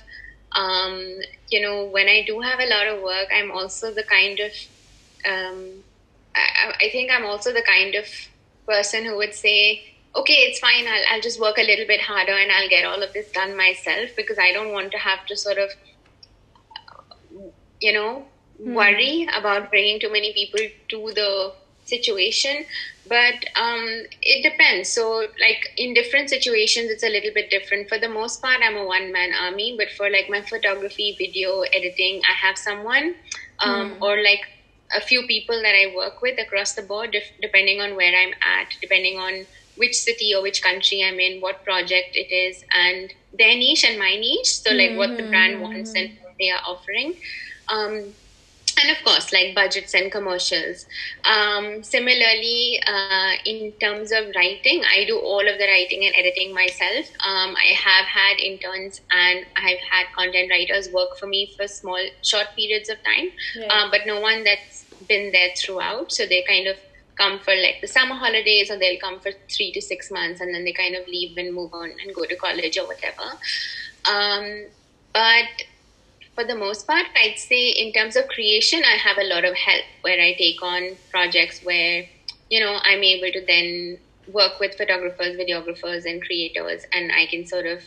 um, 0.52 1.20
you 1.48 1.60
know, 1.60 1.86
when 1.86 2.08
I 2.08 2.24
do 2.26 2.40
have 2.40 2.60
a 2.60 2.68
lot 2.68 2.86
of 2.86 3.02
work, 3.02 3.28
I'm 3.34 3.50
also 3.50 3.92
the 3.92 4.02
kind 4.02 4.40
of, 4.40 4.52
um, 5.26 5.82
I, 6.34 6.74
I 6.80 6.88
think 6.90 7.10
I'm 7.10 7.24
also 7.24 7.52
the 7.52 7.62
kind 7.66 7.94
of 7.94 8.06
person 8.66 9.04
who 9.04 9.16
would 9.16 9.34
say, 9.34 9.82
okay, 10.14 10.34
it's 10.34 10.58
fine. 10.58 10.86
I'll, 10.86 11.14
I'll 11.14 11.20
just 11.20 11.40
work 11.40 11.58
a 11.58 11.62
little 11.62 11.86
bit 11.86 12.00
harder 12.00 12.32
and 12.32 12.50
I'll 12.52 12.68
get 12.68 12.84
all 12.84 13.02
of 13.02 13.12
this 13.12 13.30
done 13.32 13.56
myself 13.56 14.10
because 14.16 14.38
I 14.38 14.52
don't 14.52 14.72
want 14.72 14.92
to 14.92 14.98
have 14.98 15.24
to 15.26 15.36
sort 15.36 15.58
of, 15.58 15.70
you 17.80 17.92
know, 17.92 18.24
mm. 18.60 18.74
worry 18.74 19.28
about 19.34 19.70
bringing 19.70 20.00
too 20.00 20.12
many 20.12 20.32
people 20.32 20.60
to 20.90 21.12
the 21.14 21.52
situation. 21.84 22.64
But 23.10 23.44
um, 23.56 24.06
it 24.22 24.48
depends. 24.48 24.88
So, 24.88 25.26
like 25.40 25.72
in 25.76 25.94
different 25.94 26.30
situations, 26.30 26.90
it's 26.90 27.02
a 27.02 27.08
little 27.08 27.32
bit 27.34 27.50
different. 27.50 27.88
For 27.88 27.98
the 27.98 28.08
most 28.08 28.40
part, 28.40 28.60
I'm 28.62 28.76
a 28.76 28.84
one 28.86 29.10
man 29.10 29.32
army. 29.34 29.74
But 29.76 29.90
for 29.96 30.08
like 30.08 30.30
my 30.30 30.42
photography, 30.42 31.16
video 31.18 31.62
editing, 31.62 32.22
I 32.22 32.34
have 32.46 32.56
someone, 32.56 33.16
um, 33.58 33.90
mm. 33.90 34.00
or 34.00 34.22
like 34.22 34.46
a 34.96 35.00
few 35.00 35.26
people 35.26 35.60
that 35.60 35.74
I 35.74 35.92
work 35.94 36.22
with 36.22 36.38
across 36.38 36.74
the 36.74 36.82
board, 36.82 37.16
depending 37.42 37.80
on 37.80 37.96
where 37.96 38.14
I'm 38.14 38.32
at, 38.42 38.68
depending 38.80 39.18
on 39.18 39.44
which 39.76 39.96
city 39.96 40.32
or 40.32 40.42
which 40.42 40.62
country 40.62 41.02
I'm 41.02 41.18
in, 41.18 41.40
what 41.40 41.64
project 41.64 42.14
it 42.14 42.32
is, 42.32 42.64
and 42.72 43.12
their 43.36 43.56
niche 43.56 43.82
and 43.82 43.98
my 43.98 44.14
niche. 44.14 44.60
So, 44.62 44.70
like, 44.70 44.90
mm-hmm. 44.90 44.98
what 44.98 45.16
the 45.16 45.24
brand 45.24 45.54
mm-hmm. 45.54 45.62
wants 45.62 45.94
and 45.94 46.16
what 46.22 46.36
they 46.38 46.50
are 46.50 46.62
offering. 46.64 47.16
Um, 47.66 48.14
and 48.80 48.96
of 48.96 49.04
course, 49.04 49.32
like 49.32 49.54
budgets 49.54 49.94
and 49.94 50.10
commercials. 50.10 50.86
Um, 51.24 51.82
similarly, 51.82 52.80
uh, 52.86 53.32
in 53.44 53.72
terms 53.80 54.12
of 54.12 54.32
writing, 54.34 54.82
I 54.84 55.04
do 55.04 55.18
all 55.18 55.46
of 55.46 55.58
the 55.58 55.66
writing 55.66 56.04
and 56.04 56.14
editing 56.16 56.54
myself. 56.54 57.06
Um, 57.26 57.56
I 57.56 57.74
have 57.74 58.06
had 58.06 58.38
interns 58.38 59.00
and 59.10 59.46
I've 59.56 59.80
had 59.90 60.06
content 60.14 60.50
writers 60.50 60.88
work 60.90 61.16
for 61.18 61.26
me 61.26 61.52
for 61.56 61.66
small, 61.68 62.00
short 62.22 62.48
periods 62.56 62.88
of 62.88 62.96
time, 63.04 63.30
um, 63.70 63.90
but 63.90 64.00
no 64.06 64.20
one 64.20 64.44
that's 64.44 64.84
been 65.08 65.32
there 65.32 65.50
throughout. 65.56 66.12
So 66.12 66.26
they 66.26 66.44
kind 66.48 66.66
of 66.66 66.76
come 67.16 67.38
for 67.40 67.54
like 67.54 67.80
the 67.80 67.88
summer 67.88 68.14
holidays 68.14 68.70
or 68.70 68.78
they'll 68.78 69.00
come 69.00 69.20
for 69.20 69.32
three 69.50 69.72
to 69.72 69.80
six 69.82 70.10
months 70.10 70.40
and 70.40 70.54
then 70.54 70.64
they 70.64 70.72
kind 70.72 70.94
of 70.94 71.06
leave 71.06 71.36
and 71.36 71.54
move 71.54 71.72
on 71.74 71.90
and 72.02 72.14
go 72.14 72.24
to 72.24 72.36
college 72.36 72.78
or 72.78 72.86
whatever. 72.86 73.28
Um, 74.10 74.66
but 75.12 75.64
for 76.34 76.44
the 76.44 76.54
most 76.54 76.86
part, 76.86 77.06
I'd 77.16 77.38
say 77.38 77.68
in 77.68 77.92
terms 77.92 78.16
of 78.16 78.28
creation, 78.28 78.82
I 78.84 78.96
have 78.96 79.18
a 79.18 79.24
lot 79.24 79.44
of 79.44 79.54
help 79.54 79.84
where 80.02 80.20
I 80.20 80.34
take 80.34 80.62
on 80.62 80.96
projects 81.10 81.60
where, 81.62 82.06
you 82.48 82.60
know, 82.60 82.78
I'm 82.82 83.02
able 83.02 83.32
to 83.32 83.44
then 83.46 83.98
work 84.32 84.60
with 84.60 84.76
photographers, 84.76 85.36
videographers, 85.36 86.04
and 86.04 86.22
creators, 86.22 86.84
and 86.92 87.10
I 87.12 87.26
can 87.26 87.46
sort 87.46 87.66
of 87.66 87.82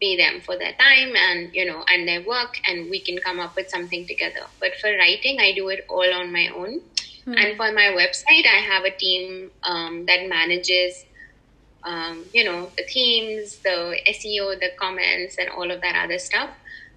pay 0.00 0.16
them 0.16 0.40
for 0.40 0.56
their 0.56 0.72
time 0.74 1.16
and 1.16 1.52
you 1.52 1.66
know 1.66 1.84
and 1.88 2.06
their 2.06 2.22
work 2.24 2.60
and 2.68 2.88
we 2.88 3.00
can 3.00 3.18
come 3.18 3.40
up 3.40 3.56
with 3.56 3.68
something 3.68 4.06
together 4.06 4.42
but 4.60 4.70
for 4.80 4.88
writing 4.96 5.40
i 5.40 5.50
do 5.52 5.68
it 5.70 5.84
all 5.88 6.14
on 6.14 6.32
my 6.32 6.46
own 6.54 6.80
Mm-hmm. 7.28 7.38
And 7.38 7.56
for 7.58 7.72
my 7.72 7.94
website, 7.94 8.46
I 8.46 8.60
have 8.60 8.84
a 8.84 8.90
team 8.90 9.50
um, 9.62 10.06
that 10.06 10.28
manages, 10.28 11.04
um, 11.82 12.24
you 12.32 12.42
know, 12.42 12.70
the 12.76 12.84
themes, 12.84 13.58
the 13.58 13.98
SEO, 14.08 14.58
the 14.58 14.70
comments, 14.78 15.36
and 15.38 15.50
all 15.50 15.70
of 15.70 15.82
that 15.82 16.04
other 16.04 16.18
stuff. 16.18 16.48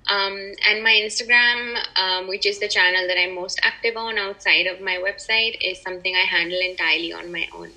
Um, 0.07 0.53
and 0.67 0.83
my 0.83 0.91
Instagram, 0.91 1.77
um, 1.95 2.27
which 2.27 2.45
is 2.45 2.59
the 2.59 2.67
channel 2.67 3.07
that 3.07 3.17
I'm 3.19 3.35
most 3.35 3.59
active 3.63 3.95
on 3.95 4.17
outside 4.17 4.67
of 4.67 4.81
my 4.81 4.97
website, 4.97 5.57
is 5.61 5.81
something 5.81 6.15
I 6.15 6.25
handle 6.25 6.59
entirely 6.59 7.13
on 7.13 7.31
my 7.31 7.47
own. 7.53 7.69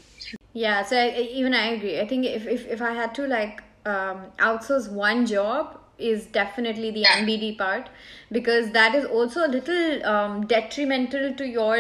Yeah, 0.52 0.84
so 0.84 0.96
I, 0.96 1.20
even 1.20 1.54
I 1.54 1.68
agree. 1.68 2.00
I 2.00 2.06
think 2.06 2.26
if, 2.26 2.46
if, 2.46 2.66
if 2.66 2.80
I 2.80 2.92
had 2.92 3.14
to 3.16 3.26
like 3.26 3.62
um, 3.84 4.26
outsource 4.38 4.90
one 4.90 5.26
job, 5.26 5.80
is 5.98 6.26
definitely 6.26 6.90
the 6.90 7.00
yeah. 7.00 7.20
NBD 7.20 7.56
part 7.56 7.88
because 8.32 8.70
that 8.72 8.94
is 8.94 9.04
also 9.04 9.46
a 9.46 9.48
little 9.48 10.04
um, 10.06 10.46
detrimental 10.46 11.34
to 11.34 11.46
your 11.46 11.78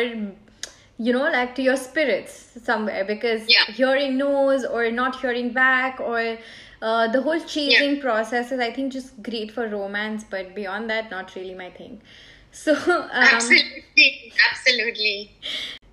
you 0.96 1.12
know 1.12 1.28
like 1.30 1.54
to 1.56 1.62
your 1.62 1.76
spirits 1.76 2.56
somewhere 2.62 3.04
because 3.04 3.42
yeah. 3.48 3.64
hearing 3.74 4.16
no's 4.16 4.64
or 4.64 4.90
not 4.90 5.20
hearing 5.20 5.52
back 5.52 5.98
or 5.98 6.38
uh, 6.82 7.08
the 7.08 7.20
whole 7.22 7.40
chasing 7.40 7.96
yeah. 7.96 8.02
process 8.02 8.52
is 8.52 8.60
i 8.60 8.70
think 8.70 8.92
just 8.92 9.22
great 9.22 9.50
for 9.50 9.68
romance 9.68 10.24
but 10.28 10.54
beyond 10.54 10.90
that 10.90 11.10
not 11.10 11.34
really 11.34 11.54
my 11.54 11.70
thing. 11.70 12.00
So 12.56 12.72
um, 12.72 13.08
absolutely. 13.12 14.32
Absolutely. 14.48 15.32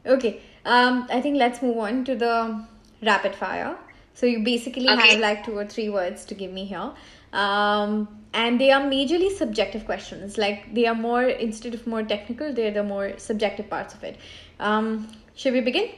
Okay. 0.06 0.42
Um 0.64 1.08
i 1.10 1.20
think 1.20 1.38
let's 1.38 1.62
move 1.64 1.78
on 1.78 2.06
to 2.06 2.16
the 2.16 2.66
rapid 3.02 3.36
fire. 3.36 3.76
So 4.14 4.28
you 4.28 4.44
basically 4.44 4.88
okay. 4.88 5.10
have 5.10 5.20
like 5.20 5.44
two 5.44 5.58
or 5.58 5.66
three 5.66 5.90
words 5.90 6.24
to 6.26 6.36
give 6.36 6.52
me 6.52 6.66
here. 6.66 6.92
Um 7.34 8.22
and 8.34 8.62
they 8.62 8.72
are 8.72 8.82
majorly 8.82 9.32
subjective 9.36 9.86
questions. 9.86 10.38
Like 10.38 10.74
they 10.76 10.86
are 10.86 10.96
more 10.96 11.24
instead 11.24 11.74
of 11.74 11.88
more 11.88 12.04
technical 12.04 12.54
they're 12.54 12.72
the 12.72 12.84
more 12.84 13.18
subjective 13.18 13.70
parts 13.70 13.94
of 13.94 14.04
it. 14.04 14.18
Um, 14.60 15.08
should 15.36 15.54
we 15.54 15.62
begin? 15.62 15.90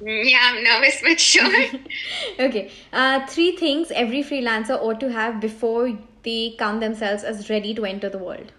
Yeah, 0.00 0.38
I'm 0.42 0.62
nervous, 0.62 1.00
but 1.02 1.20
sure. 1.20 1.64
okay. 2.38 2.70
Uh, 2.92 3.26
three 3.26 3.56
things 3.56 3.90
every 3.90 4.22
freelancer 4.22 4.80
ought 4.80 5.00
to 5.00 5.10
have 5.10 5.40
before 5.40 5.98
they 6.22 6.54
count 6.58 6.80
themselves 6.80 7.24
as 7.24 7.48
ready 7.50 7.74
to 7.74 7.84
enter 7.84 8.08
the 8.08 8.18
world, 8.18 8.52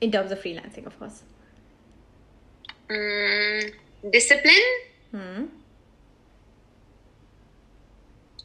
in 0.00 0.10
terms 0.10 0.30
of 0.30 0.40
freelancing, 0.40 0.86
of 0.86 0.98
course. 0.98 1.22
Mm, 2.88 3.72
discipline. 4.10 4.54
Hmm. 5.10 5.44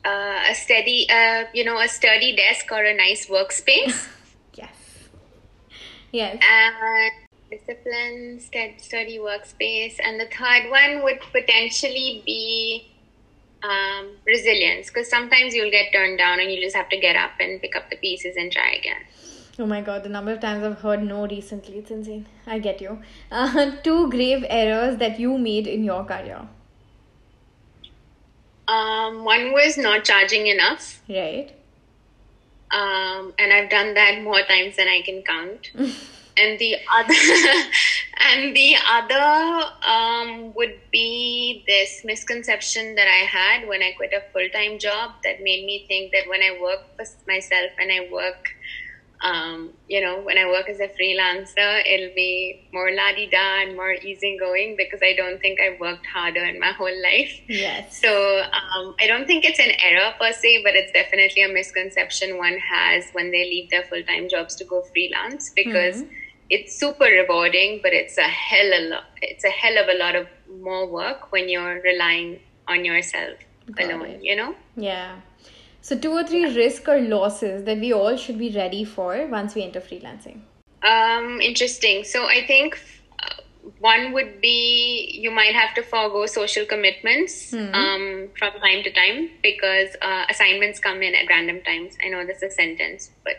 Uh, 0.05 0.39
a 0.49 0.55
steady, 0.55 1.07
uh, 1.09 1.43
you 1.53 1.65
know, 1.65 1.79
a 1.79 1.87
sturdy 1.87 2.35
desk 2.35 2.71
or 2.71 2.83
a 2.83 2.95
nice 2.95 3.27
workspace. 3.27 4.07
yes. 4.53 5.09
Yes. 6.11 6.37
And 6.41 7.28
discipline, 7.49 8.39
study 8.39 9.17
workspace, 9.19 9.97
and 10.03 10.19
the 10.19 10.25
third 10.25 10.69
one 10.69 11.03
would 11.03 11.19
potentially 11.31 12.23
be 12.25 12.91
um, 13.63 14.11
resilience 14.25 14.87
because 14.87 15.09
sometimes 15.09 15.53
you'll 15.53 15.71
get 15.71 15.91
turned 15.91 16.17
down 16.17 16.39
and 16.39 16.51
you 16.51 16.61
just 16.61 16.75
have 16.75 16.89
to 16.89 16.97
get 16.97 17.15
up 17.15 17.31
and 17.39 17.61
pick 17.61 17.75
up 17.75 17.89
the 17.89 17.97
pieces 17.97 18.35
and 18.37 18.51
try 18.51 18.71
again. 18.71 19.01
Oh 19.57 19.65
my 19.65 19.81
god, 19.81 20.03
the 20.03 20.09
number 20.09 20.31
of 20.31 20.39
times 20.39 20.63
I've 20.63 20.79
heard 20.79 21.03
no 21.03 21.27
recently, 21.27 21.79
it's 21.79 21.91
insane. 21.91 22.25
I 22.47 22.59
get 22.59 22.79
you. 22.79 22.99
Uh, 23.29 23.71
two 23.83 24.09
grave 24.09 24.45
errors 24.47 24.97
that 24.97 25.19
you 25.19 25.37
made 25.37 25.67
in 25.67 25.83
your 25.83 26.05
career. 26.05 26.47
Um, 28.67 29.25
one 29.25 29.51
was 29.51 29.77
not 29.77 30.05
charging 30.05 30.47
enough. 30.47 31.01
Right. 31.09 31.51
Um, 32.71 33.33
and 33.39 33.51
I've 33.51 33.69
done 33.69 33.95
that 33.95 34.21
more 34.21 34.43
times 34.43 34.77
than 34.77 34.87
I 34.87 35.01
can 35.01 35.23
count. 35.23 35.71
and 36.39 36.59
the 36.59 36.75
other 36.95 37.13
and 38.33 38.55
the 38.55 38.75
other 38.89 39.65
um, 39.87 40.53
would 40.55 40.79
be 40.91 41.63
this 41.67 42.01
misconception 42.03 42.95
that 42.95 43.07
I 43.07 43.25
had 43.25 43.67
when 43.67 43.81
I 43.81 43.91
quit 43.97 44.13
a 44.13 44.21
full 44.31 44.47
time 44.53 44.79
job 44.79 45.11
that 45.23 45.41
made 45.41 45.65
me 45.65 45.85
think 45.87 46.13
that 46.13 46.29
when 46.29 46.41
I 46.41 46.59
work 46.61 46.79
for 46.95 47.05
myself 47.27 47.71
and 47.79 47.91
I 47.91 48.07
work, 48.11 48.49
um, 49.21 49.71
you 49.87 49.99
know, 49.99 50.21
when 50.21 50.37
I 50.37 50.45
work 50.45 50.69
as 50.69 50.79
a 50.79 50.87
freelancer, 50.87 51.83
it'll 51.85 52.15
be 52.15 52.69
more 52.71 52.89
la 52.91 53.11
di 53.13 53.29
da 53.29 53.63
and 53.63 53.75
more 53.75 53.91
easygoing 53.93 54.75
because 54.77 55.01
I 55.03 55.13
don't 55.13 55.39
think 55.39 55.59
I've 55.59 55.79
worked 55.79 56.05
harder 56.05 56.43
in 56.45 56.59
my 56.59 56.71
whole 56.77 57.01
life. 57.03 57.41
Yes. 57.47 57.99
So 58.01 58.41
um, 58.41 58.95
I 58.99 59.07
don't 59.07 59.27
think 59.27 59.43
it's 59.43 59.59
an 59.59 59.71
error 59.83 60.13
per 60.19 60.31
se, 60.31 60.63
but 60.63 60.75
it's 60.75 60.91
definitely 60.93 61.43
a 61.43 61.49
misconception 61.49 62.37
one 62.37 62.57
has 62.59 63.05
when 63.11 63.31
they 63.31 63.43
leave 63.43 63.69
their 63.69 63.83
full 63.83 64.03
time 64.03 64.29
jobs 64.29 64.55
to 64.57 64.65
go 64.65 64.83
freelance 64.93 65.51
because. 65.55 66.03
Mm-hmm 66.03 66.13
it's 66.49 66.77
super 66.77 67.05
rewarding, 67.05 67.79
but 67.81 67.93
it's 67.93 68.17
a 68.17 68.23
hell 68.23 68.71
a 68.73 68.81
lot. 68.89 69.03
It's 69.21 69.43
a 69.43 69.49
hell 69.49 69.77
of 69.77 69.87
a 69.89 69.97
lot 69.97 70.15
of 70.15 70.27
more 70.61 70.87
work 70.87 71.31
when 71.31 71.47
you're 71.49 71.81
relying 71.81 72.39
on 72.67 72.85
yourself 72.85 73.37
Got 73.71 73.91
alone. 73.91 74.05
It. 74.07 74.23
You 74.23 74.35
know? 74.35 74.55
Yeah. 74.75 75.19
So 75.81 75.97
two 75.97 76.11
or 76.11 76.23
three 76.23 76.47
yeah. 76.47 76.55
risks 76.55 76.87
or 76.87 76.99
losses 76.99 77.63
that 77.65 77.79
we 77.79 77.93
all 77.93 78.17
should 78.17 78.37
be 78.37 78.49
ready 78.49 78.83
for 78.83 79.27
once 79.27 79.55
we 79.55 79.63
enter 79.63 79.79
freelancing. 79.79 80.41
Um, 80.83 81.39
interesting. 81.41 82.03
So 82.03 82.25
I 82.27 82.45
think 82.45 82.79
uh, 83.21 83.41
one 83.79 84.11
would 84.13 84.41
be 84.41 85.19
you 85.21 85.31
might 85.31 85.53
have 85.53 85.73
to 85.75 85.83
forego 85.83 86.25
social 86.25 86.65
commitments 86.65 87.51
mm-hmm. 87.51 87.73
um, 87.73 88.29
from 88.37 88.51
time 88.59 88.83
to 88.83 88.91
time 88.91 89.29
because 89.41 89.89
uh, 90.01 90.25
assignments 90.29 90.79
come 90.79 91.01
in 91.01 91.15
at 91.15 91.27
random 91.29 91.61
times. 91.61 91.95
I 92.03 92.09
know 92.09 92.25
this 92.25 92.37
is 92.37 92.51
a 92.53 92.55
sentence, 92.55 93.11
but 93.23 93.35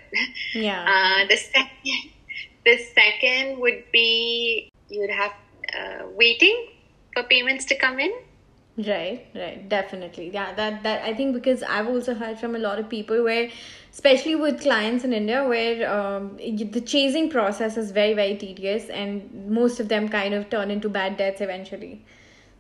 yeah. 0.55 0.87
Uh, 0.91 1.27
the 1.29 1.37
second, 1.37 2.11
the 2.65 2.79
second 2.95 3.61
would 3.61 3.85
be 3.93 4.71
you'd 4.89 5.11
have 5.11 5.33
uh, 5.79 6.07
waiting 6.15 6.69
for 7.15 7.23
payments 7.25 7.65
to 7.67 7.77
come 7.77 7.99
in. 7.99 8.13
Right 8.77 9.27
right. 9.35 9.69
Definitely. 9.69 10.31
Yeah 10.33 10.55
that 10.55 10.83
that 10.85 11.03
i 11.03 11.13
think 11.13 11.35
because 11.35 11.63
i've 11.63 11.89
also 11.89 12.15
heard 12.15 12.39
from 12.39 12.55
a 12.55 12.59
lot 12.59 12.79
of 12.79 12.89
people 12.89 13.23
where 13.25 13.51
especially 13.93 14.37
with 14.37 14.61
clients 14.61 15.05
in 15.05 15.13
india 15.13 15.47
where 15.47 15.91
um, 15.93 16.37
the 16.37 16.81
chasing 16.81 17.29
process 17.29 17.77
is 17.77 17.91
very 17.91 18.15
very 18.15 18.37
tedious 18.37 18.89
and 18.89 19.51
most 19.51 19.81
of 19.81 19.89
them 19.89 20.09
kind 20.09 20.35
of 20.35 20.49
turn 20.51 20.71
into 20.71 20.89
bad 20.89 21.17
debts 21.17 21.41
eventually. 21.41 22.05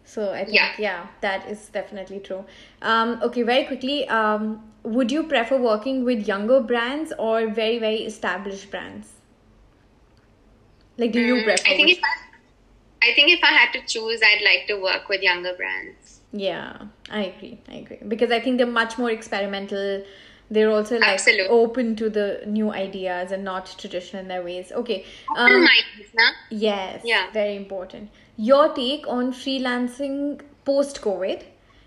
So 0.04 0.32
i 0.32 0.44
think 0.44 0.56
yeah, 0.56 0.72
yeah 0.78 1.06
that 1.20 1.48
is 1.48 1.68
definitely 1.68 2.18
true. 2.18 2.44
Um, 2.82 3.20
okay 3.22 3.42
very 3.42 3.64
quickly 3.64 4.08
um, 4.08 4.62
would 4.82 5.12
you 5.12 5.22
prefer 5.22 5.58
working 5.58 6.04
with 6.04 6.26
younger 6.26 6.60
brands 6.60 7.12
or 7.18 7.46
very 7.46 7.78
very 7.78 8.02
established 8.12 8.70
brands 8.70 9.19
like 10.96 11.12
do 11.12 11.20
you 11.20 11.36
mm, 11.36 11.44
prefer 11.44 11.70
i 11.70 11.76
think 11.76 11.90
if 11.90 11.98
I- 12.04 12.16
I 13.02 13.14
think 13.14 13.30
if 13.30 13.42
I 13.42 13.52
had 13.52 13.72
to 13.72 13.80
choose, 13.86 14.20
I'd 14.22 14.42
like 14.44 14.66
to 14.68 14.74
work 14.74 15.08
with 15.08 15.22
younger 15.22 15.54
brands. 15.54 16.20
Yeah, 16.32 16.76
I 17.10 17.24
agree. 17.24 17.58
I 17.68 17.76
agree 17.76 17.98
because 18.06 18.30
I 18.30 18.40
think 18.40 18.58
they're 18.58 18.66
much 18.66 18.98
more 18.98 19.10
experimental. 19.10 20.04
They're 20.50 20.70
also 20.70 20.98
like 20.98 21.08
Absolutely. 21.08 21.46
open 21.48 21.96
to 21.96 22.10
the 22.10 22.42
new 22.46 22.70
ideas 22.72 23.32
and 23.32 23.42
not 23.42 23.74
traditional 23.78 24.20
in 24.20 24.28
their 24.28 24.42
ways. 24.42 24.70
Okay. 24.72 25.06
Um? 25.34 25.66
Yes. 26.50 27.02
Yeah. 27.04 27.30
Very 27.32 27.56
important. 27.56 28.10
Your 28.36 28.68
take 28.74 29.06
on 29.08 29.32
freelancing 29.32 30.42
post 30.64 31.00
COVID, 31.00 31.42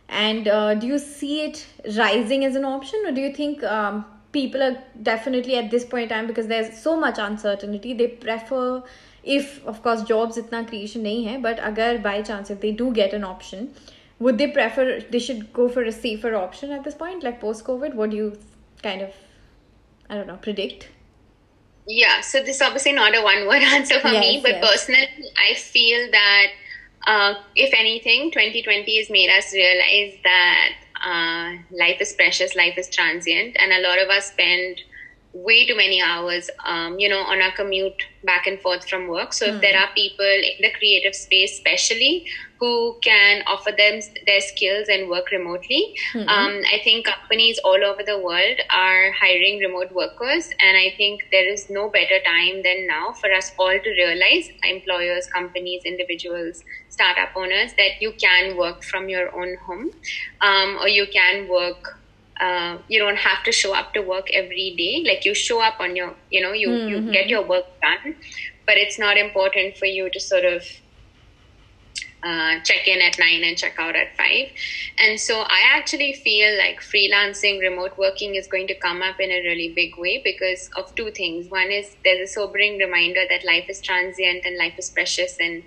and 0.09 0.47
uh, 0.47 0.73
do 0.75 0.87
you 0.87 0.97
see 0.97 1.41
it 1.41 1.67
rising 1.97 2.43
as 2.45 2.55
an 2.55 2.65
option, 2.65 3.03
or 3.05 3.11
do 3.11 3.21
you 3.21 3.33
think 3.33 3.63
um, 3.63 4.05
people 4.33 4.61
are 4.63 4.75
definitely 5.01 5.55
at 5.55 5.71
this 5.71 5.85
point 5.85 6.03
in 6.03 6.09
time 6.09 6.27
because 6.27 6.47
there's 6.47 6.77
so 6.77 6.99
much 6.99 7.17
uncertainty, 7.17 7.93
they 7.93 8.07
prefer 8.07 8.83
if 9.23 9.65
of 9.65 9.81
course 9.81 10.03
jobs 10.03 10.37
itna 10.37 10.61
creation 10.69 11.03
nahi 11.07 11.27
hai 11.27 11.35
but 11.43 11.59
agar 11.67 11.91
by 12.07 12.15
chance 12.29 12.49
if 12.55 12.59
they 12.63 12.71
do 12.79 12.87
get 12.97 13.13
an 13.17 13.23
option 13.27 13.69
would 14.19 14.37
they 14.41 14.47
prefer 14.55 14.87
they 15.13 15.21
should 15.27 15.45
go 15.59 15.67
for 15.75 15.83
a 15.91 15.91
safer 15.91 16.33
option 16.35 16.71
at 16.71 16.83
this 16.83 16.97
point? 17.03 17.23
Like 17.23 17.39
post 17.39 17.63
covid 17.69 17.95
what 18.01 18.09
do 18.09 18.17
you 18.17 18.37
kind 18.81 19.01
of 19.01 19.13
i 20.09 20.15
don't 20.15 20.27
know 20.27 20.35
predict? 20.47 20.89
Yeah 21.87 22.19
so 22.21 22.41
this 22.41 22.57
is 22.57 22.61
obviously 22.61 22.93
not 22.93 23.15
a 23.15 23.21
one 23.21 23.47
word 23.47 23.63
answer 23.77 23.99
for 23.99 24.09
yes, 24.09 24.25
me 24.25 24.41
but 24.41 24.51
yes. 24.51 24.69
personally 24.69 25.31
i 25.47 25.53
feel 25.53 26.11
that 26.11 26.47
uh, 27.05 27.33
if 27.55 27.73
anything 27.73 28.31
2020 28.31 28.97
has 28.97 29.09
made 29.09 29.29
us 29.29 29.53
realize 29.53 30.13
that 30.23 30.75
uh, 31.05 31.53
life 31.71 31.99
is 31.99 32.13
precious 32.13 32.55
life 32.55 32.77
is 32.77 32.89
transient 32.89 33.55
and 33.59 33.71
a 33.71 33.87
lot 33.87 33.99
of 33.99 34.09
us 34.09 34.31
spend 34.31 34.81
way 35.33 35.65
too 35.65 35.75
many 35.75 36.01
hours, 36.01 36.49
um, 36.63 36.99
you 36.99 37.09
know, 37.09 37.21
on 37.21 37.41
our 37.41 37.51
commute 37.51 38.03
back 38.23 38.45
and 38.45 38.59
forth 38.61 38.87
from 38.87 39.07
work. 39.07 39.33
So 39.33 39.47
mm. 39.47 39.55
if 39.55 39.61
there 39.61 39.75
hmm. 39.75 39.83
are 39.83 39.93
people 39.95 40.25
in 40.25 40.61
the 40.61 40.71
creative 40.77 41.15
space, 41.15 41.53
especially 41.53 42.27
who 42.59 42.97
can 43.01 43.43
offer 43.47 43.71
them 43.75 43.99
their 44.25 44.39
skills 44.39 44.87
and 44.87 45.09
work 45.09 45.31
remotely, 45.31 45.95
mm-hmm. 46.13 46.29
um, 46.29 46.61
I 46.71 46.79
think 46.83 47.05
companies 47.07 47.59
all 47.65 47.83
over 47.83 48.03
the 48.03 48.19
world 48.19 48.57
are 48.69 49.11
hiring 49.11 49.59
remote 49.59 49.91
workers, 49.91 50.49
and 50.61 50.77
I 50.77 50.93
think 50.95 51.27
there 51.31 51.51
is 51.51 51.69
no 51.69 51.89
better 51.89 52.19
time 52.23 52.61
than 52.63 52.87
now 52.87 53.11
for 53.13 53.33
us 53.33 53.51
all 53.57 53.77
to 53.77 53.89
realize, 53.89 54.49
employers, 54.63 55.27
companies, 55.27 55.81
individuals, 55.83 56.63
startup 56.93 57.31
owners, 57.35 57.71
that 57.81 57.93
you 57.99 58.11
can 58.25 58.55
work 58.55 58.83
from 58.83 59.09
your 59.09 59.27
own 59.39 59.57
home, 59.65 59.91
um, 60.41 60.77
or 60.81 60.87
you 60.87 61.05
can 61.11 61.47
work 61.47 61.99
uh, 62.41 62.77
you 62.87 62.99
don't 62.99 63.17
have 63.17 63.43
to 63.43 63.51
show 63.51 63.73
up 63.73 63.93
to 63.93 64.01
work 64.01 64.27
every 64.33 64.73
day. 64.77 65.03
Like 65.09 65.23
you 65.23 65.33
show 65.33 65.61
up 65.61 65.79
on 65.79 65.95
your, 65.95 66.13
you 66.31 66.41
know, 66.41 66.51
you, 66.51 66.69
mm-hmm. 66.69 66.89
you 66.89 67.11
get 67.11 67.29
your 67.29 67.43
work 67.45 67.65
done, 67.81 68.15
but 68.65 68.75
it's 68.75 68.97
not 68.99 69.17
important 69.17 69.77
for 69.77 69.85
you 69.85 70.09
to 70.09 70.19
sort 70.19 70.43
of 70.43 70.63
uh, 72.23 72.59
check 72.63 72.87
in 72.87 73.01
at 73.01 73.19
nine 73.19 73.43
and 73.43 73.57
check 73.57 73.75
out 73.77 73.95
at 73.95 74.15
five. 74.17 74.49
And 74.97 75.19
so 75.19 75.41
I 75.41 75.61
actually 75.73 76.13
feel 76.13 76.57
like 76.57 76.79
freelancing, 76.79 77.59
remote 77.59 77.97
working 77.97 78.35
is 78.35 78.47
going 78.47 78.67
to 78.67 78.75
come 78.75 79.01
up 79.01 79.19
in 79.19 79.29
a 79.29 79.41
really 79.41 79.73
big 79.73 79.97
way 79.97 80.21
because 80.23 80.69
of 80.75 80.93
two 80.95 81.11
things. 81.11 81.51
One 81.51 81.69
is 81.71 81.95
there's 82.03 82.29
a 82.29 82.33
sobering 82.33 82.77
reminder 82.77 83.23
that 83.29 83.45
life 83.45 83.69
is 83.69 83.81
transient 83.81 84.45
and 84.45 84.57
life 84.57 84.73
is 84.77 84.89
precious 84.89 85.37
and 85.39 85.63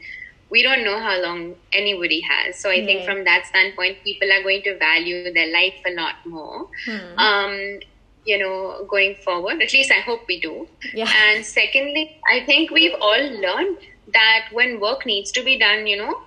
we 0.56 0.62
don't 0.62 0.84
know 0.84 0.98
how 1.06 1.16
long 1.20 1.54
anybody 1.80 2.20
has. 2.22 2.58
So 2.58 2.70
I 2.70 2.82
think 2.86 3.04
from 3.08 3.24
that 3.24 3.44
standpoint, 3.48 3.98
people 4.04 4.32
are 4.36 4.42
going 4.42 4.62
to 4.62 4.78
value 4.78 5.32
their 5.38 5.52
life 5.52 5.74
a 5.86 5.92
lot 5.94 6.14
more. 6.24 6.68
Hmm. 6.86 7.18
Um, 7.18 7.80
you 8.24 8.38
know, 8.38 8.86
going 8.88 9.16
forward, 9.16 9.60
at 9.66 9.74
least 9.74 9.92
I 9.96 10.00
hope 10.00 10.22
we 10.26 10.40
do. 10.40 10.54
Yeah. 10.94 11.10
And 11.24 11.44
secondly, 11.44 12.04
I 12.32 12.40
think 12.46 12.70
we've 12.70 12.96
all 13.08 13.26
learned 13.42 13.76
that 14.14 14.48
when 14.50 14.80
work 14.80 15.04
needs 15.04 15.30
to 15.32 15.44
be 15.44 15.58
done, 15.58 15.86
you 15.86 15.98
know, 15.98 16.22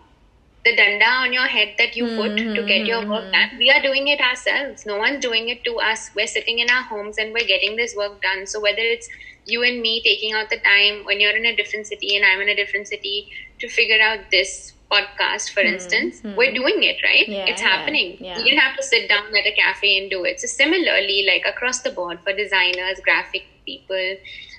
the 0.63 0.75
danda 0.77 1.09
on 1.23 1.33
your 1.33 1.47
head 1.47 1.73
that 1.79 1.95
you 1.95 2.05
put 2.05 2.31
mm-hmm. 2.33 2.53
to 2.53 2.63
get 2.67 2.85
your 2.85 3.01
work 3.09 3.31
done, 3.33 3.57
we 3.57 3.71
are 3.71 3.81
doing 3.81 4.07
it 4.09 4.21
ourselves. 4.21 4.85
No 4.85 4.97
one's 4.97 5.21
doing 5.25 5.49
it 5.49 5.63
to 5.63 5.75
us. 5.79 6.11
We're 6.15 6.27
sitting 6.27 6.59
in 6.59 6.69
our 6.69 6.83
homes 6.83 7.17
and 7.17 7.33
we're 7.33 7.47
getting 7.47 7.75
this 7.75 7.95
work 7.95 8.21
done. 8.21 8.45
So 8.45 8.59
whether 8.59 8.85
it's 8.95 9.09
you 9.49 9.63
and 9.63 9.81
me 9.81 10.01
taking 10.03 10.33
out 10.33 10.49
the 10.49 10.59
time 10.59 11.05
when 11.05 11.19
you're 11.19 11.35
in 11.35 11.45
a 11.45 11.55
different 11.55 11.87
city 11.87 12.15
and 12.15 12.25
I'm 12.25 12.41
in 12.41 12.49
a 12.49 12.55
different 12.55 12.87
city 12.87 13.29
to 13.59 13.67
figure 13.67 14.01
out 14.01 14.19
this 14.31 14.73
podcast, 14.91 15.51
for 15.51 15.61
mm 15.61 15.73
instance, 15.73 16.21
mm 16.21 16.35
we're 16.35 16.53
doing 16.53 16.83
it, 16.83 17.01
right? 17.03 17.27
Yeah, 17.27 17.45
it's 17.45 17.61
happening. 17.61 18.17
Yeah. 18.19 18.37
You 18.37 18.43
didn't 18.43 18.59
have 18.59 18.75
to 18.77 18.83
sit 18.83 19.07
down 19.07 19.35
at 19.35 19.45
a 19.45 19.55
cafe 19.55 19.97
and 19.99 20.09
do 20.09 20.23
it. 20.23 20.39
So 20.39 20.47
similarly, 20.47 21.25
like 21.27 21.43
across 21.45 21.81
the 21.81 21.91
board 21.91 22.19
for 22.23 22.33
designers, 22.33 22.99
graphic 23.03 23.43
people, 23.65 24.15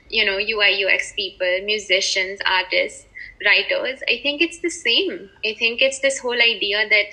you 0.08 0.24
know, 0.24 0.38
UI 0.38 0.84
UX 0.84 1.12
people, 1.14 1.60
musicians, 1.64 2.38
artists, 2.46 3.06
writers, 3.44 4.00
I 4.08 4.20
think 4.22 4.42
it's 4.42 4.60
the 4.60 4.70
same. 4.70 5.30
I 5.44 5.54
think 5.58 5.82
it's 5.82 6.00
this 6.00 6.18
whole 6.18 6.40
idea 6.40 6.88
that 6.88 7.06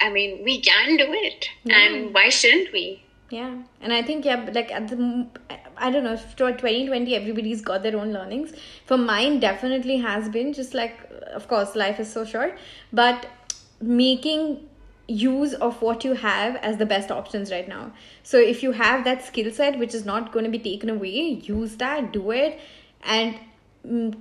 I 0.00 0.10
mean, 0.10 0.44
we 0.44 0.60
can 0.60 0.96
do 0.96 1.06
it, 1.08 1.46
yeah. 1.62 1.78
and 1.78 2.12
why 2.12 2.28
shouldn't 2.28 2.72
we? 2.72 3.03
Yeah, 3.34 3.54
and 3.80 3.92
I 3.92 4.00
think 4.00 4.24
yeah, 4.24 4.48
like 4.54 4.70
at 4.70 4.86
the 4.86 5.26
I 5.76 5.90
don't 5.90 6.04
know, 6.04 6.16
for 6.16 6.36
2020, 6.36 7.16
everybody's 7.16 7.62
got 7.62 7.82
their 7.82 7.96
own 7.96 8.12
learnings. 8.12 8.52
For 8.86 8.96
mine, 8.96 9.40
definitely 9.40 9.96
has 9.96 10.28
been 10.28 10.52
just 10.52 10.72
like, 10.72 10.96
of 11.32 11.48
course, 11.48 11.74
life 11.74 11.98
is 11.98 12.12
so 12.12 12.24
short, 12.24 12.56
but 12.92 13.26
making 13.80 14.68
use 15.08 15.54
of 15.54 15.82
what 15.82 16.04
you 16.04 16.12
have 16.12 16.54
as 16.56 16.76
the 16.76 16.86
best 16.86 17.10
options 17.10 17.50
right 17.50 17.66
now. 17.66 17.92
So 18.22 18.38
if 18.38 18.62
you 18.62 18.70
have 18.70 19.02
that 19.04 19.24
skill 19.24 19.50
set 19.50 19.80
which 19.80 19.94
is 19.94 20.04
not 20.04 20.30
going 20.30 20.44
to 20.44 20.50
be 20.52 20.60
taken 20.60 20.88
away, 20.88 21.40
use 21.54 21.74
that, 21.78 22.12
do 22.12 22.30
it, 22.30 22.60
and 23.02 23.36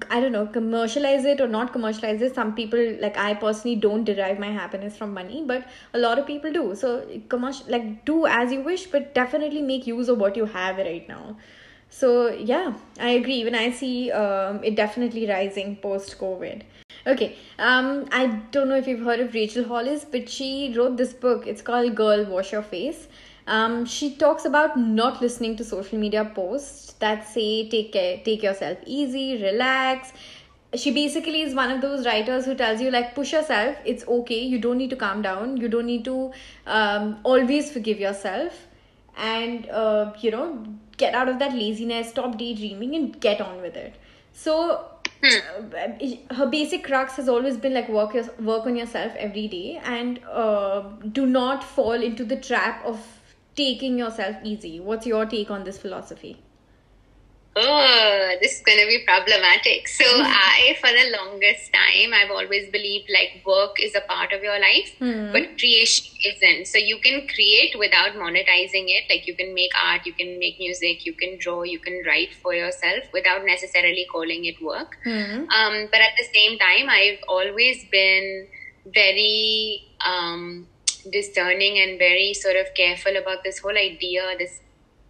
I 0.10 0.20
don't 0.20 0.34
know, 0.34 0.46
commercialize 0.46 1.24
it 1.24 1.40
or 1.40 1.48
not 1.48 1.72
commercialize 1.72 2.22
it. 2.22 2.36
Some 2.36 2.54
people, 2.54 2.98
like 3.00 3.18
I 3.18 3.34
personally, 3.34 3.78
don't 3.78 4.04
derive 4.04 4.38
my 4.38 4.52
happiness 4.52 4.98
from 4.98 5.14
money, 5.14 5.44
but 5.46 5.66
a 5.94 6.00
lot 6.00 6.20
of 6.20 6.28
people 6.28 6.52
do. 6.52 6.76
So, 6.76 7.08
commercial, 7.30 7.66
like, 7.70 8.04
do 8.04 8.26
as 8.26 8.52
you 8.52 8.62
wish, 8.62 8.88
but 8.88 9.14
definitely 9.16 9.62
make 9.62 9.88
use 9.88 10.10
of 10.10 10.18
what 10.18 10.36
you 10.36 10.46
have 10.46 10.78
right 10.78 11.08
now. 11.08 11.38
So, 11.90 12.30
yeah, 12.30 12.74
I 13.00 13.12
agree. 13.12 13.46
When 13.46 13.56
I 13.56 13.72
see 13.72 14.12
um, 14.12 14.62
it 14.64 14.76
definitely 14.76 15.30
rising 15.30 15.78
post 15.78 16.18
COVID. 16.20 16.64
Okay, 17.08 17.38
um, 17.58 18.06
I 18.12 18.28
don't 18.52 18.68
know 18.68 18.76
if 18.76 18.88
you've 18.88 19.06
heard 19.06 19.22
of 19.22 19.34
Rachel 19.34 19.64
Hollis, 19.64 20.04
but 20.04 20.30
she 20.30 20.74
wrote 20.76 20.98
this 20.98 21.14
book. 21.14 21.48
It's 21.48 21.62
called 21.62 21.96
Girl 21.96 22.26
Wash 22.26 22.52
Your 22.52 22.64
Face 22.64 23.08
um, 23.48 23.86
she 23.86 24.16
talks 24.16 24.46
about 24.46 24.78
not 24.78 25.22
listening 25.22 25.56
to 25.58 25.64
social 25.64 26.00
media 26.00 26.32
posts 26.34 26.94
that 26.94 27.28
say 27.28 27.70
take 27.70 27.92
care, 27.92 28.20
take 28.24 28.44
yourself 28.44 28.78
easy, 28.86 29.42
relax. 29.42 30.14
She 30.76 30.92
basically 30.92 31.42
is 31.42 31.54
one 31.54 31.70
of 31.70 31.82
those 31.82 32.06
writers 32.06 32.46
who 32.46 32.56
tells 32.56 32.82
you 32.82 32.90
like 32.90 33.14
push 33.14 33.34
yourself. 33.34 33.76
It's 33.86 34.08
okay. 34.08 34.40
You 34.40 34.60
don't 34.60 34.78
need 34.78 34.90
to 34.92 34.96
calm 34.96 35.22
down. 35.22 35.58
You 35.58 35.68
don't 35.68 35.86
need 35.86 36.06
to 36.06 36.32
um, 36.66 37.20
always 37.24 37.72
forgive 37.72 38.00
yourself, 38.00 38.68
and 39.16 39.70
uh, 39.70 40.14
you 40.20 40.32
know 40.32 40.66
get 40.98 41.14
out 41.14 41.30
of 41.30 41.38
that 41.40 41.54
laziness. 41.54 42.10
Stop 42.10 42.38
daydreaming 42.38 42.96
and 42.96 43.20
get 43.20 43.40
on 43.42 43.62
with 43.62 43.76
it. 43.76 43.94
So 44.32 44.90
uh, 45.24 46.36
her 46.36 46.48
basic 46.48 46.84
crux 46.84 47.16
has 47.18 47.30
always 47.30 47.58
been 47.58 47.74
like 47.74 47.88
work 47.90 48.14
your, 48.14 48.26
work 48.40 48.66
on 48.66 48.76
yourself 48.76 49.14
every 49.18 49.48
day 49.48 49.80
and 49.84 50.20
uh, 50.30 50.82
do 51.12 51.26
not 51.26 51.64
fall 51.64 51.94
into 51.94 52.26
the 52.26 52.36
trap 52.36 52.84
of 52.84 53.00
taking 53.56 53.98
yourself 53.98 54.38
easy. 54.44 54.80
What's 54.80 55.06
your 55.06 55.26
take 55.26 55.52
on 55.52 55.64
this 55.64 55.78
philosophy? 55.78 56.40
oh, 57.56 58.36
this 58.42 58.58
is 58.58 58.62
going 58.64 58.80
to 58.80 58.88
be 58.88 59.04
problematic. 59.06 59.88
So, 60.04 60.06
I, 60.06 60.76
for 60.82 60.90
the 60.90 61.16
longest 61.18 61.72
time, 61.72 62.14
I've 62.14 62.32
always 62.32 62.70
believed 62.72 63.10
like 63.14 63.46
work 63.46 63.80
is 63.80 63.96
a 63.96 64.02
part 64.02 64.34
of 64.34 64.42
your 64.42 64.60
life, 64.60 64.96
mm. 65.00 65.32
but 65.32 65.58
creation 65.58 66.14
isn't. 66.26 66.68
So, 66.68 66.78
you 66.78 66.98
can 67.00 67.28
create 67.28 67.78
without 67.78 68.14
monetizing 68.14 68.86
it. 68.88 69.06
Like, 69.10 69.28
you 69.28 69.36
can 69.36 69.54
make 69.54 69.72
art, 69.82 70.06
you 70.06 70.14
can 70.14 70.40
make 70.40 70.58
music, 70.60 71.06
you 71.06 71.14
can 71.14 71.38
draw, 71.38 71.64
you 71.64 71.80
can 71.80 72.04
write 72.06 72.34
for 72.34 72.54
yourself 72.54 73.04
without 73.14 73.46
necessarily 73.46 74.08
calling 74.12 74.46
it 74.46 74.62
work. 74.62 74.98
Mm. 75.06 75.48
Um, 75.50 75.88
but 75.92 76.02
at 76.02 76.14
the 76.18 76.28
same 76.34 76.58
time, 76.58 76.90
I've 76.90 77.20
always 77.28 77.86
been 77.92 78.48
very 78.86 79.84
um, 80.06 80.68
discerning 81.12 81.80
and 81.80 82.00
very 82.00 82.34
sort 82.34 82.56
of 82.56 82.74
careful 82.76 83.16
about 83.16 83.44
this 83.44 83.60
whole 83.60 83.78
idea, 83.78 84.24
this 84.38 84.60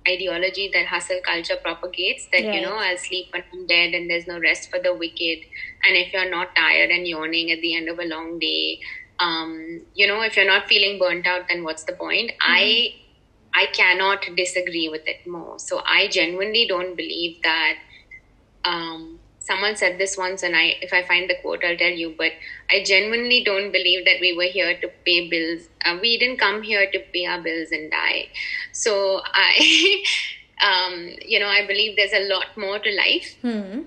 ideology 0.08 0.70
that 0.74 0.86
hustle 0.88 1.20
culture 1.24 1.56
propagates 1.62 2.28
that 2.32 2.44
right. 2.44 2.56
you 2.56 2.62
know 2.62 2.76
i'll 2.76 2.98
sleep 2.98 3.28
when 3.32 3.44
i'm 3.54 3.66
dead 3.68 3.94
and 3.94 4.10
there's 4.10 4.28
no 4.28 4.40
rest 4.40 4.70
for 4.70 4.80
the 4.80 4.94
wicked 4.94 5.40
and 5.86 5.96
if 5.96 6.12
you're 6.14 6.30
not 6.30 6.56
tired 6.56 6.90
and 6.90 7.08
yawning 7.08 7.52
at 7.52 7.62
the 7.62 7.76
end 7.76 7.90
of 7.90 8.00
a 8.00 8.04
long 8.04 8.40
day 8.40 8.80
um, 9.20 9.82
you 9.94 10.08
know 10.08 10.22
if 10.22 10.36
you're 10.36 10.46
not 10.46 10.68
feeling 10.68 11.00
burnt 11.00 11.26
out 11.26 11.48
then 11.48 11.64
what's 11.64 11.84
the 11.84 11.94
point 11.94 12.32
mm-hmm. 12.32 12.52
i 12.52 12.96
i 13.56 13.66
cannot 13.68 14.26
disagree 14.36 14.90
with 14.90 15.08
it 15.08 15.26
more 15.28 15.58
so 15.60 15.82
i 15.86 16.08
genuinely 16.08 16.66
don't 16.68 16.96
believe 16.98 17.42
that 17.44 17.76
um, 18.66 19.20
someone 19.44 19.76
said 19.76 19.98
this 20.00 20.18
once 20.18 20.44
and 20.48 20.56
i 20.56 20.64
if 20.88 20.94
i 20.94 21.04
find 21.04 21.30
the 21.30 21.36
quote 21.42 21.64
i'll 21.64 21.78
tell 21.78 21.98
you. 22.02 22.16
But 22.18 22.32
i 22.72 22.84
genuinely 22.84 23.44
don't 23.44 23.72
believe 23.72 24.06
that 24.06 24.20
we 24.22 24.36
were 24.36 24.52
here 24.58 24.78
to 24.80 24.90
pay 25.06 25.30
bills. 25.30 25.70
Uh, 25.86 25.98
we 26.02 26.18
didn't 26.18 26.38
come 26.38 26.62
here 26.64 26.90
to 26.92 27.00
pay 27.14 27.26
our 27.26 27.42
bills 27.42 27.72
and 27.72 27.92
die. 27.92 28.30
So 28.72 29.22
i 29.26 30.04
um, 30.68 31.10
you 31.22 31.40
know 31.40 31.48
i 31.48 31.66
believe 31.68 31.98
there's 31.98 32.14
a 32.14 32.28
lot 32.34 32.58
more 32.58 32.80
to 32.80 32.96
life. 33.04 33.36
Hmm. 33.42 33.82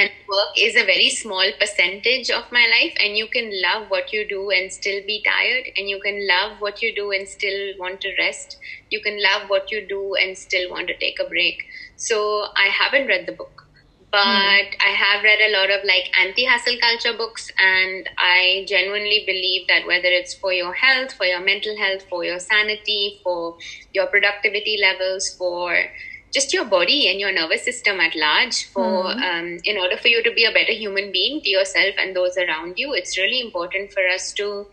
and 0.00 0.10
work 0.32 0.58
is 0.64 0.76
a 0.80 0.82
very 0.88 1.08
small 1.14 1.48
percentage 1.60 2.28
of 2.34 2.52
my 2.56 2.60
life 2.72 2.98
and 3.04 3.16
you 3.20 3.24
can 3.32 3.48
love 3.62 3.88
what 3.94 4.12
you 4.16 4.20
do 4.32 4.42
and 4.56 4.72
still 4.74 5.00
be 5.08 5.16
tired 5.24 5.64
and 5.76 5.88
you 5.92 5.98
can 6.04 6.20
love 6.28 6.60
what 6.66 6.82
you 6.84 6.90
do 6.98 7.06
and 7.16 7.26
still 7.32 7.72
want 7.80 8.00
to 8.04 8.12
rest. 8.20 8.56
You 8.90 9.00
can 9.06 9.18
love 9.24 9.50
what 9.54 9.72
you 9.72 9.80
do 9.94 10.14
and 10.14 10.38
still 10.42 10.70
want 10.70 10.86
to 10.92 10.96
take 11.00 11.18
a 11.24 11.28
break. 11.32 11.64
So 11.96 12.20
i 12.66 12.68
haven't 12.76 13.12
read 13.14 13.26
the 13.32 13.36
book 13.42 13.66
but 14.10 14.18
mm. 14.18 14.74
I 14.84 14.90
have 14.90 15.22
read 15.22 15.38
a 15.40 15.52
lot 15.52 15.70
of 15.70 15.84
like 15.84 16.10
anti 16.18 16.44
hustle 16.44 16.76
culture 16.80 17.16
books, 17.16 17.50
and 17.58 18.08
I 18.18 18.64
genuinely 18.68 19.22
believe 19.24 19.68
that 19.68 19.86
whether 19.86 20.08
it's 20.08 20.34
for 20.34 20.52
your 20.52 20.72
health, 20.72 21.12
for 21.12 21.26
your 21.26 21.40
mental 21.40 21.76
health, 21.76 22.04
for 22.08 22.24
your 22.24 22.40
sanity, 22.40 23.20
for 23.22 23.56
your 23.92 24.06
productivity 24.08 24.78
levels, 24.80 25.34
for 25.38 25.76
just 26.32 26.52
your 26.52 26.64
body 26.64 27.08
and 27.08 27.20
your 27.20 27.32
nervous 27.32 27.64
system 27.64 28.00
at 28.00 28.14
large, 28.16 28.66
for 28.66 29.04
mm. 29.04 29.22
um, 29.22 29.58
in 29.64 29.78
order 29.78 29.96
for 29.96 30.08
you 30.08 30.22
to 30.22 30.32
be 30.32 30.44
a 30.44 30.52
better 30.52 30.72
human 30.72 31.12
being 31.12 31.40
to 31.42 31.48
yourself 31.48 31.94
and 31.98 32.14
those 32.14 32.36
around 32.36 32.74
you, 32.78 32.92
it's 32.92 33.16
really 33.16 33.40
important 33.40 33.92
for 33.92 34.06
us 34.14 34.32
to 34.32 34.66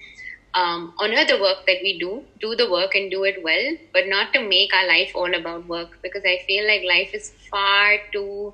um, 0.53 0.93
honor 0.97 1.25
the 1.25 1.39
work 1.39 1.65
that 1.67 1.77
we 1.83 1.99
do, 1.99 2.23
do 2.41 2.55
the 2.55 2.69
work 2.71 2.95
and 2.95 3.11
do 3.11 3.23
it 3.23 3.43
well, 3.43 3.75
but 3.93 4.07
not 4.07 4.33
to 4.33 4.41
make 4.41 4.73
our 4.73 4.87
life 4.87 5.11
all 5.13 5.33
about 5.33 5.67
work 5.67 5.99
because 6.01 6.23
I 6.25 6.41
feel 6.47 6.65
like 6.65 6.81
life 6.83 7.13
is 7.13 7.33
far 7.51 7.97
too 8.11 8.53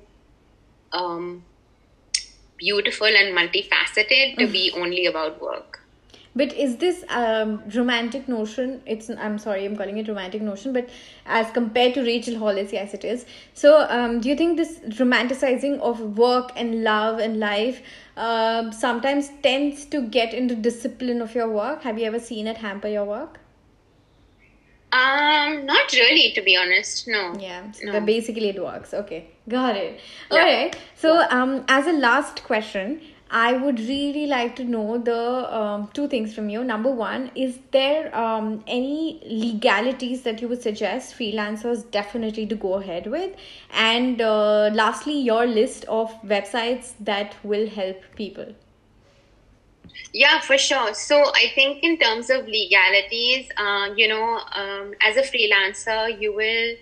um, 0.94 1.44
beautiful 2.56 3.06
and 3.06 3.36
multifaceted 3.36 4.38
to 4.38 4.46
be 4.46 4.72
only 4.76 5.06
about 5.06 5.40
work. 5.40 5.80
But 6.36 6.52
is 6.52 6.78
this 6.78 7.04
um, 7.10 7.62
romantic 7.74 8.26
notion? 8.26 8.82
It's 8.86 9.08
I'm 9.08 9.38
sorry, 9.38 9.64
I'm 9.64 9.76
calling 9.76 9.98
it 9.98 10.08
romantic 10.08 10.42
notion, 10.42 10.72
but 10.72 10.88
as 11.26 11.48
compared 11.52 11.94
to 11.94 12.02
Rachel 12.02 12.38
Hollis, 12.38 12.72
yes, 12.72 12.92
it 12.92 13.04
is. 13.04 13.24
So, 13.52 13.86
um, 13.88 14.20
do 14.20 14.28
you 14.28 14.34
think 14.34 14.56
this 14.56 14.80
romanticizing 14.98 15.78
of 15.78 16.00
work 16.18 16.50
and 16.56 16.82
love 16.82 17.20
and 17.20 17.38
life 17.38 17.82
uh, 18.16 18.72
sometimes 18.72 19.30
tends 19.44 19.84
to 19.86 20.02
get 20.02 20.34
into 20.34 20.56
discipline 20.56 21.22
of 21.22 21.36
your 21.36 21.48
work? 21.48 21.82
Have 21.82 22.00
you 22.00 22.06
ever 22.06 22.18
seen 22.18 22.48
it 22.48 22.56
hamper 22.56 22.88
your 22.88 23.04
work? 23.04 23.38
Um, 24.94 25.66
not 25.66 25.92
really, 25.92 26.32
to 26.34 26.42
be 26.42 26.56
honest. 26.56 27.08
No. 27.08 27.34
Yeah. 27.38 27.72
No. 27.82 28.00
basically, 28.00 28.50
it 28.50 28.62
works. 28.62 28.94
Okay, 28.94 29.26
got 29.48 29.76
it. 29.76 29.98
Yeah. 30.30 30.38
All 30.38 30.44
right. 30.44 30.76
So, 30.94 31.26
um, 31.30 31.64
as 31.66 31.88
a 31.88 31.92
last 31.92 32.44
question, 32.44 33.00
I 33.28 33.54
would 33.54 33.80
really 33.80 34.26
like 34.26 34.54
to 34.56 34.64
know 34.64 34.98
the 34.98 35.52
um, 35.52 35.88
two 35.92 36.06
things 36.06 36.32
from 36.32 36.48
you. 36.48 36.62
Number 36.62 36.90
one, 36.90 37.32
is 37.34 37.58
there 37.72 38.16
um, 38.16 38.62
any 38.68 39.20
legalities 39.26 40.22
that 40.22 40.40
you 40.40 40.46
would 40.46 40.62
suggest 40.62 41.18
freelancers 41.18 41.90
definitely 41.90 42.46
to 42.46 42.54
go 42.54 42.74
ahead 42.74 43.08
with? 43.08 43.34
And 43.72 44.20
uh, 44.20 44.70
lastly, 44.72 45.18
your 45.18 45.46
list 45.46 45.86
of 45.86 46.14
websites 46.22 46.92
that 47.00 47.34
will 47.42 47.68
help 47.68 48.00
people. 48.14 48.54
Yeah, 50.14 50.38
for 50.38 50.56
sure. 50.56 50.94
So 50.94 51.32
I 51.34 51.50
think 51.56 51.82
in 51.82 51.98
terms 51.98 52.30
of 52.30 52.46
legalities, 52.46 53.48
uh, 53.56 53.88
you 53.96 54.06
know, 54.06 54.38
um, 54.52 54.94
as 55.02 55.16
a 55.16 55.22
freelancer, 55.22 56.20
you 56.20 56.32
will 56.32 56.76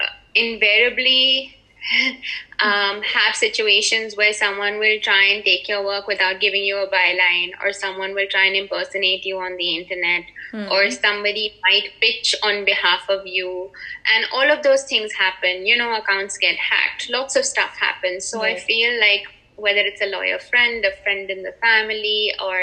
uh, 0.00 0.06
invariably 0.34 1.54
um, 2.60 3.02
have 3.02 3.36
situations 3.36 4.16
where 4.16 4.32
someone 4.32 4.78
will 4.78 4.98
try 5.02 5.22
and 5.34 5.44
take 5.44 5.68
your 5.68 5.84
work 5.84 6.06
without 6.06 6.40
giving 6.40 6.64
you 6.64 6.78
a 6.78 6.88
byline, 6.88 7.50
or 7.62 7.74
someone 7.74 8.14
will 8.14 8.26
try 8.30 8.46
and 8.46 8.56
impersonate 8.56 9.26
you 9.26 9.36
on 9.36 9.58
the 9.58 9.76
internet, 9.76 10.24
mm-hmm. 10.54 10.72
or 10.72 10.90
somebody 10.90 11.60
might 11.62 11.90
pitch 12.00 12.34
on 12.42 12.64
behalf 12.64 13.02
of 13.10 13.26
you, 13.26 13.70
and 14.14 14.24
all 14.32 14.50
of 14.50 14.62
those 14.62 14.84
things 14.84 15.12
happen. 15.12 15.66
You 15.66 15.76
know, 15.76 15.94
accounts 15.94 16.38
get 16.38 16.56
hacked, 16.56 17.10
lots 17.10 17.36
of 17.36 17.44
stuff 17.44 17.76
happens. 17.76 18.24
So 18.24 18.40
right. 18.40 18.56
I 18.56 18.60
feel 18.60 18.98
like 18.98 19.26
whether 19.56 19.80
it's 19.80 20.02
a 20.02 20.06
lawyer 20.06 20.38
friend, 20.38 20.84
a 20.84 20.94
friend 21.02 21.30
in 21.30 21.42
the 21.42 21.52
family, 21.60 22.32
or 22.42 22.56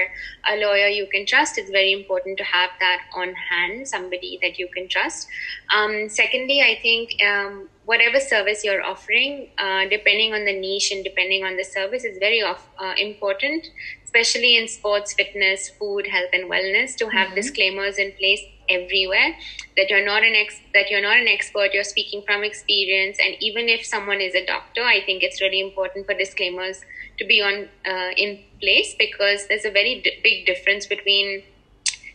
a 0.49 0.57
lawyer 0.57 0.87
you 0.87 1.07
can 1.11 1.25
trust, 1.25 1.57
it's 1.57 1.71
very 1.71 1.91
important 1.91 2.37
to 2.37 2.43
have 2.43 2.69
that 2.79 3.01
on 3.15 3.33
hand, 3.33 3.87
somebody 3.87 4.39
that 4.41 4.57
you 4.59 4.67
can 4.73 4.87
trust. 4.87 5.27
Um, 5.75 6.07
secondly, 6.07 6.61
I 6.61 6.79
think 6.81 7.21
um, 7.23 7.67
whatever 7.85 8.19
service 8.19 8.63
you're 8.63 8.83
offering, 8.83 9.49
uh, 9.57 9.89
depending 9.89 10.33
on 10.33 10.45
the 10.45 10.57
niche 10.57 10.91
and 10.91 11.03
depending 11.03 11.43
on 11.43 11.57
the 11.57 11.63
service, 11.63 12.03
is 12.03 12.17
very 12.19 12.41
off, 12.41 12.69
uh, 12.79 12.93
important, 12.97 13.67
especially 14.13 14.57
in 14.57 14.67
sports, 14.67 15.13
fitness, 15.13 15.69
food, 15.69 16.07
health, 16.07 16.29
and 16.33 16.49
wellness, 16.49 16.95
to 16.95 17.09
have 17.09 17.27
mm-hmm. 17.27 17.35
disclaimers 17.35 17.97
in 17.97 18.11
place 18.19 18.41
everywhere 18.69 19.35
that 19.75 19.89
you're 19.89 20.05
not 20.05 20.23
an 20.23 20.33
ex 20.33 20.59
that 20.73 20.89
you're 20.89 21.01
not 21.01 21.17
an 21.17 21.27
expert 21.27 21.73
you're 21.73 21.83
speaking 21.83 22.21
from 22.25 22.45
experience 22.45 23.17
and 23.21 23.35
even 23.41 23.67
if 23.67 23.85
someone 23.85 24.21
is 24.21 24.33
a 24.35 24.45
doctor 24.45 24.81
i 24.81 25.03
think 25.05 25.21
it's 25.21 25.41
really 25.41 25.59
important 25.59 26.05
for 26.05 26.13
disclaimers 26.13 26.79
to 27.17 27.25
be 27.25 27.41
on 27.41 27.67
uh, 27.85 28.11
in 28.15 28.39
place 28.61 28.95
because 28.97 29.47
there's 29.47 29.65
a 29.65 29.71
very 29.71 30.01
d- 30.01 30.17
big 30.23 30.45
difference 30.45 30.85
between 30.85 31.43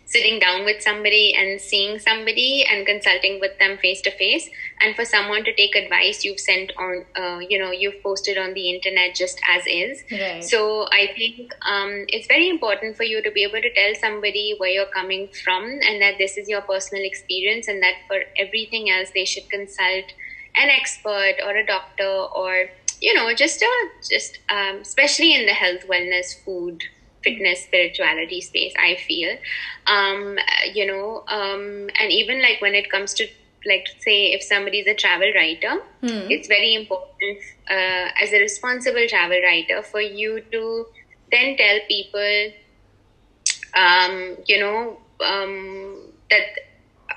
sitting 0.08 0.38
down 0.40 0.64
with 0.64 0.80
somebody 0.80 1.34
and 1.34 1.60
seeing 1.60 1.98
somebody 1.98 2.64
and 2.68 2.86
consulting 2.86 3.38
with 3.40 3.58
them 3.58 3.76
face 3.76 4.00
to 4.00 4.10
face 4.10 4.48
and 4.80 4.96
for 4.96 5.04
someone 5.04 5.44
to 5.44 5.54
take 5.54 5.76
advice 5.76 6.24
you've 6.24 6.40
sent 6.40 6.72
on 6.78 7.04
uh, 7.14 7.38
you 7.46 7.58
know 7.58 7.70
you've 7.70 8.02
posted 8.02 8.38
on 8.38 8.54
the 8.54 8.70
internet 8.74 9.14
just 9.14 9.38
as 9.48 9.62
is 9.66 10.02
right. 10.10 10.42
so 10.42 10.86
i 10.92 11.12
think 11.14 11.52
um, 11.62 12.06
it's 12.08 12.26
very 12.26 12.48
important 12.48 12.96
for 12.96 13.02
you 13.02 13.22
to 13.22 13.30
be 13.30 13.42
able 13.42 13.60
to 13.60 13.72
tell 13.74 13.94
somebody 13.96 14.54
where 14.56 14.70
you're 14.70 14.94
coming 15.00 15.28
from 15.44 15.64
and 15.64 16.00
that 16.00 16.14
this 16.16 16.38
is 16.38 16.48
your 16.48 16.62
personal 16.62 17.04
experience 17.04 17.68
and 17.68 17.82
that 17.82 17.94
for 18.06 18.20
everything 18.38 18.90
else 18.90 19.10
they 19.14 19.26
should 19.26 19.48
consult 19.50 20.04
an 20.56 20.70
expert 20.70 21.34
or 21.44 21.54
a 21.54 21.66
doctor 21.66 22.08
or 22.34 22.70
you 23.00 23.12
know 23.14 23.32
just 23.34 23.60
a 23.62 23.90
just 24.10 24.38
um, 24.48 24.76
especially 24.80 25.34
in 25.34 25.44
the 25.44 25.52
health 25.52 25.86
wellness 25.86 26.42
food 26.44 26.82
fitness 27.22 27.64
spirituality 27.64 28.40
space 28.40 28.72
i 28.78 28.96
feel 29.06 29.36
um, 29.86 30.38
you 30.72 30.86
know 30.86 31.24
um, 31.28 31.88
and 32.00 32.12
even 32.12 32.40
like 32.40 32.60
when 32.60 32.74
it 32.74 32.90
comes 32.90 33.14
to 33.14 33.26
like 33.66 33.88
say 34.00 34.32
if 34.32 34.42
somebody 34.42 34.78
is 34.78 34.86
a 34.86 34.94
travel 34.94 35.30
writer 35.34 35.80
hmm. 36.00 36.30
it's 36.30 36.48
very 36.48 36.74
important 36.74 37.38
uh, 37.70 38.08
as 38.22 38.32
a 38.32 38.38
responsible 38.38 39.06
travel 39.08 39.40
writer 39.42 39.82
for 39.82 40.00
you 40.00 40.40
to 40.52 40.86
then 41.32 41.56
tell 41.56 41.78
people 41.88 42.52
um, 43.74 44.36
you 44.46 44.60
know 44.60 44.98
um, 45.24 46.12
that 46.30 46.46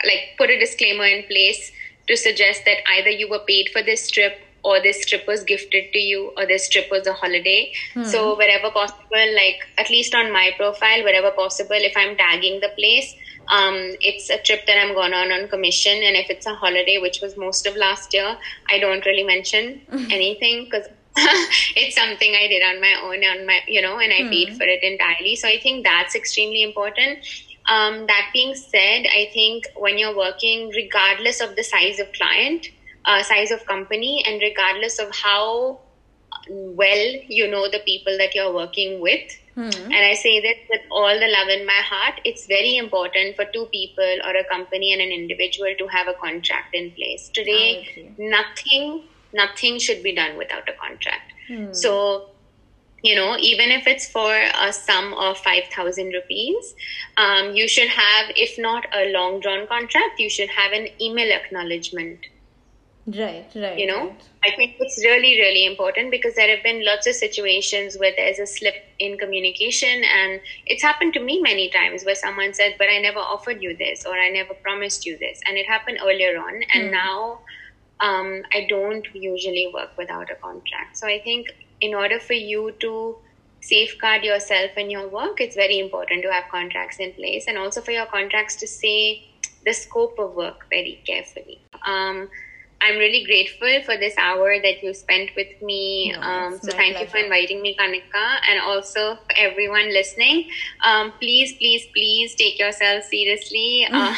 like 0.06 0.36
put 0.38 0.50
a 0.50 0.60
disclaimer 0.60 1.06
in 1.06 1.24
place 1.28 1.72
to 2.08 2.18
suggest 2.18 2.66
that 2.66 2.78
either 2.98 3.10
you 3.10 3.30
were 3.30 3.44
paid 3.48 3.70
for 3.72 3.84
this 3.84 4.10
trip 4.10 4.40
or 4.64 4.82
this 4.82 5.06
trip 5.06 5.26
was 5.28 5.44
gifted 5.44 5.92
to 5.94 6.00
you 6.00 6.32
or 6.38 6.46
this 6.46 6.70
trip 6.70 6.88
was 6.92 7.08
a 7.08 7.14
holiday. 7.14 7.72
Hmm. 7.94 8.04
so 8.04 8.36
wherever 8.38 8.70
possible 8.72 9.34
like 9.36 9.60
at 9.78 9.90
least 9.90 10.14
on 10.16 10.32
my 10.32 10.52
profile 10.58 11.04
wherever 11.04 11.32
possible 11.32 11.76
if 11.76 11.96
i'm 11.96 12.16
tagging 12.16 12.60
the 12.60 12.70
place 12.78 13.16
um, 13.48 13.76
it's 14.00 14.30
a 14.30 14.38
trip 14.38 14.66
that 14.68 14.78
i'm 14.78 14.94
going 14.94 15.14
on 15.14 15.32
on 15.32 15.48
commission. 15.50 15.92
And 16.04 16.16
if 16.16 16.30
it's 16.30 16.46
a 16.46 16.54
holiday 16.54 17.00
which 17.00 17.22
was 17.22 17.36
most 17.38 17.66
of 17.66 17.76
last 17.76 18.14
year 18.14 18.38
i 18.70 18.80
don't 18.80 19.06
really 19.06 19.24
mention 19.24 19.82
anything 20.12 20.66
because 20.66 20.88
it's 21.76 21.96
something 21.96 22.34
i 22.36 22.48
did 22.48 22.64
on 22.64 22.80
my 22.80 22.96
own 23.04 23.24
on 23.26 23.46
my 23.46 23.60
you 23.68 23.82
know 23.82 24.00
and 24.00 24.14
i 24.14 24.22
hmm. 24.22 24.30
paid 24.30 24.56
for 24.56 24.64
it 24.64 24.82
entirely. 24.84 25.36
So 25.36 25.48
i 25.48 25.60
think 25.60 25.84
that's 25.84 26.16
extremely 26.16 26.64
important. 26.64 27.20
Um, 27.70 28.08
that 28.08 28.30
being 28.34 28.56
said 28.56 29.06
i 29.16 29.30
think 29.34 29.66
when 29.76 29.98
you're 29.98 30.18
working 30.18 30.70
regardless 30.76 31.42
of 31.42 31.56
the 31.56 31.64
size 31.64 32.00
of 32.00 32.12
client 32.14 32.70
uh, 33.06 33.24
size 33.24 33.52
of 33.52 33.66
company 33.66 34.24
and 34.26 34.42
regardless 34.42 35.00
of 35.00 35.14
how 35.16 35.80
well 36.50 37.14
you 37.28 37.50
know 37.50 37.70
the 37.70 37.80
people 37.80 38.18
that 38.18 38.36
you're 38.36 38.54
working 38.54 39.00
with. 39.00 39.38
Hmm. 39.56 39.70
And 39.70 39.94
I 39.94 40.14
say 40.14 40.40
that 40.40 40.56
with 40.70 40.82
all 40.92 41.20
the 41.20 41.28
love 41.28 41.50
in 41.50 41.66
my 41.66 41.82
heart, 41.84 42.22
it's 42.24 42.48
very 42.48 42.78
important 42.78 43.36
for 43.36 43.46
two 43.54 43.66
people 43.66 44.18
or 44.26 44.36
a 44.36 44.44
company 44.46 44.94
and 44.94 45.02
an 45.02 45.12
individual 45.12 45.74
to 45.78 45.88
have 45.88 46.08
a 46.08 46.14
contract 46.14 46.74
in 46.74 46.92
place. 46.92 47.30
Today, 47.30 48.14
nothing, 48.18 49.04
nothing 49.34 49.78
should 49.78 50.04
be 50.04 50.16
done 50.16 50.38
without 50.38 50.70
a 50.70 50.74
contract. 50.74 51.34
Hmm. 51.50 51.74
So, 51.74 52.30
you 53.04 53.16
know, 53.16 53.36
even 53.40 53.72
if 53.72 53.88
it's 53.88 54.10
for 54.10 54.34
a 54.34 54.72
sum 54.72 55.14
of 55.16 55.38
5,000 55.40 56.14
rupees, 56.14 56.74
um, 57.18 57.54
you 57.54 57.68
should 57.68 57.90
have, 57.90 58.32
if 58.38 58.58
not 58.58 58.86
a 58.96 59.12
long 59.12 59.42
drawn 59.42 59.68
contract, 59.68 60.18
you 60.18 60.30
should 60.30 60.50
have 60.50 60.72
an 60.72 60.88
email 61.02 61.30
acknowledgement 61.30 62.20
Right, 63.08 63.48
right. 63.56 63.78
You 63.78 63.88
know. 63.88 64.16
I 64.44 64.52
think 64.56 64.76
it's 64.80 65.04
really, 65.04 65.40
really 65.40 65.66
important 65.66 66.12
because 66.12 66.36
there 66.36 66.54
have 66.54 66.64
been 66.64 66.86
lots 66.86 67.08
of 67.08 67.14
situations 67.14 67.98
where 67.98 68.12
there's 68.16 68.40
a 68.40 68.46
slip 68.46 68.76
in 69.00 69.18
communication, 69.18 70.04
and 70.04 70.40
it's 70.66 70.84
happened 70.84 71.14
to 71.14 71.20
me 71.20 71.42
many 71.42 71.70
times 71.70 72.04
where 72.04 72.16
someone 72.16 72.54
said, 72.54 72.76
But 72.78 72.90
I 72.90 73.00
never 73.00 73.20
offered 73.20 73.62
you 73.62 73.76
this, 73.76 74.06
or 74.06 74.14
I 74.14 74.30
never 74.30 74.54
promised 74.54 75.06
you 75.06 75.18
this. 75.18 75.42
And 75.48 75.58
it 75.58 75.68
happened 75.68 76.00
earlier 76.04 76.38
on, 76.40 76.62
and 76.74 76.90
mm. 76.90 76.92
now 76.92 77.40
um, 78.00 78.44
I 78.54 78.68
don't 78.70 79.08
usually 79.14 79.72
work 79.74 79.98
without 79.98 80.32
a 80.32 80.36
contract. 80.36 80.98
So 80.98 81.08
I 81.08 81.22
think 81.24 81.48
in 81.82 81.94
order 81.96 82.20
for 82.20 82.34
you 82.34 82.72
to 82.80 83.18
safeguard 83.62 84.24
yourself 84.24 84.72
and 84.76 84.92
your 84.92 85.08
work, 85.08 85.40
it's 85.40 85.56
very 85.56 85.80
important 85.80 86.24
to 86.24 86.32
have 86.32 86.46
contracts 86.52 86.98
in 87.00 87.14
place, 87.14 87.46
and 87.48 87.58
also 87.58 87.82
for 87.82 87.92
your 87.92 88.06
contracts 88.06 88.56
to 88.58 88.68
say 88.68 89.28
the 89.66 89.74
scope 89.74 90.18
of 90.20 90.34
work 90.36 90.68
very 90.70 91.02
carefully. 91.06 91.62
Um, 91.86 92.30
I'm 92.82 92.98
really 92.98 93.24
grateful 93.24 93.82
for 93.86 93.96
this 93.96 94.16
hour 94.18 94.60
that 94.60 94.82
you 94.82 94.94
spent 94.96 95.30
with 95.36 95.62
me. 95.62 96.14
No, 96.14 96.22
um, 96.22 96.60
so 96.60 96.72
thank 96.72 96.96
pleasure. 96.96 97.06
you 97.06 97.12
for 97.12 97.18
inviting 97.18 97.62
me, 97.62 97.76
Kanika, 97.80 98.40
and 98.50 98.60
also 98.60 99.16
for 99.16 99.38
everyone 99.38 99.94
listening. 99.94 100.50
Um, 100.84 101.12
please, 101.20 101.54
please, 101.54 101.86
please 101.94 102.34
take 102.36 102.60
yourself 102.60 103.04
seriously. 103.06 103.88
Uh, 104.02 104.16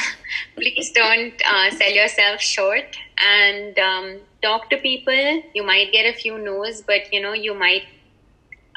please 0.55 0.91
don't 0.91 1.34
uh, 1.45 1.70
sell 1.72 1.91
yourself 1.91 2.39
short 2.39 2.95
and 3.18 3.78
um, 3.80 4.20
talk 4.41 4.70
to 4.70 4.78
people. 4.78 5.43
You 5.53 5.64
might 5.64 5.91
get 5.91 6.05
a 6.05 6.14
few 6.14 6.38
no's, 6.38 6.82
but 6.82 7.11
you 7.11 7.22
know 7.22 7.34
you 7.34 7.53
might 7.53 7.84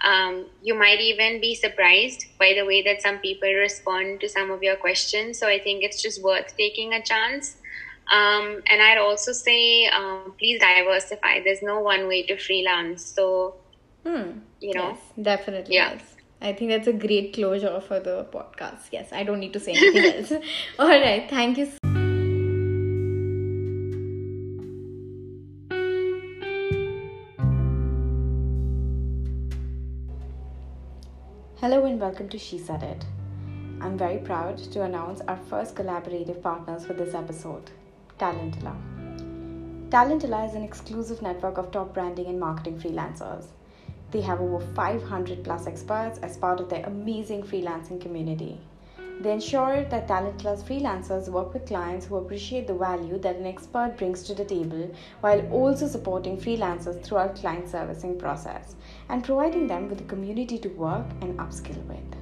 um, 0.05 0.47
you 0.63 0.75
might 0.75 1.01
even 1.01 1.41
be 1.41 1.55
surprised 1.55 2.27
by 2.39 2.55
the 2.57 2.65
way 2.65 2.83
that 2.83 3.03
some 3.03 3.19
people 3.19 3.49
respond 3.49 4.21
to 4.21 4.29
some 4.29 4.51
of 4.51 4.63
your 4.63 4.77
questions. 4.77 5.39
So 5.39 5.47
I 5.49 5.59
think 5.59 5.85
it's 5.85 6.03
just 6.03 6.23
worth 6.23 6.57
taking 6.57 6.93
a 6.93 7.03
chance. 7.03 7.57
Um, 8.11 8.63
and 8.69 8.81
I'd 8.81 8.99
also 8.99 9.33
say, 9.33 9.87
um, 9.87 10.35
please 10.39 10.61
diversify. 10.61 11.41
There's 11.43 11.63
no 11.63 11.81
one 11.81 12.07
way 12.07 12.23
to 12.25 12.37
freelance. 12.39 13.05
So, 13.05 13.57
hmm. 14.05 14.39
you 14.61 14.75
know, 14.75 14.91
yes, 14.91 14.99
definitely. 15.21 15.75
Yeah. 15.75 15.95
Yes. 15.95 16.17
I 16.41 16.53
think 16.53 16.71
that's 16.71 16.87
a 16.87 16.93
great 16.93 17.33
closure 17.33 17.81
for 17.81 17.99
the 17.99 18.27
podcast. 18.31 18.89
Yes, 18.93 19.09
I 19.13 19.25
don't 19.25 19.41
need 19.41 19.53
to 19.55 19.61
say 19.61 19.73
anything 19.73 20.15
else. 20.19 20.33
All 20.79 20.89
right. 20.89 21.29
Thank 21.29 21.59
you. 21.59 21.73
Hello 31.59 31.85
and 31.87 31.99
welcome 31.99 32.29
to 32.29 32.39
She 32.39 32.59
Said 32.59 32.85
It. 32.85 33.05
I'm 33.81 33.99
very 33.99 34.19
proud 34.19 34.59
to 34.59 34.83
announce 34.83 35.21
our 35.23 35.39
first 35.51 35.75
collaborative 35.75 36.41
partners 36.41 36.87
for 36.87 36.93
this 36.93 37.15
episode. 37.15 37.71
Talentala. 38.19 38.75
Talentala 39.91 40.49
is 40.49 40.55
an 40.55 40.63
exclusive 40.63 41.21
network 41.21 41.59
of 41.59 41.71
top 41.71 41.93
branding 41.93 42.27
and 42.27 42.41
marketing 42.41 42.79
freelancers. 42.79 43.45
They 44.11 44.23
have 44.23 44.41
over 44.41 44.65
500 44.75 45.45
plus 45.45 45.67
experts 45.67 46.19
as 46.21 46.39
part 46.39 46.61
of 46.61 46.71
their 46.71 46.87
amazing 46.87 47.43
freelancing 47.43 48.01
community. 48.01 48.59
They 49.21 49.33
ensure 49.33 49.85
that 49.85 50.09
Talentala 50.09 50.63
freelancers 50.63 51.29
work 51.29 51.53
with 51.53 51.67
clients 51.67 52.07
who 52.07 52.17
appreciate 52.17 52.67
the 52.67 52.75
value 52.75 53.19
that 53.19 53.37
an 53.37 53.47
expert 53.47 53.97
brings 53.99 54.23
to 54.25 54.35
the 54.35 54.45
table 54.47 54.91
while 55.21 55.47
also 55.53 55.87
supporting 55.87 56.39
freelancers 56.39 57.03
throughout 57.03 57.37
client 57.37 57.69
servicing 57.69 58.19
process 58.19 58.77
and 59.11 59.25
providing 59.25 59.67
them 59.67 59.91
with 59.91 60.01
a 60.01 60.05
community 60.05 60.59
to 60.59 60.69
work 60.71 61.07
and 61.21 61.39
upskill 61.39 61.83
with. 61.87 62.17